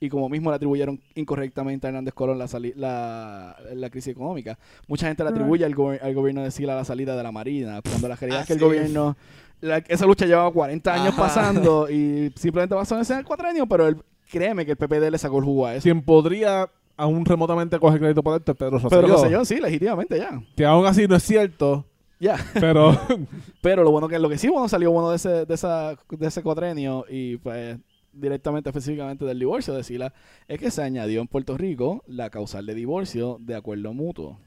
y 0.00 0.08
como 0.08 0.28
mismo 0.28 0.50
le 0.50 0.56
atribuyeron 0.56 1.00
incorrectamente 1.14 1.86
a 1.86 1.90
Hernández 1.90 2.14
Colón 2.14 2.38
la, 2.38 2.46
sali- 2.46 2.72
la, 2.76 3.56
la 3.74 3.90
crisis 3.90 4.12
económica. 4.12 4.58
Mucha 4.86 5.08
gente 5.08 5.24
le 5.24 5.30
atribuye 5.30 5.64
al, 5.64 5.74
gober- 5.74 6.00
al 6.02 6.14
gobierno 6.14 6.42
de 6.42 6.50
Sila 6.50 6.74
la 6.76 6.84
salida 6.84 7.16
de 7.16 7.22
la 7.22 7.32
Marina, 7.32 7.80
cuando 7.82 8.08
la 8.08 8.16
realidad 8.16 8.42
es 8.42 8.46
que 8.46 8.52
el 8.54 8.60
gobierno, 8.60 9.16
la- 9.60 9.78
esa 9.88 10.06
lucha 10.06 10.26
llevaba 10.26 10.50
40 10.52 10.92
años 10.94 11.08
Ajá. 11.14 11.22
pasando 11.22 11.90
y 11.90 12.32
simplemente 12.36 12.74
pasó 12.76 12.94
en 12.94 13.00
ese 13.02 13.24
cuatrenio, 13.24 13.66
pero 13.66 13.88
el, 13.88 13.96
créeme 14.30 14.64
que 14.64 14.72
el 14.72 14.76
PPD 14.76 15.10
le 15.10 15.18
sacó 15.18 15.38
el 15.38 15.44
jugo 15.44 15.66
a 15.66 15.74
eso. 15.74 15.82
Quien 15.82 16.02
podría 16.02 16.68
aún 16.96 17.24
remotamente 17.24 17.78
coger 17.78 17.98
crédito 18.00 18.22
por 18.22 18.36
esto 18.38 18.52
es 18.52 18.58
Pedro 18.58 18.78
Rosselló. 18.78 18.90
Pero 19.02 19.08
Rosselló, 19.14 19.44
sí, 19.44 19.58
legítimamente 19.60 20.18
ya. 20.18 20.40
Que 20.56 20.64
aún 20.64 20.84
así 20.86 21.06
no 21.08 21.16
es 21.16 21.22
cierto, 21.22 21.84
Ya. 22.20 22.36
pero 22.54 22.92
Pero 23.62 23.82
lo 23.84 23.90
bueno 23.90 24.06
que 24.08 24.18
lo 24.18 24.28
que 24.28 24.38
sí 24.38 24.48
bueno 24.48 24.68
salió 24.68 24.90
bueno 24.92 25.10
de 25.10 25.16
ese, 25.16 25.44
de 25.46 25.54
esa, 25.54 25.96
de 26.08 26.26
ese 26.26 26.42
cuatrenio 26.42 27.04
y 27.08 27.36
pues 27.38 27.78
directamente 28.18 28.70
específicamente 28.70 29.24
del 29.24 29.38
divorcio 29.38 29.74
de 29.74 29.84
Sila 29.84 30.12
es 30.46 30.58
que 30.58 30.70
se 30.70 30.82
añadió 30.82 31.20
en 31.20 31.28
Puerto 31.28 31.56
Rico 31.56 32.02
la 32.06 32.30
causal 32.30 32.66
de 32.66 32.74
divorcio 32.74 33.38
de 33.40 33.54
acuerdo 33.54 33.92
mutuo. 33.92 34.38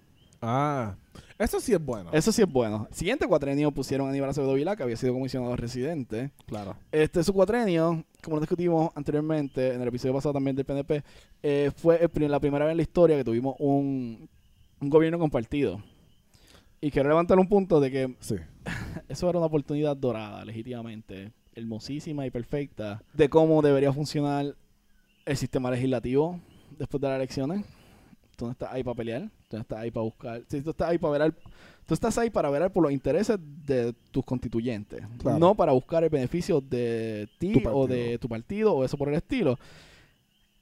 Ah, 0.41 0.95
eso 1.37 1.59
sí 1.59 1.71
es 1.73 1.83
bueno. 1.83 2.09
Eso 2.13 2.31
sí 2.31 2.41
es 2.41 2.51
bueno. 2.51 2.87
Siguiente 2.91 3.27
cuatrenio 3.27 3.71
pusieron 3.71 4.07
a 4.07 4.09
Aníbal 4.09 4.31
Acevedo 4.31 4.55
Vilá, 4.55 4.75
que 4.75 4.83
había 4.83 4.97
sido 4.97 5.13
comisionado 5.13 5.55
residente. 5.55 6.31
Claro. 6.47 6.75
Este, 6.91 7.23
su 7.23 7.33
cuatrenio, 7.33 8.03
como 8.23 8.37
lo 8.37 8.41
discutimos 8.41 8.91
anteriormente 8.95 9.73
en 9.73 9.81
el 9.81 9.87
episodio 9.87 10.15
pasado 10.15 10.33
también 10.33 10.55
del 10.55 10.65
PNP, 10.65 11.03
eh, 11.43 11.71
fue 11.75 11.99
el 12.03 12.31
la 12.31 12.39
primera 12.39 12.65
vez 12.65 12.71
en 12.71 12.77
la 12.77 12.83
historia 12.83 13.17
que 13.17 13.23
tuvimos 13.23 13.55
un, 13.59 14.27
un 14.79 14.89
gobierno 14.89 15.19
compartido. 15.19 15.81
Y 16.79 16.89
quiero 16.89 17.09
levantar 17.09 17.37
un 17.37 17.47
punto 17.47 17.79
de 17.79 17.91
que 17.91 18.15
Sí. 18.19 18.35
eso 19.09 19.29
era 19.29 19.37
una 19.37 19.47
oportunidad 19.47 19.95
dorada, 19.95 20.43
legítimamente, 20.43 21.31
hermosísima 21.53 22.25
y 22.25 22.31
perfecta, 22.31 23.01
de 23.13 23.29
cómo 23.29 23.61
debería 23.61 23.91
funcionar 23.93 24.55
el 25.25 25.37
sistema 25.37 25.69
legislativo 25.71 26.39
después 26.77 27.01
de 27.01 27.07
las 27.07 27.17
elecciones. 27.17 27.65
Tú 28.35 28.45
no 28.45 28.51
estás 28.51 28.71
ahí 28.73 28.83
para 28.83 28.95
pelear, 28.95 29.29
tú 29.49 29.57
no 29.57 29.61
estás 29.61 29.79
ahí 29.79 29.91
para 29.91 30.03
buscar, 30.03 30.41
sí, 30.47 30.61
tú 30.61 30.71
estás 30.71 30.89
ahí 30.89 30.97
para 30.97 31.11
velar, 31.11 31.33
tú 31.85 31.93
estás 31.93 32.17
ahí 32.17 32.29
para 32.29 32.49
velar 32.49 32.71
por 32.71 32.81
los 32.83 32.91
intereses 32.91 33.37
de 33.65 33.93
tus 34.09 34.25
constituyentes, 34.25 35.03
Claro. 35.19 35.37
no 35.37 35.53
para 35.55 35.73
buscar 35.73 36.03
el 36.03 36.09
beneficio 36.09 36.59
de 36.59 37.29
ti 37.37 37.61
o 37.71 37.85
de 37.85 38.17
tu 38.17 38.27
partido 38.27 38.73
o 38.73 38.83
eso 38.83 38.97
por 38.97 39.09
el 39.09 39.15
estilo. 39.15 39.59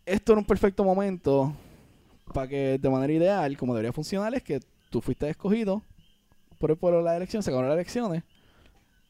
Esto 0.06 0.34
era 0.34 0.40
un 0.40 0.46
perfecto 0.46 0.84
momento 0.84 1.54
para 2.34 2.48
que 2.48 2.78
de 2.80 2.90
manera 2.90 3.14
ideal, 3.14 3.56
como 3.58 3.74
debería 3.74 3.94
funcionar, 3.94 4.34
es 4.36 4.44
que 4.44 4.60
tú 4.90 5.02
fuiste 5.02 5.30
escogido 5.30 5.82
por 6.58 6.72
el 6.72 6.78
pueblo 6.78 6.98
de 7.00 7.06
la 7.06 7.16
elección, 7.16 7.42
se 7.44 7.50
acabaron 7.52 7.70
las 7.70 7.78
elecciones 7.78 8.24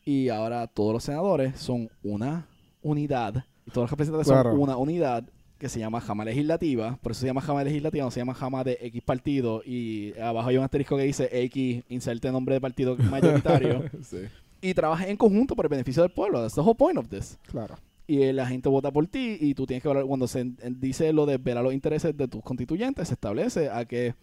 y 0.09 0.29
ahora 0.29 0.65
todos 0.65 0.91
los 0.93 1.03
senadores 1.03 1.59
son 1.59 1.87
una 2.01 2.47
unidad 2.81 3.45
y 3.67 3.69
todos 3.69 3.83
los 3.83 3.91
representantes 3.91 4.27
Claro. 4.27 4.51
son 4.51 4.59
una 4.59 4.75
unidad 4.75 5.23
que 5.59 5.69
se 5.69 5.77
llama 5.79 6.01
Jama 6.01 6.25
Legislativa, 6.25 6.97
por 7.03 7.11
eso 7.11 7.21
se 7.21 7.27
llama 7.27 7.41
Jama 7.41 7.63
Legislativa, 7.63 8.05
no 8.05 8.09
se 8.09 8.19
llama 8.21 8.33
Jama 8.33 8.63
de 8.63 8.77
X 8.81 9.03
partido 9.03 9.61
y 9.63 10.17
abajo 10.17 10.49
hay 10.49 10.57
un 10.57 10.63
asterisco 10.63 10.97
que 10.97 11.03
dice 11.03 11.29
X, 11.43 11.83
inserte 11.89 12.31
nombre 12.31 12.55
de 12.55 12.61
partido 12.61 12.95
mayoritario 13.11 13.83
sí, 14.01 14.21
y 14.61 14.73
trabaja 14.73 15.07
en 15.07 15.15
conjunto 15.17 15.55
por 15.55 15.65
el 15.65 15.69
beneficio 15.69 16.01
del 16.01 16.11
pueblo. 16.11 16.41
That's 16.41 16.55
the 16.55 16.61
whole 16.61 16.75
point 16.75 16.97
of 16.97 17.07
this 17.09 17.37
claro. 17.51 17.75
y 18.07 18.23
eh, 18.23 18.33
la 18.33 18.47
gente 18.47 18.67
vota 18.67 18.89
por 18.89 19.05
ti 19.05 19.37
y 19.39 19.53
tú 19.53 19.67
tienes 19.67 19.83
que 19.83 19.89
hablar 19.89 20.05
cuando 20.05 20.27
se 20.27 20.43
dice 20.71 21.13
lo 21.13 21.27
de 21.27 21.37
velar 21.37 21.63
los 21.63 21.73
intereses 21.73 22.17
de 22.17 22.27
tus 22.27 22.41
constituyentes 22.41 23.09
se 23.09 23.13
establece 23.13 23.69
a 23.69 23.85
que 23.85 24.15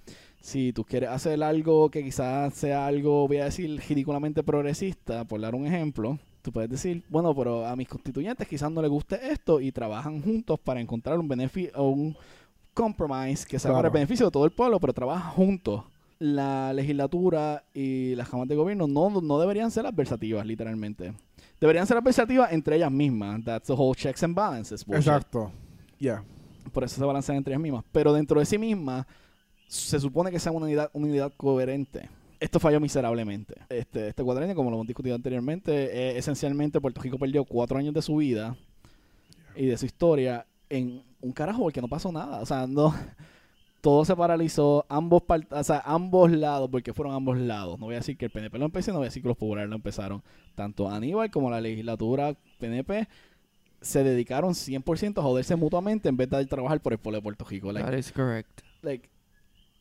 si 0.46 0.72
tú 0.72 0.84
quieres 0.84 1.10
hacer 1.10 1.42
algo 1.42 1.90
que 1.90 2.04
quizás 2.04 2.54
sea 2.54 2.86
algo 2.86 3.26
voy 3.26 3.38
a 3.38 3.46
decir 3.46 3.82
ridículamente 3.88 4.44
progresista 4.44 5.24
por 5.24 5.40
dar 5.40 5.56
un 5.56 5.66
ejemplo 5.66 6.20
tú 6.42 6.52
puedes 6.52 6.70
decir 6.70 7.02
bueno 7.08 7.34
pero 7.34 7.66
a 7.66 7.74
mis 7.74 7.88
constituyentes 7.88 8.46
quizás 8.46 8.70
no 8.70 8.80
les 8.80 8.88
guste 8.88 9.18
esto 9.32 9.60
y 9.60 9.72
trabajan 9.72 10.22
juntos 10.22 10.60
para 10.60 10.80
encontrar 10.80 11.18
un 11.18 11.26
beneficio 11.26 11.82
un 11.82 12.16
compromise 12.74 13.44
que 13.44 13.58
sea 13.58 13.72
para 13.72 13.88
el 13.88 13.92
beneficio 13.92 14.26
de 14.26 14.30
todo 14.30 14.44
el 14.44 14.52
pueblo 14.52 14.78
pero 14.78 14.92
trabajan 14.92 15.32
juntos 15.32 15.82
la 16.20 16.72
legislatura 16.72 17.64
y 17.74 18.14
las 18.14 18.28
cámaras 18.28 18.48
de 18.48 18.54
gobierno 18.54 18.86
no, 18.86 19.20
no 19.20 19.40
deberían 19.40 19.72
ser 19.72 19.84
adversativas 19.84 20.46
literalmente 20.46 21.12
deberían 21.60 21.88
ser 21.88 21.96
adversativas 21.96 22.52
entre 22.52 22.76
ellas 22.76 22.92
mismas. 22.92 23.42
That's 23.44 23.66
the 23.66 23.72
whole 23.72 23.94
checks 23.94 24.22
and 24.22 24.34
balances. 24.34 24.84
bullshit. 24.84 25.08
Exacto. 25.08 25.50
Ya. 25.98 26.22
Por 26.72 26.84
eso 26.84 26.96
se 26.96 27.04
balancean 27.04 27.38
entre 27.38 27.54
ellas 27.54 27.62
mismas. 27.62 27.84
Pero 27.92 28.12
dentro 28.12 28.38
de 28.38 28.46
sí 28.46 28.58
misma, 28.58 29.06
se 29.66 29.98
supone 30.00 30.30
que 30.30 30.38
sea 30.38 30.52
una 30.52 30.66
unidad, 30.66 30.90
una 30.92 31.06
unidad 31.06 31.32
coherente. 31.36 32.08
Esto 32.38 32.60
falló 32.60 32.80
miserablemente. 32.80 33.54
Este, 33.68 34.08
este 34.08 34.22
cuadrenio, 34.22 34.54
como 34.54 34.70
lo 34.70 34.76
hemos 34.76 34.86
discutido 34.86 35.14
anteriormente, 35.14 35.72
eh, 35.72 36.18
esencialmente 36.18 36.80
Puerto 36.80 37.00
Rico 37.00 37.18
perdió 37.18 37.44
cuatro 37.44 37.78
años 37.78 37.94
de 37.94 38.02
su 38.02 38.16
vida 38.16 38.56
y 39.54 39.66
de 39.66 39.78
su 39.78 39.86
historia 39.86 40.46
en 40.68 41.02
un 41.22 41.32
carajo 41.32 41.62
porque 41.62 41.80
no 41.80 41.88
pasó 41.88 42.12
nada. 42.12 42.40
O 42.40 42.46
sea, 42.46 42.66
no 42.66 42.94
todo 43.80 44.04
se 44.04 44.14
paralizó, 44.14 44.84
ambos 44.88 45.22
part- 45.22 45.46
o 45.50 45.64
sea, 45.64 45.82
ambos 45.86 46.30
lados, 46.30 46.68
porque 46.70 46.92
fueron 46.92 47.14
ambos 47.14 47.38
lados. 47.38 47.78
No 47.78 47.86
voy 47.86 47.94
a 47.94 47.98
decir 47.98 48.16
que 48.18 48.26
el 48.26 48.30
PNP 48.30 48.58
lo 48.58 48.66
empezó, 48.66 48.90
no 48.92 48.98
voy 48.98 49.06
a 49.06 49.08
decir 49.08 49.22
que 49.22 49.28
los 49.28 49.36
populares 49.38 49.70
lo 49.70 49.76
empezaron. 49.76 50.22
Tanto 50.54 50.90
Aníbal 50.90 51.30
como 51.30 51.50
la 51.50 51.60
legislatura 51.60 52.34
PNP 52.58 53.08
se 53.80 54.02
dedicaron 54.04 54.52
100% 54.54 55.18
a 55.18 55.22
joderse 55.22 55.56
mutuamente 55.56 56.08
en 56.08 56.16
vez 56.16 56.28
de 56.28 56.44
trabajar 56.46 56.80
por 56.80 56.92
el 56.92 56.98
pueblo 56.98 57.18
de 57.18 57.22
Puerto 57.22 57.44
Rico. 57.44 57.72
Like, 57.72 57.88
That 57.88 57.96
is 57.96 58.12
correct. 58.12 58.60
like, 58.82 59.08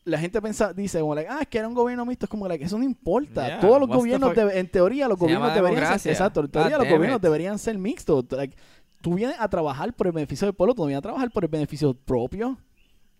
la 0.06 0.18
gente 0.18 0.40
pensa, 0.40 0.72
dice 0.72 1.00
como 1.00 1.14
like, 1.14 1.28
ah, 1.30 1.40
es 1.42 1.48
que 1.48 1.58
era 1.58 1.68
un 1.68 1.74
gobierno 1.74 2.06
mixto, 2.06 2.24
es 2.26 2.30
como 2.30 2.48
like, 2.48 2.64
eso 2.64 2.78
no 2.78 2.84
importa. 2.84 3.46
Yeah, 3.46 3.60
Todos 3.60 3.80
los 3.80 3.88
gobiernos, 3.88 4.34
debe- 4.34 4.56
en 4.58 4.68
teoría, 4.68 5.08
los 5.08 5.18
Se 5.18 5.24
gobiernos 5.24 5.54
deberían 5.54 5.98
ser, 5.98 6.12
exacto, 6.12 6.40
en 6.40 6.48
teoría 6.48 6.78
los 6.78 6.88
gobiernos 6.88 7.18
it. 7.18 7.22
deberían 7.22 7.58
ser 7.58 7.76
mixtos. 7.76 8.24
Like, 8.30 8.56
tú 9.02 9.14
vienes 9.14 9.36
a 9.38 9.48
trabajar 9.48 9.92
por 9.92 10.06
el 10.06 10.12
beneficio 10.14 10.46
del 10.46 10.54
pueblo, 10.54 10.74
tú 10.74 10.82
no 10.82 10.86
vienes 10.86 10.98
a 11.00 11.02
trabajar 11.02 11.30
por 11.30 11.44
el 11.44 11.50
beneficio 11.50 11.92
propio, 11.92 12.56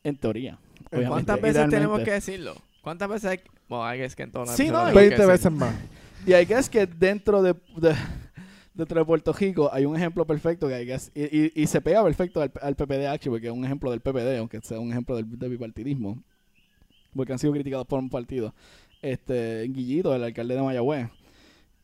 en 0.04 0.16
teoría. 0.16 0.58
obviamente, 0.90 1.08
¿Cuántas 1.10 1.40
veces 1.40 1.68
tenemos 1.68 2.00
que 2.00 2.12
decirlo? 2.12 2.54
¿Cuántas 2.82 3.08
veces 3.08 3.30
hay 3.32 3.38
que... 3.38 3.50
Bueno, 3.68 3.92
I 3.94 3.98
guess 3.98 4.14
que 4.14 4.22
en 4.22 4.30
todas 4.30 4.48
las 4.48 4.56
Sí, 4.56 4.68
no, 4.70 4.88
episodios 4.88 4.90
y- 4.90 4.94
tenemos 4.94 5.26
que 5.26 5.26
20 5.26 5.32
decirlo. 5.32 5.32
veces 5.32 5.52
más. 5.52 6.28
Y 6.28 6.32
hay 6.32 6.46
que 6.46 6.54
es 6.54 6.70
que 6.70 6.86
dentro 6.86 7.42
de, 7.42 7.52
de- 7.76 7.96
dentro 8.74 9.00
de 9.00 9.04
Puerto 9.04 9.32
Rico 9.32 9.68
hay 9.72 9.84
un 9.86 9.96
ejemplo 9.96 10.24
perfecto 10.24 10.68
que 10.68 10.80
I 10.82 10.86
guess- 10.86 11.10
y, 11.14 11.24
y- 11.46 11.52
y 11.62 11.66
se 11.66 11.80
pega 11.80 12.04
perfecto 12.04 12.40
al, 12.40 12.52
al 12.62 12.76
PPD 12.76 13.06
actually 13.08 13.30
porque 13.30 13.46
es 13.48 13.52
un 13.52 13.64
ejemplo 13.64 13.90
del 13.90 14.00
PPD, 14.00 14.38
aunque 14.38 14.60
sea 14.60 14.78
un 14.78 14.90
ejemplo 14.92 15.16
del, 15.16 15.36
del 15.36 15.50
bipartidismo, 15.50 16.22
porque 17.16 17.32
han 17.32 17.38
sido 17.38 17.52
criticados 17.52 17.86
por 17.86 17.98
un 17.98 18.10
partido. 18.10 18.54
Este 19.02 19.62
Guillito, 19.68 20.14
el 20.14 20.24
alcalde 20.24 20.54
de 20.54 20.62
Mayagüez, 20.62 21.08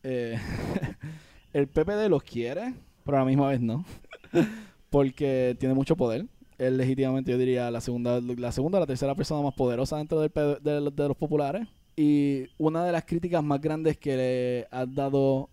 eh, 0.03 0.37
el 1.53 1.67
PPD 1.67 2.09
los 2.09 2.23
quiere, 2.23 2.73
pero 3.03 3.17
a 3.17 3.21
la 3.21 3.25
misma 3.25 3.49
vez 3.49 3.61
no, 3.61 3.85
porque 4.89 5.55
tiene 5.59 5.75
mucho 5.75 5.95
poder. 5.95 6.25
Es 6.57 6.71
legítimamente, 6.71 7.31
yo 7.31 7.37
diría, 7.37 7.71
la 7.71 7.81
segunda, 7.81 8.21
la 8.21 8.51
segunda 8.51 8.77
o 8.77 8.81
la 8.81 8.87
tercera 8.87 9.15
persona 9.15 9.41
más 9.41 9.55
poderosa 9.55 9.97
dentro 9.97 10.19
del 10.19 10.31
de 10.61 11.07
los 11.07 11.17
populares. 11.17 11.67
Y 11.95 12.45
una 12.57 12.85
de 12.85 12.91
las 12.91 13.05
críticas 13.05 13.43
más 13.43 13.61
grandes 13.61 13.97
que 13.97 14.15
le 14.15 14.67
ha 14.71 14.85
dado 14.85 15.49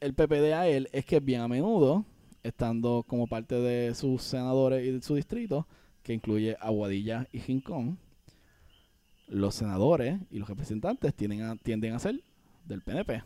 el 0.00 0.14
PPD 0.14 0.52
a 0.52 0.66
él 0.66 0.88
es 0.92 1.04
que 1.04 1.20
bien 1.20 1.40
a 1.40 1.48
menudo, 1.48 2.04
estando 2.42 3.04
como 3.06 3.28
parte 3.28 3.54
de 3.54 3.94
sus 3.94 4.22
senadores 4.22 4.84
y 4.84 4.90
de 4.90 5.02
su 5.02 5.14
distrito, 5.14 5.66
que 6.02 6.12
incluye 6.12 6.56
Aguadilla 6.60 7.28
y 7.32 7.38
Rincón, 7.38 7.98
los 9.32 9.54
senadores 9.54 10.20
y 10.30 10.38
los 10.38 10.48
representantes 10.48 11.14
tienden 11.14 11.42
a, 11.42 11.56
tienden 11.56 11.94
a 11.94 11.98
ser 11.98 12.22
del 12.66 12.82
PNP. 12.82 13.22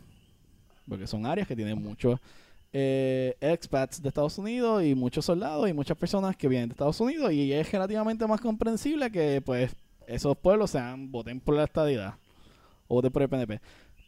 Porque 0.87 1.05
son 1.05 1.25
áreas 1.25 1.47
que 1.47 1.55
tienen 1.55 1.81
muchos 1.81 2.19
eh, 2.71 3.35
expats 3.41 4.01
de 4.01 4.07
Estados 4.07 4.37
Unidos 4.37 4.83
y 4.83 4.95
muchos 4.95 5.25
soldados 5.25 5.69
y 5.69 5.73
muchas 5.73 5.97
personas 5.97 6.35
que 6.35 6.47
vienen 6.47 6.69
de 6.69 6.73
Estados 6.73 6.99
Unidos 6.99 7.31
y 7.31 7.51
es 7.51 7.71
relativamente 7.71 8.25
más 8.27 8.41
comprensible 8.41 9.11
que 9.11 9.41
pues 9.41 9.75
esos 10.05 10.37
pueblos 10.37 10.71
sean 10.71 11.11
voten 11.11 11.39
por 11.39 11.55
la 11.55 11.65
estadidad 11.65 12.15
o 12.87 12.95
voten 12.95 13.11
por 13.11 13.21
el 13.21 13.29
PNP. 13.29 13.61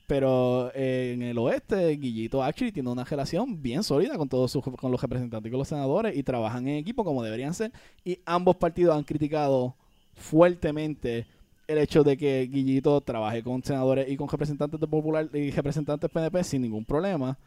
Pero 0.08 0.72
eh, 0.74 1.12
en 1.14 1.22
el 1.22 1.38
oeste, 1.38 1.90
Guillito 1.90 2.42
actually 2.42 2.72
tiene 2.72 2.90
una 2.90 3.04
relación 3.04 3.62
bien 3.62 3.84
sólida 3.84 4.18
con 4.18 4.28
todos 4.28 4.52
sus, 4.52 4.64
con 4.64 4.92
los 4.92 5.02
representantes 5.02 5.50
y 5.50 5.52
con 5.52 5.60
los 5.60 5.68
senadores 5.68 6.18
y 6.18 6.24
trabajan 6.24 6.68
en 6.68 6.78
equipo 6.78 7.04
como 7.04 7.22
deberían 7.24 7.54
ser. 7.54 7.72
Y 8.04 8.20
ambos 8.26 8.56
partidos 8.56 8.98
han 8.98 9.04
criticado 9.04 9.76
fuertemente 10.14 11.28
el 11.70 11.78
hecho 11.78 12.04
de 12.04 12.18
que 12.18 12.50
Guillito 12.52 13.00
trabaje 13.02 13.44
con 13.44 13.64
senadores 13.64 14.10
y 14.10 14.18
con 14.18 14.28
representantes 14.28 14.80
de 14.80 14.88
Popular 14.88 15.30
y 15.32 15.52
representantes 15.52 16.10
PNP 16.10 16.44
sin 16.44 16.64
ningún 16.64 16.84
problema. 16.84 17.38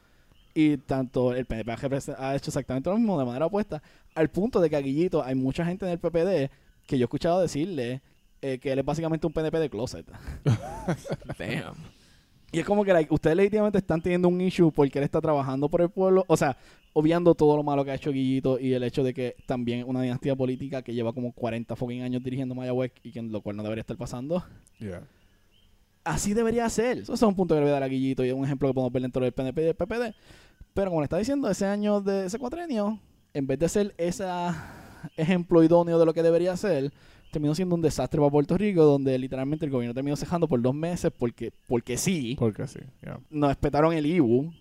Y 0.55 0.77
tanto 0.77 1.35
el 1.35 1.45
PNP 1.45 1.73
ha, 2.17 2.37
hecho 2.37 2.51
exactamente 2.51 2.89
lo 2.89 2.97
mismo 2.97 3.19
de 3.19 3.25
manera 3.25 3.47
opuesta, 3.47 3.83
al 4.15 4.29
punto 4.31 4.61
de 4.61 4.71
que 4.71 4.77
a 4.77 4.81
Guillito 4.81 5.25
hay 5.25 5.35
mucha 5.35 5.65
gente 5.65 5.87
en 5.87 5.93
el 5.93 5.99
PPD 5.99 6.53
que 6.87 6.99
yo 6.99 7.03
he 7.03 7.07
escuchado 7.07 7.41
decirle 7.41 8.01
eh, 8.43 8.59
que 8.59 8.71
él 8.71 8.79
es 8.79 8.85
básicamente 8.85 9.27
un 9.27 9.33
PNP 9.33 9.59
de 9.59 9.71
closet. 9.71 10.07
Damn. 11.39 11.75
Y 12.53 12.61
es 12.61 12.65
como 12.65 12.85
que 12.85 12.93
like, 12.93 13.13
ustedes 13.13 13.35
legítimamente 13.35 13.79
están 13.79 14.01
teniendo 14.01 14.29
un 14.29 14.41
issue 14.41 14.71
porque 14.71 15.01
él 15.01 15.05
está 15.05 15.21
trabajando 15.21 15.69
por 15.69 15.81
el 15.81 15.89
pueblo. 15.89 16.25
O 16.29 16.37
sea, 16.37 16.57
obviando 16.93 17.35
todo 17.35 17.57
lo 17.57 17.63
malo 17.63 17.85
que 17.85 17.91
ha 17.91 17.95
hecho 17.95 18.13
Guillito 18.13 18.59
y 18.59 18.75
el 18.75 18.83
hecho 18.83 19.03
de 19.03 19.15
que 19.15 19.37
también 19.47 19.85
una 19.87 20.03
dinastía 20.03 20.37
política 20.37 20.83
que 20.83 20.95
lleva 20.95 21.13
como 21.13 21.33
40 21.33 21.75
fucking 21.77 22.03
años 22.03 22.23
dirigiendo 22.23 22.55
Mayagüez 22.55 22.93
y 23.03 23.13
que 23.13 23.23
lo 23.23 23.41
cual 23.41 23.57
no 23.57 23.63
debería 23.63 23.81
estar 23.81 23.97
pasando. 23.97 24.45
Yeah. 24.79 25.07
Así 26.05 26.35
debería 26.35 26.69
ser. 26.69 26.99
Eso 26.99 27.15
es 27.15 27.23
un 27.23 27.35
punto 27.35 27.55
que 27.55 27.61
le 27.61 27.67
voy 27.67 27.71
a 27.71 27.75
dar 27.75 27.83
a 27.85 27.89
Guillito 27.89 28.25
y 28.25 28.29
es 28.29 28.35
un 28.35 28.45
ejemplo 28.45 28.69
que 28.69 28.75
podemos 28.75 28.93
ver 28.93 29.03
dentro 29.03 29.23
del 29.23 29.33
PNP 29.33 29.63
y 29.63 29.65
del 29.67 29.75
PPD. 29.75 30.15
Pero 30.75 30.91
como 30.91 31.01
le 31.01 31.05
está 31.05 31.19
diciendo, 31.19 31.49
ese 31.49 31.67
año 31.67 32.01
de 32.01 32.27
ese 32.27 32.39
cuatrenio, 32.39 32.99
en 33.35 33.47
vez 33.47 33.59
de 33.59 33.69
ser 33.69 33.95
ese 33.99 34.25
ejemplo 35.17 35.63
idóneo 35.63 35.99
de 35.99 36.07
lo 36.07 36.15
que 36.15 36.23
debería 36.23 36.57
ser, 36.57 36.93
terminó 37.31 37.55
siendo 37.55 37.75
un 37.75 37.83
desastre 37.83 38.21
para 38.21 38.31
Puerto 38.31 38.57
Rico, 38.59 38.85
donde 38.85 39.19
literalmente 39.19 39.65
el 39.65 39.71
gobierno 39.71 39.95
terminó 39.95 40.17
cejando 40.17 40.49
por 40.49 40.61
dos 40.61 40.75
meses 40.75 41.11
porque, 41.17 41.53
porque 41.67 41.97
sí 41.97 42.37
Porque 42.39 42.67
sí. 42.67 42.81
yeah. 43.03 43.21
nos 43.31 43.51
respetaron 43.51 43.95
el 43.95 44.07
IBU. 44.07 44.53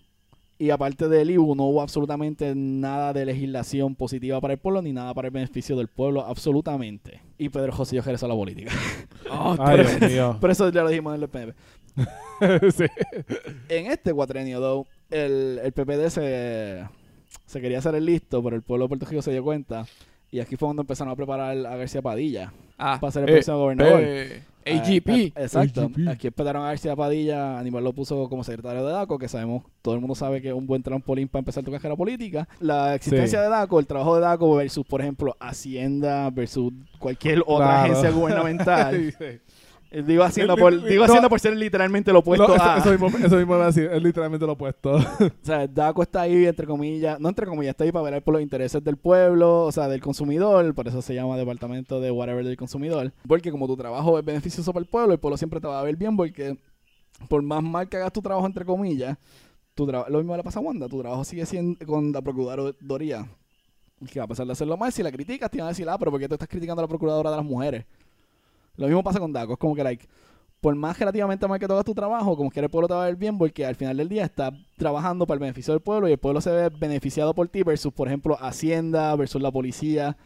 Y 0.62 0.69
aparte 0.69 1.08
del 1.10 1.32
IBU, 1.32 1.56
no 1.56 1.63
hubo 1.63 1.82
absolutamente 1.82 2.54
nada 2.56 3.13
de 3.13 3.26
legislación 3.26 3.95
positiva 3.95 4.39
para 4.39 4.54
el 4.54 4.60
pueblo, 4.60 4.84
ni 4.84 4.93
nada 4.93 5.12
para 5.15 5.30
el 5.30 5.34
beneficio 5.34 5.76
del 5.76 5.88
pueblo, 5.88 6.24
absolutamente. 6.24 7.19
Y 7.39 7.50
Pedro 7.50 7.71
José 7.71 8.00
regresó 8.00 8.28
a 8.28 8.30
la 8.30 8.36
política. 8.36 8.71
Oh, 9.32 9.56
Ay, 9.60 9.80
Dios 9.80 10.02
mío. 10.02 10.38
Pero 10.39 10.54
eso 10.54 10.69
ya 10.69 10.83
lo 10.83 10.90
dijimos 10.90 11.15
en 11.15 11.23
el 11.23 11.29
PNP. 11.29 11.56
sí. 12.71 12.86
En 13.69 13.88
este 13.92 14.13
cuatrenio, 14.13 14.60
though, 14.60 14.86
el, 15.10 15.60
el 15.63 15.71
PPD 15.71 16.10
se, 16.10 16.86
se 17.48 17.60
quería 17.62 17.79
hacer 17.79 17.96
el 17.96 18.06
listo, 18.06 18.44
pero 18.44 18.56
el 18.56 18.62
pueblo 18.62 18.86
de 18.86 18.90
Puerto 18.90 19.06
Rico 19.08 19.23
se 19.23 19.31
dio 19.31 19.44
cuenta. 19.44 19.86
Y 20.29 20.42
aquí 20.42 20.58
fue 20.58 20.67
cuando 20.67 20.83
empezaron 20.83 21.12
a 21.12 21.15
preparar 21.15 21.58
a 21.58 21.75
García 21.75 22.04
Padilla 22.04 22.54
Ah, 22.77 23.00
para 23.02 23.12
ser 23.12 23.23
el 23.23 23.29
Eh, 23.29 23.33
próximo 23.33 23.58
gobernador. 23.58 24.00
eh, 24.04 24.44
AGP. 24.66 25.34
ah, 25.36 25.42
exacto. 25.42 25.82
AGP. 25.84 26.08
Aquí 26.10 26.28
esperaron 26.28 26.64
a 26.64 26.68
García 26.68 26.96
Padilla, 26.96 27.58
Aníbal 27.60 27.84
lo 27.84 27.94
puso 27.94 28.28
como 28.30 28.44
secretario 28.44 28.86
de 28.86 28.92
DACO, 28.94 29.18
que 29.18 29.28
sabemos, 29.28 29.64
todo 29.82 29.96
el 29.96 30.02
mundo 30.02 30.16
sabe 30.16 30.42
que 30.42 30.50
es 30.50 30.54
un 30.54 30.68
buen 30.68 30.84
trampolín 30.84 31.28
para 31.28 31.40
empezar 31.42 31.64
tu 31.64 31.72
carrera 31.72 31.96
política. 31.96 32.48
La 32.60 32.96
existencia 32.96 33.40
Sí. 33.40 33.44
de 33.44 33.50
DACO, 33.50 33.80
el 33.80 33.88
trabajo 33.88 34.16
de 34.16 34.22
DACO 34.22 34.56
versus, 34.56 34.86
por 34.86 35.02
ejemplo, 35.02 35.36
Hacienda 35.40 36.30
versus 36.30 36.72
cualquier 37.00 37.40
otra 37.46 37.66
Claro. 37.68 37.84
agencia 37.94 38.12
gubernamental. 38.20 39.14
Sí. 39.18 39.26
Eh, 39.94 40.04
Digo 40.04 40.23
haciendo, 40.23 40.56
por, 40.56 40.71
digo 40.87 41.02
no. 41.06 41.12
haciendo 41.12 41.27
por 41.29 41.39
ser 41.42 41.56
literalmente 41.58 42.13
lo 42.13 42.19
opuesto 42.19 42.48
No, 42.48 42.56
eso, 42.56 42.63
a... 42.63 42.77
eso 42.77 42.92
mismo, 42.92 43.08
eso 43.10 43.35
mismo 43.35 43.56
iba 43.56 43.63
a 43.63 43.67
decir, 43.67 43.89
es 43.92 44.02
literalmente 44.02 44.46
lo 44.46 44.54
opuesto. 44.54 44.96
O 45.19 45.29
sea, 45.46 45.67
DACO 45.67 46.02
está 46.04 46.21
ahí, 46.21 46.46
entre 46.46 46.65
comillas, 46.65 47.19
no 47.19 47.27
entre 47.29 47.46
comillas, 47.46 47.71
está 47.71 47.83
ahí 47.83 47.92
para 47.92 48.04
velar 48.06 48.23
por 48.23 48.33
los 48.33 48.42
intereses 48.42 48.81
del 48.83 48.96
pueblo, 48.98 49.63
o 49.65 49.71
sea, 49.71 49.87
del 49.89 50.00
consumidor, 50.02 50.73
por 50.73 50.87
eso 50.87 51.02
se 51.02 51.13
llama 51.13 51.35
Departamento 51.37 52.00
de 52.00 52.10
Whatever 52.10 52.46
del 52.46 52.56
Consumidor. 52.58 53.12
Porque 53.27 53.52
como 53.52 53.67
tu 53.67 53.75
trabajo 53.75 54.17
es 54.17 54.23
beneficioso 54.25 54.71
para 54.71 54.83
el 54.83 54.89
pueblo, 54.89 55.13
el 55.13 55.19
pueblo 55.19 55.35
siempre 55.37 55.60
te 55.60 55.67
va 55.67 55.79
a 55.79 55.83
ver 55.83 55.98
bien 55.98 56.15
porque 56.15 56.58
por 57.27 57.42
más 57.42 57.62
mal 57.62 57.89
que 57.89 57.98
hagas 57.98 58.13
tu 58.13 58.21
trabajo, 58.21 58.48
entre 58.48 58.63
comillas, 58.65 59.17
tu 59.75 59.85
traba- 59.85 60.08
lo 60.10 60.19
mismo 60.19 60.35
le 60.37 60.44
pasa 60.44 60.60
a 60.60 60.62
Wanda, 60.62 60.87
tu 60.87 61.00
trabajo 61.02 61.23
sigue 61.25 61.46
siendo 61.46 61.85
con 61.85 62.12
la 62.13 62.21
Procuraduría. 62.21 63.27
Que 64.12 64.19
a 64.19 64.25
pesar 64.25 64.46
de 64.48 64.54
hacerlo 64.54 64.77
mal, 64.77 64.92
si 64.92 65.04
la 65.04 65.12
criticas, 65.12 65.52
te 65.52 65.58
van 65.60 65.67
a 65.67 65.69
decir, 65.69 65.87
ah, 65.87 65.98
pero 65.98 66.10
¿por 66.12 66.19
qué 66.19 66.27
tú 66.27 66.33
estás 66.35 66.48
criticando 66.50 66.81
a 66.81 66.83
la 66.83 66.87
Procuradora 66.87 67.29
de 67.29 67.35
las 67.35 67.46
Mujeres? 67.46 67.85
Lo 68.82 68.88
mismo 68.88 69.04
pasa 69.04 69.19
con 69.19 69.32
DACO, 69.32 69.54
es 69.54 69.60
como 69.60 69.75
que, 69.75 69.84
like, 69.84 70.08
por 70.60 70.75
más 70.75 70.98
relativamente 70.98 71.48
mal 71.48 71.60
que 71.60 71.67
tú 71.67 71.73
hagas 71.73 71.86
tu 71.86 71.94
trabajo, 71.94 72.36
como 72.36 72.50
quiera 72.50 72.65
el 72.65 72.71
pueblo 72.71 72.88
te 72.88 72.94
va 72.94 73.04
a 73.04 73.06
ver 73.06 73.15
bien, 73.15 73.38
porque 73.38 73.65
al 73.65 73.75
final 73.75 73.98
del 73.98 74.10
día 74.10 74.23
está 74.23 74.52
trabajando 74.77 75.25
para 75.25 75.36
el 75.36 75.40
beneficio 75.40 75.73
del 75.73 75.82
pueblo 75.82 76.08
y 76.08 76.13
el 76.13 76.17
pueblo 76.17 76.42
se 76.42 76.52
ve 76.52 76.69
beneficiado 76.69 77.34
por 77.34 77.48
ti 77.48 77.63
versus, 77.63 77.92
por 77.94 78.08
ejemplo, 78.08 78.38
Hacienda 78.40 79.15
versus 79.15 79.42
la 79.42 79.52
policía, 79.52 80.17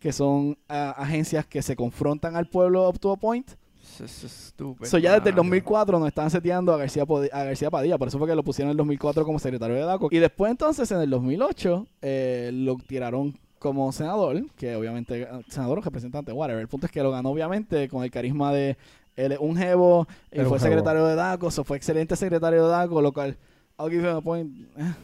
que 0.00 0.12
son 0.12 0.58
ah, 0.68 0.94
agencias 0.96 1.46
que 1.46 1.62
se 1.62 1.76
confrontan 1.76 2.36
al 2.36 2.48
pueblo 2.48 2.88
up 2.88 2.98
to 2.98 3.12
a 3.12 3.16
point. 3.16 3.50
Eso 3.82 4.04
es 4.04 4.24
estúpido. 4.24 4.88
So, 4.88 4.96
ya 4.98 5.12
desde 5.12 5.30
el 5.30 5.36
mano. 5.36 5.44
2004 5.44 5.98
nos 5.98 6.08
están 6.08 6.30
seteando 6.30 6.72
a 6.72 6.78
García, 6.78 7.04
a 7.32 7.44
García 7.44 7.70
Padilla, 7.70 7.98
por 7.98 8.08
eso 8.08 8.18
fue 8.18 8.26
que 8.26 8.34
lo 8.34 8.42
pusieron 8.42 8.68
en 8.68 8.72
el 8.72 8.76
2004 8.78 9.24
como 9.24 9.38
secretario 9.38 9.76
de 9.76 9.82
DACO. 9.82 10.08
Y 10.10 10.18
después 10.18 10.50
entonces, 10.50 10.90
en 10.90 11.00
el 11.00 11.10
2008, 11.10 11.86
eh, 12.00 12.50
lo 12.52 12.76
tiraron 12.76 13.38
como 13.62 13.92
senador, 13.92 14.44
que 14.56 14.74
obviamente, 14.74 15.22
eh, 15.22 15.28
senador 15.46 15.78
o 15.78 15.82
representante, 15.82 16.32
whatever. 16.32 16.60
El 16.60 16.66
punto 16.66 16.86
es 16.86 16.92
que 16.92 17.00
lo 17.00 17.12
ganó 17.12 17.30
obviamente 17.30 17.88
con 17.88 18.02
el 18.02 18.10
carisma 18.10 18.52
de 18.52 18.76
él 19.14 19.32
es 19.32 19.38
un 19.38 19.56
jevo, 19.56 20.08
y 20.32 20.40
fue 20.40 20.58
secretario 20.58 21.06
de 21.06 21.14
DACO, 21.14 21.50
so 21.50 21.62
fue 21.62 21.76
excelente 21.76 22.16
secretario 22.16 22.64
de 22.64 22.70
DACO, 22.70 23.00
lo 23.00 23.12
cual, 23.12 23.36
I'll 23.78 23.88
give 23.88 24.02
him 24.02 24.16
a 24.16 24.20
point, 24.20 24.50
eh, 24.76 24.94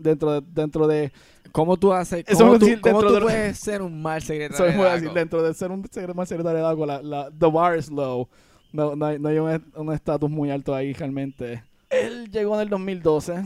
dentro 0.00 0.32
de, 0.32 0.46
dentro 0.52 0.88
de 0.88 1.12
¿Cómo 1.52 1.76
tú 1.76 1.92
haces? 1.92 2.24
¿Cómo 2.36 2.58
tú, 2.58 2.66
decir, 2.66 2.80
cómo 2.80 3.02
tú 3.02 3.14
de 3.14 3.20
puedes 3.20 3.58
ser 3.58 3.82
un 3.82 4.02
mal 4.02 4.20
secretario? 4.20 4.66
De 4.66 5.00
DACO? 5.00 5.14
dentro 5.14 5.42
de 5.42 5.54
ser 5.54 5.70
un 5.70 5.86
más 6.14 6.28
secretario 6.28 6.58
de 6.58 6.64
DACO, 6.64 6.86
la, 6.86 7.02
la, 7.02 7.30
the 7.30 7.46
bar 7.46 7.78
is 7.78 7.88
low. 7.88 8.28
No, 8.72 8.96
no 8.96 9.06
hay, 9.06 9.18
no 9.18 9.28
hay 9.28 9.38
un 9.38 9.92
estatus 9.92 10.28
muy 10.28 10.50
alto 10.50 10.74
ahí 10.74 10.92
realmente. 10.92 11.62
Él 11.88 12.30
llegó 12.30 12.56
en 12.56 12.62
el 12.62 12.68
2012, 12.68 13.44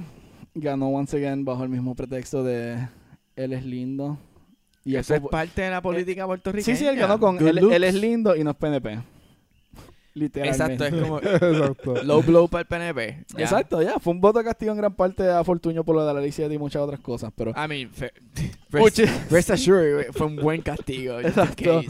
ganó 0.55 0.89
once 0.89 1.17
again 1.17 1.45
bajo 1.45 1.63
el 1.63 1.69
mismo 1.69 1.95
pretexto 1.95 2.43
de 2.43 2.89
él 3.37 3.53
es 3.53 3.65
lindo. 3.65 4.19
Y 4.85 4.97
Eso 4.97 5.15
es 5.15 5.21
parte 5.23 5.63
de 5.63 5.71
la 5.71 5.81
política 5.81 6.27
puertorriqueña. 6.27 6.77
Sí, 6.77 6.83
sí, 6.83 6.89
él 6.89 6.97
ganó 6.97 7.21
con 7.21 7.37
Good 7.39 7.47
él, 7.47 7.73
él 7.73 7.85
es 7.85 7.95
lindo 7.95 8.35
y 8.35 8.43
no 8.43 8.51
es 8.51 8.57
PNP. 8.57 8.99
Literalmente. 10.15 10.63
Exacto, 10.63 10.85
es 10.85 11.03
como 11.03 11.19
Exacto. 11.23 12.03
low 12.03 12.23
blow 12.23 12.49
para 12.49 12.63
el 12.63 12.67
PNP. 12.67 13.25
Ya. 13.37 13.45
Exacto, 13.45 13.81
ya. 13.81 13.99
Fue 13.99 14.13
un 14.13 14.21
voto 14.21 14.41
de 14.41 14.45
castigo 14.45 14.73
en 14.73 14.79
gran 14.79 14.95
parte 14.95 15.29
a 15.29 15.43
Fortuño 15.45 15.85
por 15.85 15.95
lo 15.95 16.05
de 16.05 16.13
la 16.13 16.21
ley 16.21 16.33
7 16.33 16.53
y 16.53 16.59
muchas 16.59 16.83
otras 16.83 17.01
cosas. 17.01 17.33
Pero, 17.37 17.53
I 17.53 17.69
mean, 17.69 17.91
rest, 18.71 18.99
rest 19.31 19.51
assured, 19.51 20.13
fue 20.13 20.27
un 20.27 20.37
buen 20.37 20.61
castigo. 20.61 21.21
Exacto. 21.21 21.83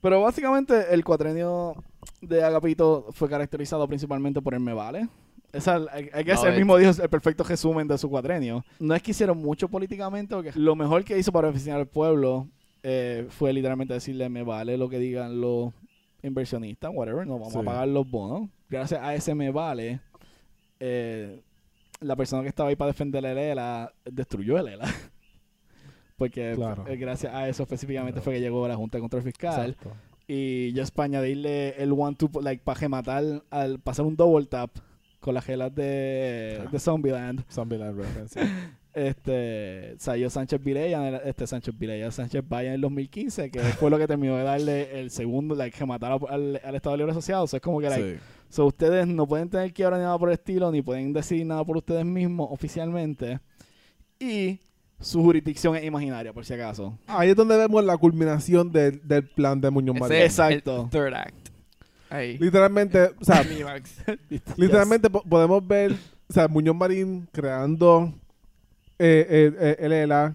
pero 0.00 0.22
básicamente 0.22 0.92
el 0.92 1.04
cuatrenio 1.04 1.76
de 2.20 2.42
Agapito 2.42 3.08
fue 3.12 3.28
caracterizado 3.28 3.86
principalmente 3.86 4.40
por 4.40 4.54
el 4.54 4.60
Me 4.60 4.72
Vale. 4.72 5.08
Guess 5.52 5.66
No, 5.66 6.46
él 6.46 6.54
it- 6.54 6.58
mismo 6.58 6.76
dijo 6.78 6.90
el 7.02 7.08
perfecto 7.10 7.44
resumen 7.44 7.86
de 7.86 7.98
su 7.98 8.08
cuatrenio. 8.08 8.64
No 8.80 8.94
es 8.94 9.02
que 9.02 9.10
hicieron 9.10 9.38
mucho 9.38 9.68
políticamente, 9.68 10.34
porque 10.34 10.52
lo 10.54 10.74
mejor 10.74 11.04
que 11.04 11.18
hizo 11.18 11.30
para 11.32 11.48
beneficiar 11.48 11.78
al 11.78 11.86
pueblo 11.86 12.48
eh, 12.82 13.26
fue 13.30 13.52
literalmente 13.52 13.94
decirle 13.94 14.28
me 14.28 14.42
vale 14.42 14.76
lo 14.76 14.88
que 14.88 14.98
digan 14.98 15.40
los 15.40 15.72
inversionistas, 16.22 16.90
whatever, 16.94 17.26
no 17.26 17.38
vamos 17.38 17.54
a 17.54 17.62
pagar 17.62 17.86
los 17.88 18.08
bonos. 18.10 18.48
Gracias 18.70 19.00
a 19.02 19.14
ese 19.14 19.34
me 19.34 19.50
vale, 19.50 20.00
eh, 20.80 21.40
la 22.00 22.16
persona 22.16 22.42
que 22.42 22.48
estaba 22.48 22.70
ahí 22.70 22.76
para 22.76 22.90
defender 22.92 23.24
el 23.24 23.36
ELA 23.38 23.92
destruyó 24.04 24.58
el 24.58 24.68
ELA. 24.68 24.84
Porque 26.16 26.52
Claro. 26.54 26.84
eh, 26.86 26.96
gracias 26.96 27.34
a 27.34 27.48
eso 27.48 27.62
específicamente 27.64 28.20
fue 28.20 28.34
que 28.34 28.40
llegó 28.40 28.66
la 28.68 28.76
Junta 28.76 28.96
de 28.98 29.00
Control 29.02 29.22
Fiscal 29.22 29.70
Exacto. 29.70 29.92
y 30.28 30.72
yo 30.72 30.84
para 30.94 31.06
añadirle 31.06 31.70
el 31.82 31.92
one 31.92 32.14
two 32.16 32.30
like 32.40 32.62
para 32.62 32.78
rematar 32.80 33.42
al 33.50 33.80
pasar 33.80 34.06
un 34.06 34.14
double 34.16 34.46
tap 34.46 34.70
con 35.22 35.32
las 35.34 35.44
gelas 35.46 35.74
de, 35.74 36.60
Ah. 36.66 36.68
de 36.70 36.78
Zombieland 36.78 37.42
Zombieland 37.50 37.96
reference. 37.98 38.38
este 38.94 39.94
salió 39.98 40.28
Sánchez 40.28 40.62
Vilella 40.62 41.16
este 41.24 41.46
Sánchez 41.46 41.74
Vilella 41.78 42.10
Sánchez 42.10 42.42
Valle 42.46 42.68
en 42.68 42.74
el 42.74 42.80
2015 42.82 43.50
que 43.50 43.60
fue 43.60 43.88
lo 43.88 43.96
que 43.96 44.06
terminó 44.06 44.36
de 44.36 44.44
darle 44.44 45.00
el 45.00 45.10
segundo 45.10 45.54
like 45.54 45.78
rematar 45.78 46.18
al, 46.28 46.60
al 46.62 46.74
Estado 46.74 46.96
Libre 46.98 47.12
Asociado 47.12 47.46
so, 47.46 47.56
es 47.56 47.62
como 47.62 47.80
que 47.80 47.88
like, 47.88 48.16
Sí. 48.16 48.20
so, 48.50 48.66
ustedes 48.66 49.06
no 49.06 49.26
pueden 49.26 49.48
tener 49.48 49.72
quiebra 49.72 49.96
ni 49.96 50.02
nada 50.04 50.18
por 50.18 50.28
el 50.28 50.34
estilo 50.34 50.70
ni 50.70 50.82
pueden 50.82 51.14
decidir 51.14 51.46
nada 51.46 51.64
por 51.64 51.78
ustedes 51.78 52.04
mismos 52.04 52.48
oficialmente 52.50 53.40
y 54.20 54.58
su 55.00 55.22
jurisdicción 55.22 55.74
es 55.76 55.84
imaginaria 55.84 56.32
por 56.34 56.44
si 56.44 56.52
acaso 56.52 56.96
Ahí 57.06 57.30
es 57.30 57.36
donde 57.36 57.56
vemos 57.56 57.82
la 57.84 57.96
culminación 57.96 58.70
del, 58.70 59.00
del 59.08 59.26
plan 59.26 59.58
de 59.60 59.70
Muñoz 59.70 59.98
Marín. 59.98 60.18
Exacto. 60.18 60.82
el 60.84 60.90
third 60.90 61.14
act. 61.14 61.41
Ahí. 62.12 62.38
Literalmente, 62.38 63.10
o 63.20 63.24
sea, 63.24 63.42
literalmente 64.56 65.08
po- 65.10 65.22
podemos 65.22 65.66
ver, 65.66 65.92
o 66.28 66.32
sea, 66.32 66.48
Muñoz 66.48 66.76
Marín 66.76 67.28
creando 67.32 68.12
eh, 68.98 69.26
eh, 69.28 69.52
eh, 69.58 69.76
el 69.80 69.92
ELA, 69.92 70.34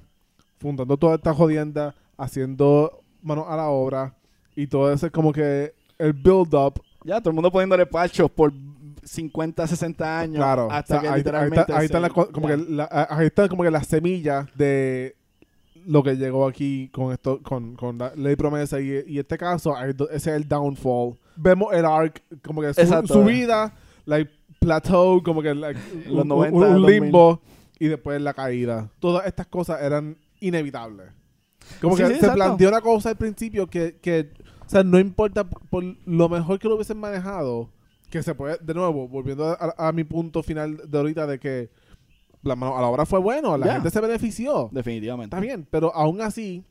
fundando 0.59 0.97
toda 0.97 1.15
esta 1.15 1.33
jodienda, 1.33 1.93
haciendo 2.17 3.03
manos 3.21 3.45
a 3.47 3.55
la 3.55 3.67
obra 3.69 4.13
y 4.55 4.67
todo 4.67 4.91
ese 4.91 5.11
como 5.11 5.31
que 5.31 5.73
el 5.99 6.13
build-up 6.13 6.81
Ya, 7.03 7.19
todo 7.19 7.29
el 7.29 7.35
mundo 7.35 7.51
poniéndole 7.51 7.85
parchos 7.85 8.29
por 8.31 8.51
50, 9.03 9.67
60 9.67 10.19
años. 10.19 10.35
Claro, 10.37 10.67
Hasta 10.71 10.97
o 10.97 10.99
sea, 10.99 11.01
que 11.01 11.07
ahí, 11.07 11.13
ahí 11.13 11.19
literalmente. 11.19 11.59
está, 11.61 11.77
ahí 11.77 11.85
está 11.85 11.97
se- 11.97 12.01
la 12.01 12.09
co- 12.09 12.29
como 12.31 12.47
que 12.47 12.57
la- 12.57 13.07
ahí 13.09 13.27
está 13.27 13.47
como 13.47 13.63
que 13.63 13.71
la 13.71 13.83
semilla 13.83 14.47
de 14.55 15.15
lo 15.85 16.03
que 16.03 16.15
llegó 16.17 16.45
aquí 16.47 16.89
con 16.91 17.13
esto, 17.13 17.41
con, 17.41 17.75
con 17.75 17.97
la 17.97 18.13
ley 18.15 18.35
promesa 18.35 18.81
y, 18.81 19.03
y 19.07 19.19
este 19.19 19.37
caso, 19.37 19.75
ahí 19.77 19.91
ese 20.11 20.15
es 20.31 20.35
el 20.35 20.47
downfall. 20.47 21.17
Vemos 21.37 21.73
el 21.73 21.85
arc, 21.85 22.21
como 22.43 22.61
que 22.61 22.73
su, 22.73 22.81
Exacto. 22.81 23.13
subida, 23.13 23.73
like 24.05 24.31
plateau, 24.59 25.21
como 25.23 25.41
que 25.41 25.53
like, 25.53 25.79
Los 26.07 26.23
un, 26.23 26.27
90, 26.27 26.57
un- 26.57 26.63
un 26.63 26.81
2000. 26.81 27.01
limbo 27.01 27.41
y 27.79 27.87
después 27.87 28.19
la 28.21 28.33
caída. 28.33 28.89
Todas 28.99 29.25
estas 29.27 29.47
cosas 29.47 29.81
eran 29.81 30.17
inevitables. 30.39 31.07
Como 31.81 31.95
Sí, 31.97 32.03
que 32.03 32.07
sí, 32.07 32.13
se 32.15 32.19
exacto. 32.19 32.35
planteó 32.37 32.69
una 32.69 32.81
cosa 32.81 33.09
al 33.09 33.17
principio 33.17 33.67
que, 33.67 33.97
que, 34.01 34.31
o 34.65 34.69
sea, 34.69 34.83
no 34.83 34.99
importa 34.99 35.43
por, 35.43 35.83
lo 36.05 36.29
mejor 36.29 36.59
que 36.59 36.67
lo 36.67 36.75
hubiesen 36.75 36.97
manejado, 36.97 37.69
que 38.09 38.23
se 38.23 38.33
puede, 38.33 38.57
de 38.61 38.73
nuevo, 38.73 39.07
volviendo 39.07 39.45
a, 39.45 39.53
a- 39.77 39.89
a 39.89 39.91
mi 39.91 40.03
punto 40.05 40.41
final 40.41 40.81
de 40.89 40.97
ahorita 40.97 41.27
de 41.27 41.39
que 41.39 41.69
la 42.41 42.55
mano 42.55 42.77
a 42.77 42.81
la 42.81 42.87
hora 42.87 43.05
fue 43.05 43.19
bueno, 43.19 43.57
la 43.57 43.73
gente 43.73 43.89
se 43.89 43.99
benefició. 43.99 44.69
Definitivamente. 44.71 45.35
Está 45.35 45.41
bien, 45.41 45.67
pero 45.69 45.93
aún 45.93 46.21
así 46.21 46.63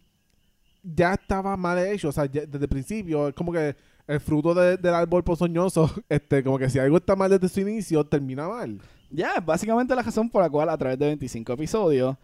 ya 0.82 1.14
estaba 1.14 1.56
mal 1.56 1.78
hecho, 1.78 2.08
o 2.08 2.12
sea, 2.12 2.24
ya 2.26 2.42
desde 2.46 2.64
el 2.64 2.68
principio 2.68 3.28
es 3.28 3.34
como 3.34 3.52
que 3.52 3.76
el 4.06 4.20
fruto 4.20 4.54
de- 4.54 4.76
del 4.76 4.94
árbol 4.94 5.24
ponzoñoso, 5.24 5.90
este, 6.08 6.42
como 6.44 6.58
que 6.58 6.70
si 6.70 6.78
algo 6.78 6.96
está 6.98 7.16
mal 7.16 7.30
desde 7.30 7.48
su 7.48 7.60
inicio, 7.60 8.04
termina 8.04 8.48
mal. 8.48 8.80
Ya, 9.10 9.40
básicamente 9.44 9.94
la 9.94 10.02
razón 10.02 10.28
por 10.30 10.42
la 10.42 10.50
cual 10.50 10.68
a 10.68 10.76
través 10.76 10.98
de 10.98 11.06
25 11.06 11.52
episodios 11.52 12.16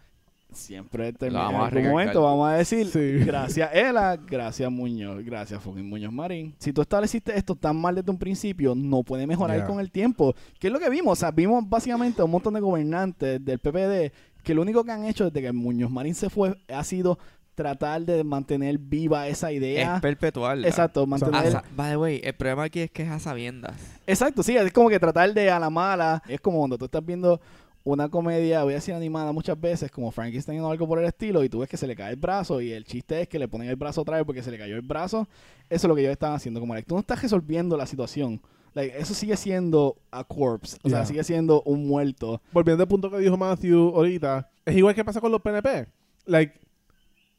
siempre 0.51 1.11
termina 1.13 1.45
vamos 1.45 1.71
en 1.71 1.77
algún 1.79 1.91
momento 1.93 2.21
vamos 2.21 2.47
a 2.47 2.53
decir 2.53 2.85
Sí. 2.87 2.99
gracias 3.25 3.71
Ela, 3.73 4.15
gracias 4.17 4.71
Muñoz, 4.71 5.23
gracias 5.25 5.61
fucking 5.63 5.87
Muñoz 5.89 6.13
Marín. 6.13 6.53
Si 6.59 6.71
tú 6.71 6.81
estableciste 6.81 7.35
esto 7.35 7.55
tan 7.55 7.75
mal 7.77 7.95
desde 7.95 8.11
un 8.11 8.19
principio, 8.19 8.75
no 8.75 9.01
puede 9.03 9.25
mejorar 9.25 9.57
Yeah. 9.57 9.65
con 9.67 9.79
el 9.79 9.89
tiempo. 9.89 10.35
¿Qué 10.59 10.67
es 10.67 10.73
lo 10.73 10.79
que 10.79 10.89
vimos? 10.89 11.13
O 11.13 11.15
sea, 11.15 11.31
vimos 11.31 11.67
básicamente 11.67 12.21
a 12.21 12.25
un 12.25 12.31
montón 12.31 12.53
de 12.53 12.59
gobernantes 12.59 13.43
del 13.43 13.57
PPD 13.59 14.11
que 14.43 14.53
lo 14.53 14.61
único 14.61 14.83
que 14.83 14.91
han 14.91 15.05
hecho 15.05 15.25
desde 15.25 15.41
que 15.41 15.51
Muñoz 15.53 15.89
Marín 15.89 16.13
se 16.13 16.29
fue 16.29 16.55
ha 16.71 16.83
sido 16.83 17.17
tratar 17.55 18.01
de 18.01 18.23
mantener 18.23 18.77
viva 18.77 19.27
esa 19.27 19.51
idea. 19.51 19.95
Es 19.95 20.01
perpetual. 20.01 20.65
Exacto, 20.65 21.05
mantener 21.05 21.61
by 21.75 21.91
the 21.91 21.97
way, 21.97 22.21
el 22.23 22.33
problema 22.33 22.63
aquí 22.63 22.81
es 22.81 22.91
que 22.91 23.03
es 23.03 23.09
a 23.09 23.19
sabiendas. 23.19 23.75
Exacto, 24.07 24.43
sí, 24.43 24.55
es 24.55 24.71
como 24.71 24.89
que 24.89 24.99
tratar 24.99 25.33
de 25.33 25.49
a 25.49 25.59
la 25.59 25.69
mala. 25.69 26.21
Es 26.27 26.41
como 26.41 26.59
cuando 26.59 26.77
tú 26.77 26.85
estás 26.85 27.05
viendo 27.05 27.39
una 27.83 28.07
comedia, 28.09 28.63
voy 28.63 28.73
a 28.73 28.75
decir 28.77 28.93
animada 28.93 29.31
muchas 29.33 29.59
veces, 29.59 29.91
como 29.91 30.09
Frankenstein 30.11 30.61
o 30.61 30.71
algo 30.71 30.87
por 30.87 30.99
el 30.99 31.05
estilo, 31.05 31.43
y 31.43 31.49
tú 31.49 31.59
ves 31.59 31.69
que 31.69 31.77
se 31.77 31.85
le 31.85 31.95
cae 31.95 32.11
el 32.11 32.15
brazo, 32.15 32.61
y 32.61 32.71
el 32.71 32.85
chiste 32.85 33.21
es 33.21 33.27
que 33.27 33.37
le 33.37 33.47
ponen 33.47 33.67
el 33.67 33.75
brazo 33.75 34.01
otra 34.01 34.17
vez 34.17 34.25
porque 34.25 34.41
se 34.41 34.51
le 34.51 34.57
cayó 34.57 34.75
el 34.75 34.81
brazo. 34.81 35.27
Eso 35.69 35.87
es 35.87 35.89
lo 35.89 35.95
que 35.95 36.01
ellos 36.01 36.13
están 36.13 36.33
haciendo. 36.33 36.59
Como, 36.59 36.73
like, 36.73 36.87
tú 36.87 36.95
no 36.95 37.01
estás 37.01 37.21
resolviendo 37.21 37.75
la 37.75 37.85
situación. 37.85 38.41
Like, 38.73 38.97
eso 38.97 39.13
sigue 39.13 39.37
siendo 39.37 39.97
a 40.09 40.23
corpse, 40.23 40.77
o 40.81 40.89
sea, 40.89 41.05
sigue 41.05 41.23
siendo 41.23 41.61
un 41.63 41.85
muerto. 41.85 42.41
Volviendo 42.51 42.83
al 42.83 42.87
punto 42.87 43.11
que 43.11 43.17
dijo 43.19 43.37
Matthew 43.37 43.93
ahorita, 43.95 44.49
es 44.65 44.75
igual 44.75 44.95
que 44.95 45.05
pasa 45.05 45.21
con 45.21 45.31
los 45.31 45.41
PNP. 45.41 45.87
Like, 46.25 46.59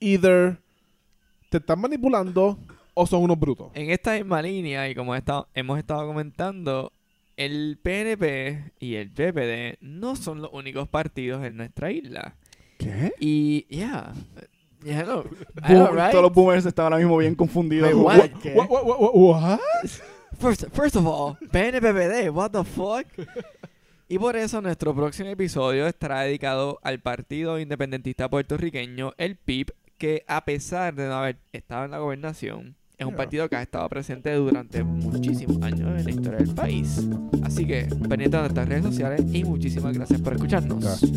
either 0.05 0.59
te 1.49 1.59
están 1.59 1.81
manipulando 1.81 2.59
o 2.95 3.07
son 3.07 3.23
unos 3.23 3.39
brutos. 3.39 3.71
En 3.75 3.91
esta 3.91 4.15
misma 4.15 4.43
línea, 4.43 4.89
y 4.89 4.95
como 4.95 5.15
hemos 5.15 5.79
estado 5.79 6.07
comentando, 6.07 6.93
el 7.37 7.79
PNP 7.83 8.73
y 8.79 8.95
el 8.95 9.11
PPD 9.11 9.79
no 9.81 10.17
son 10.17 10.43
los 10.43 10.53
únicos 10.53 10.89
partidos 10.89 11.45
en 11.45 11.57
nuestra 11.57 11.91
isla. 11.91 12.37
¿Qué? 12.79 13.13
Y, 13.19 13.67
yeah, 13.69 14.13
yeah, 14.83 15.05
Boom, 15.05 15.97
right? 15.97 16.11
Todos 16.11 16.23
los 16.23 16.33
boomers 16.33 16.67
están 16.67 16.85
ahora 16.85 16.99
mismo 16.99 17.17
bien 17.17 17.35
confundidos. 17.35 17.93
Wait, 17.93 17.95
como, 17.95 18.07
what? 18.07 18.43
¿qué? 18.43 18.55
What, 18.55 18.69
what, 18.69 18.85
what, 18.85 19.01
what, 19.01 19.15
what? 19.15 19.61
First, 20.39 20.65
first 20.73 20.97
of 20.97 21.07
all, 21.07 21.37
PNPPD, 21.53 22.31
what 22.31 22.51
the 22.51 22.65
fuck? 22.65 23.07
Y 24.09 24.19
por 24.19 24.37
eso 24.37 24.61
nuestro 24.61 24.95
próximo 24.95 25.31
episodio 25.31 25.87
estará 25.87 26.21
dedicado 26.21 26.79
al 26.83 27.01
Partido 27.01 27.59
Independentista 27.59 28.29
Puertorriqueño, 28.29 29.15
el 29.17 29.37
PIB, 29.37 29.73
que 30.05 30.23
a 30.29 30.45
pesar 30.45 30.95
de 30.95 31.09
no 31.09 31.15
haber 31.15 31.39
estado 31.51 31.87
en 31.87 31.93
la 31.93 31.99
gobernación, 31.99 32.77
es 32.99 33.07
un 33.07 33.17
partido 33.17 33.49
que 33.49 33.57
ha 33.57 33.63
estado 33.63 33.89
presente 33.89 34.35
durante 34.35 34.85
muchísimos 34.85 35.63
años 35.63 35.99
en 35.99 36.05
la 36.05 36.11
historia 36.11 36.41
del 36.41 36.55
país. 36.55 37.09
Así 37.43 37.67
que 37.67 37.87
pendiente 38.07 38.37
de 38.37 38.43
nuestras 38.43 38.69
redes 38.69 38.85
sociales 38.85 39.23
y 39.33 39.45
muchísimas 39.45 39.95
gracias 39.95 40.21
por 40.21 40.35
escucharnos. 40.35 40.85
Gracias. 40.85 41.11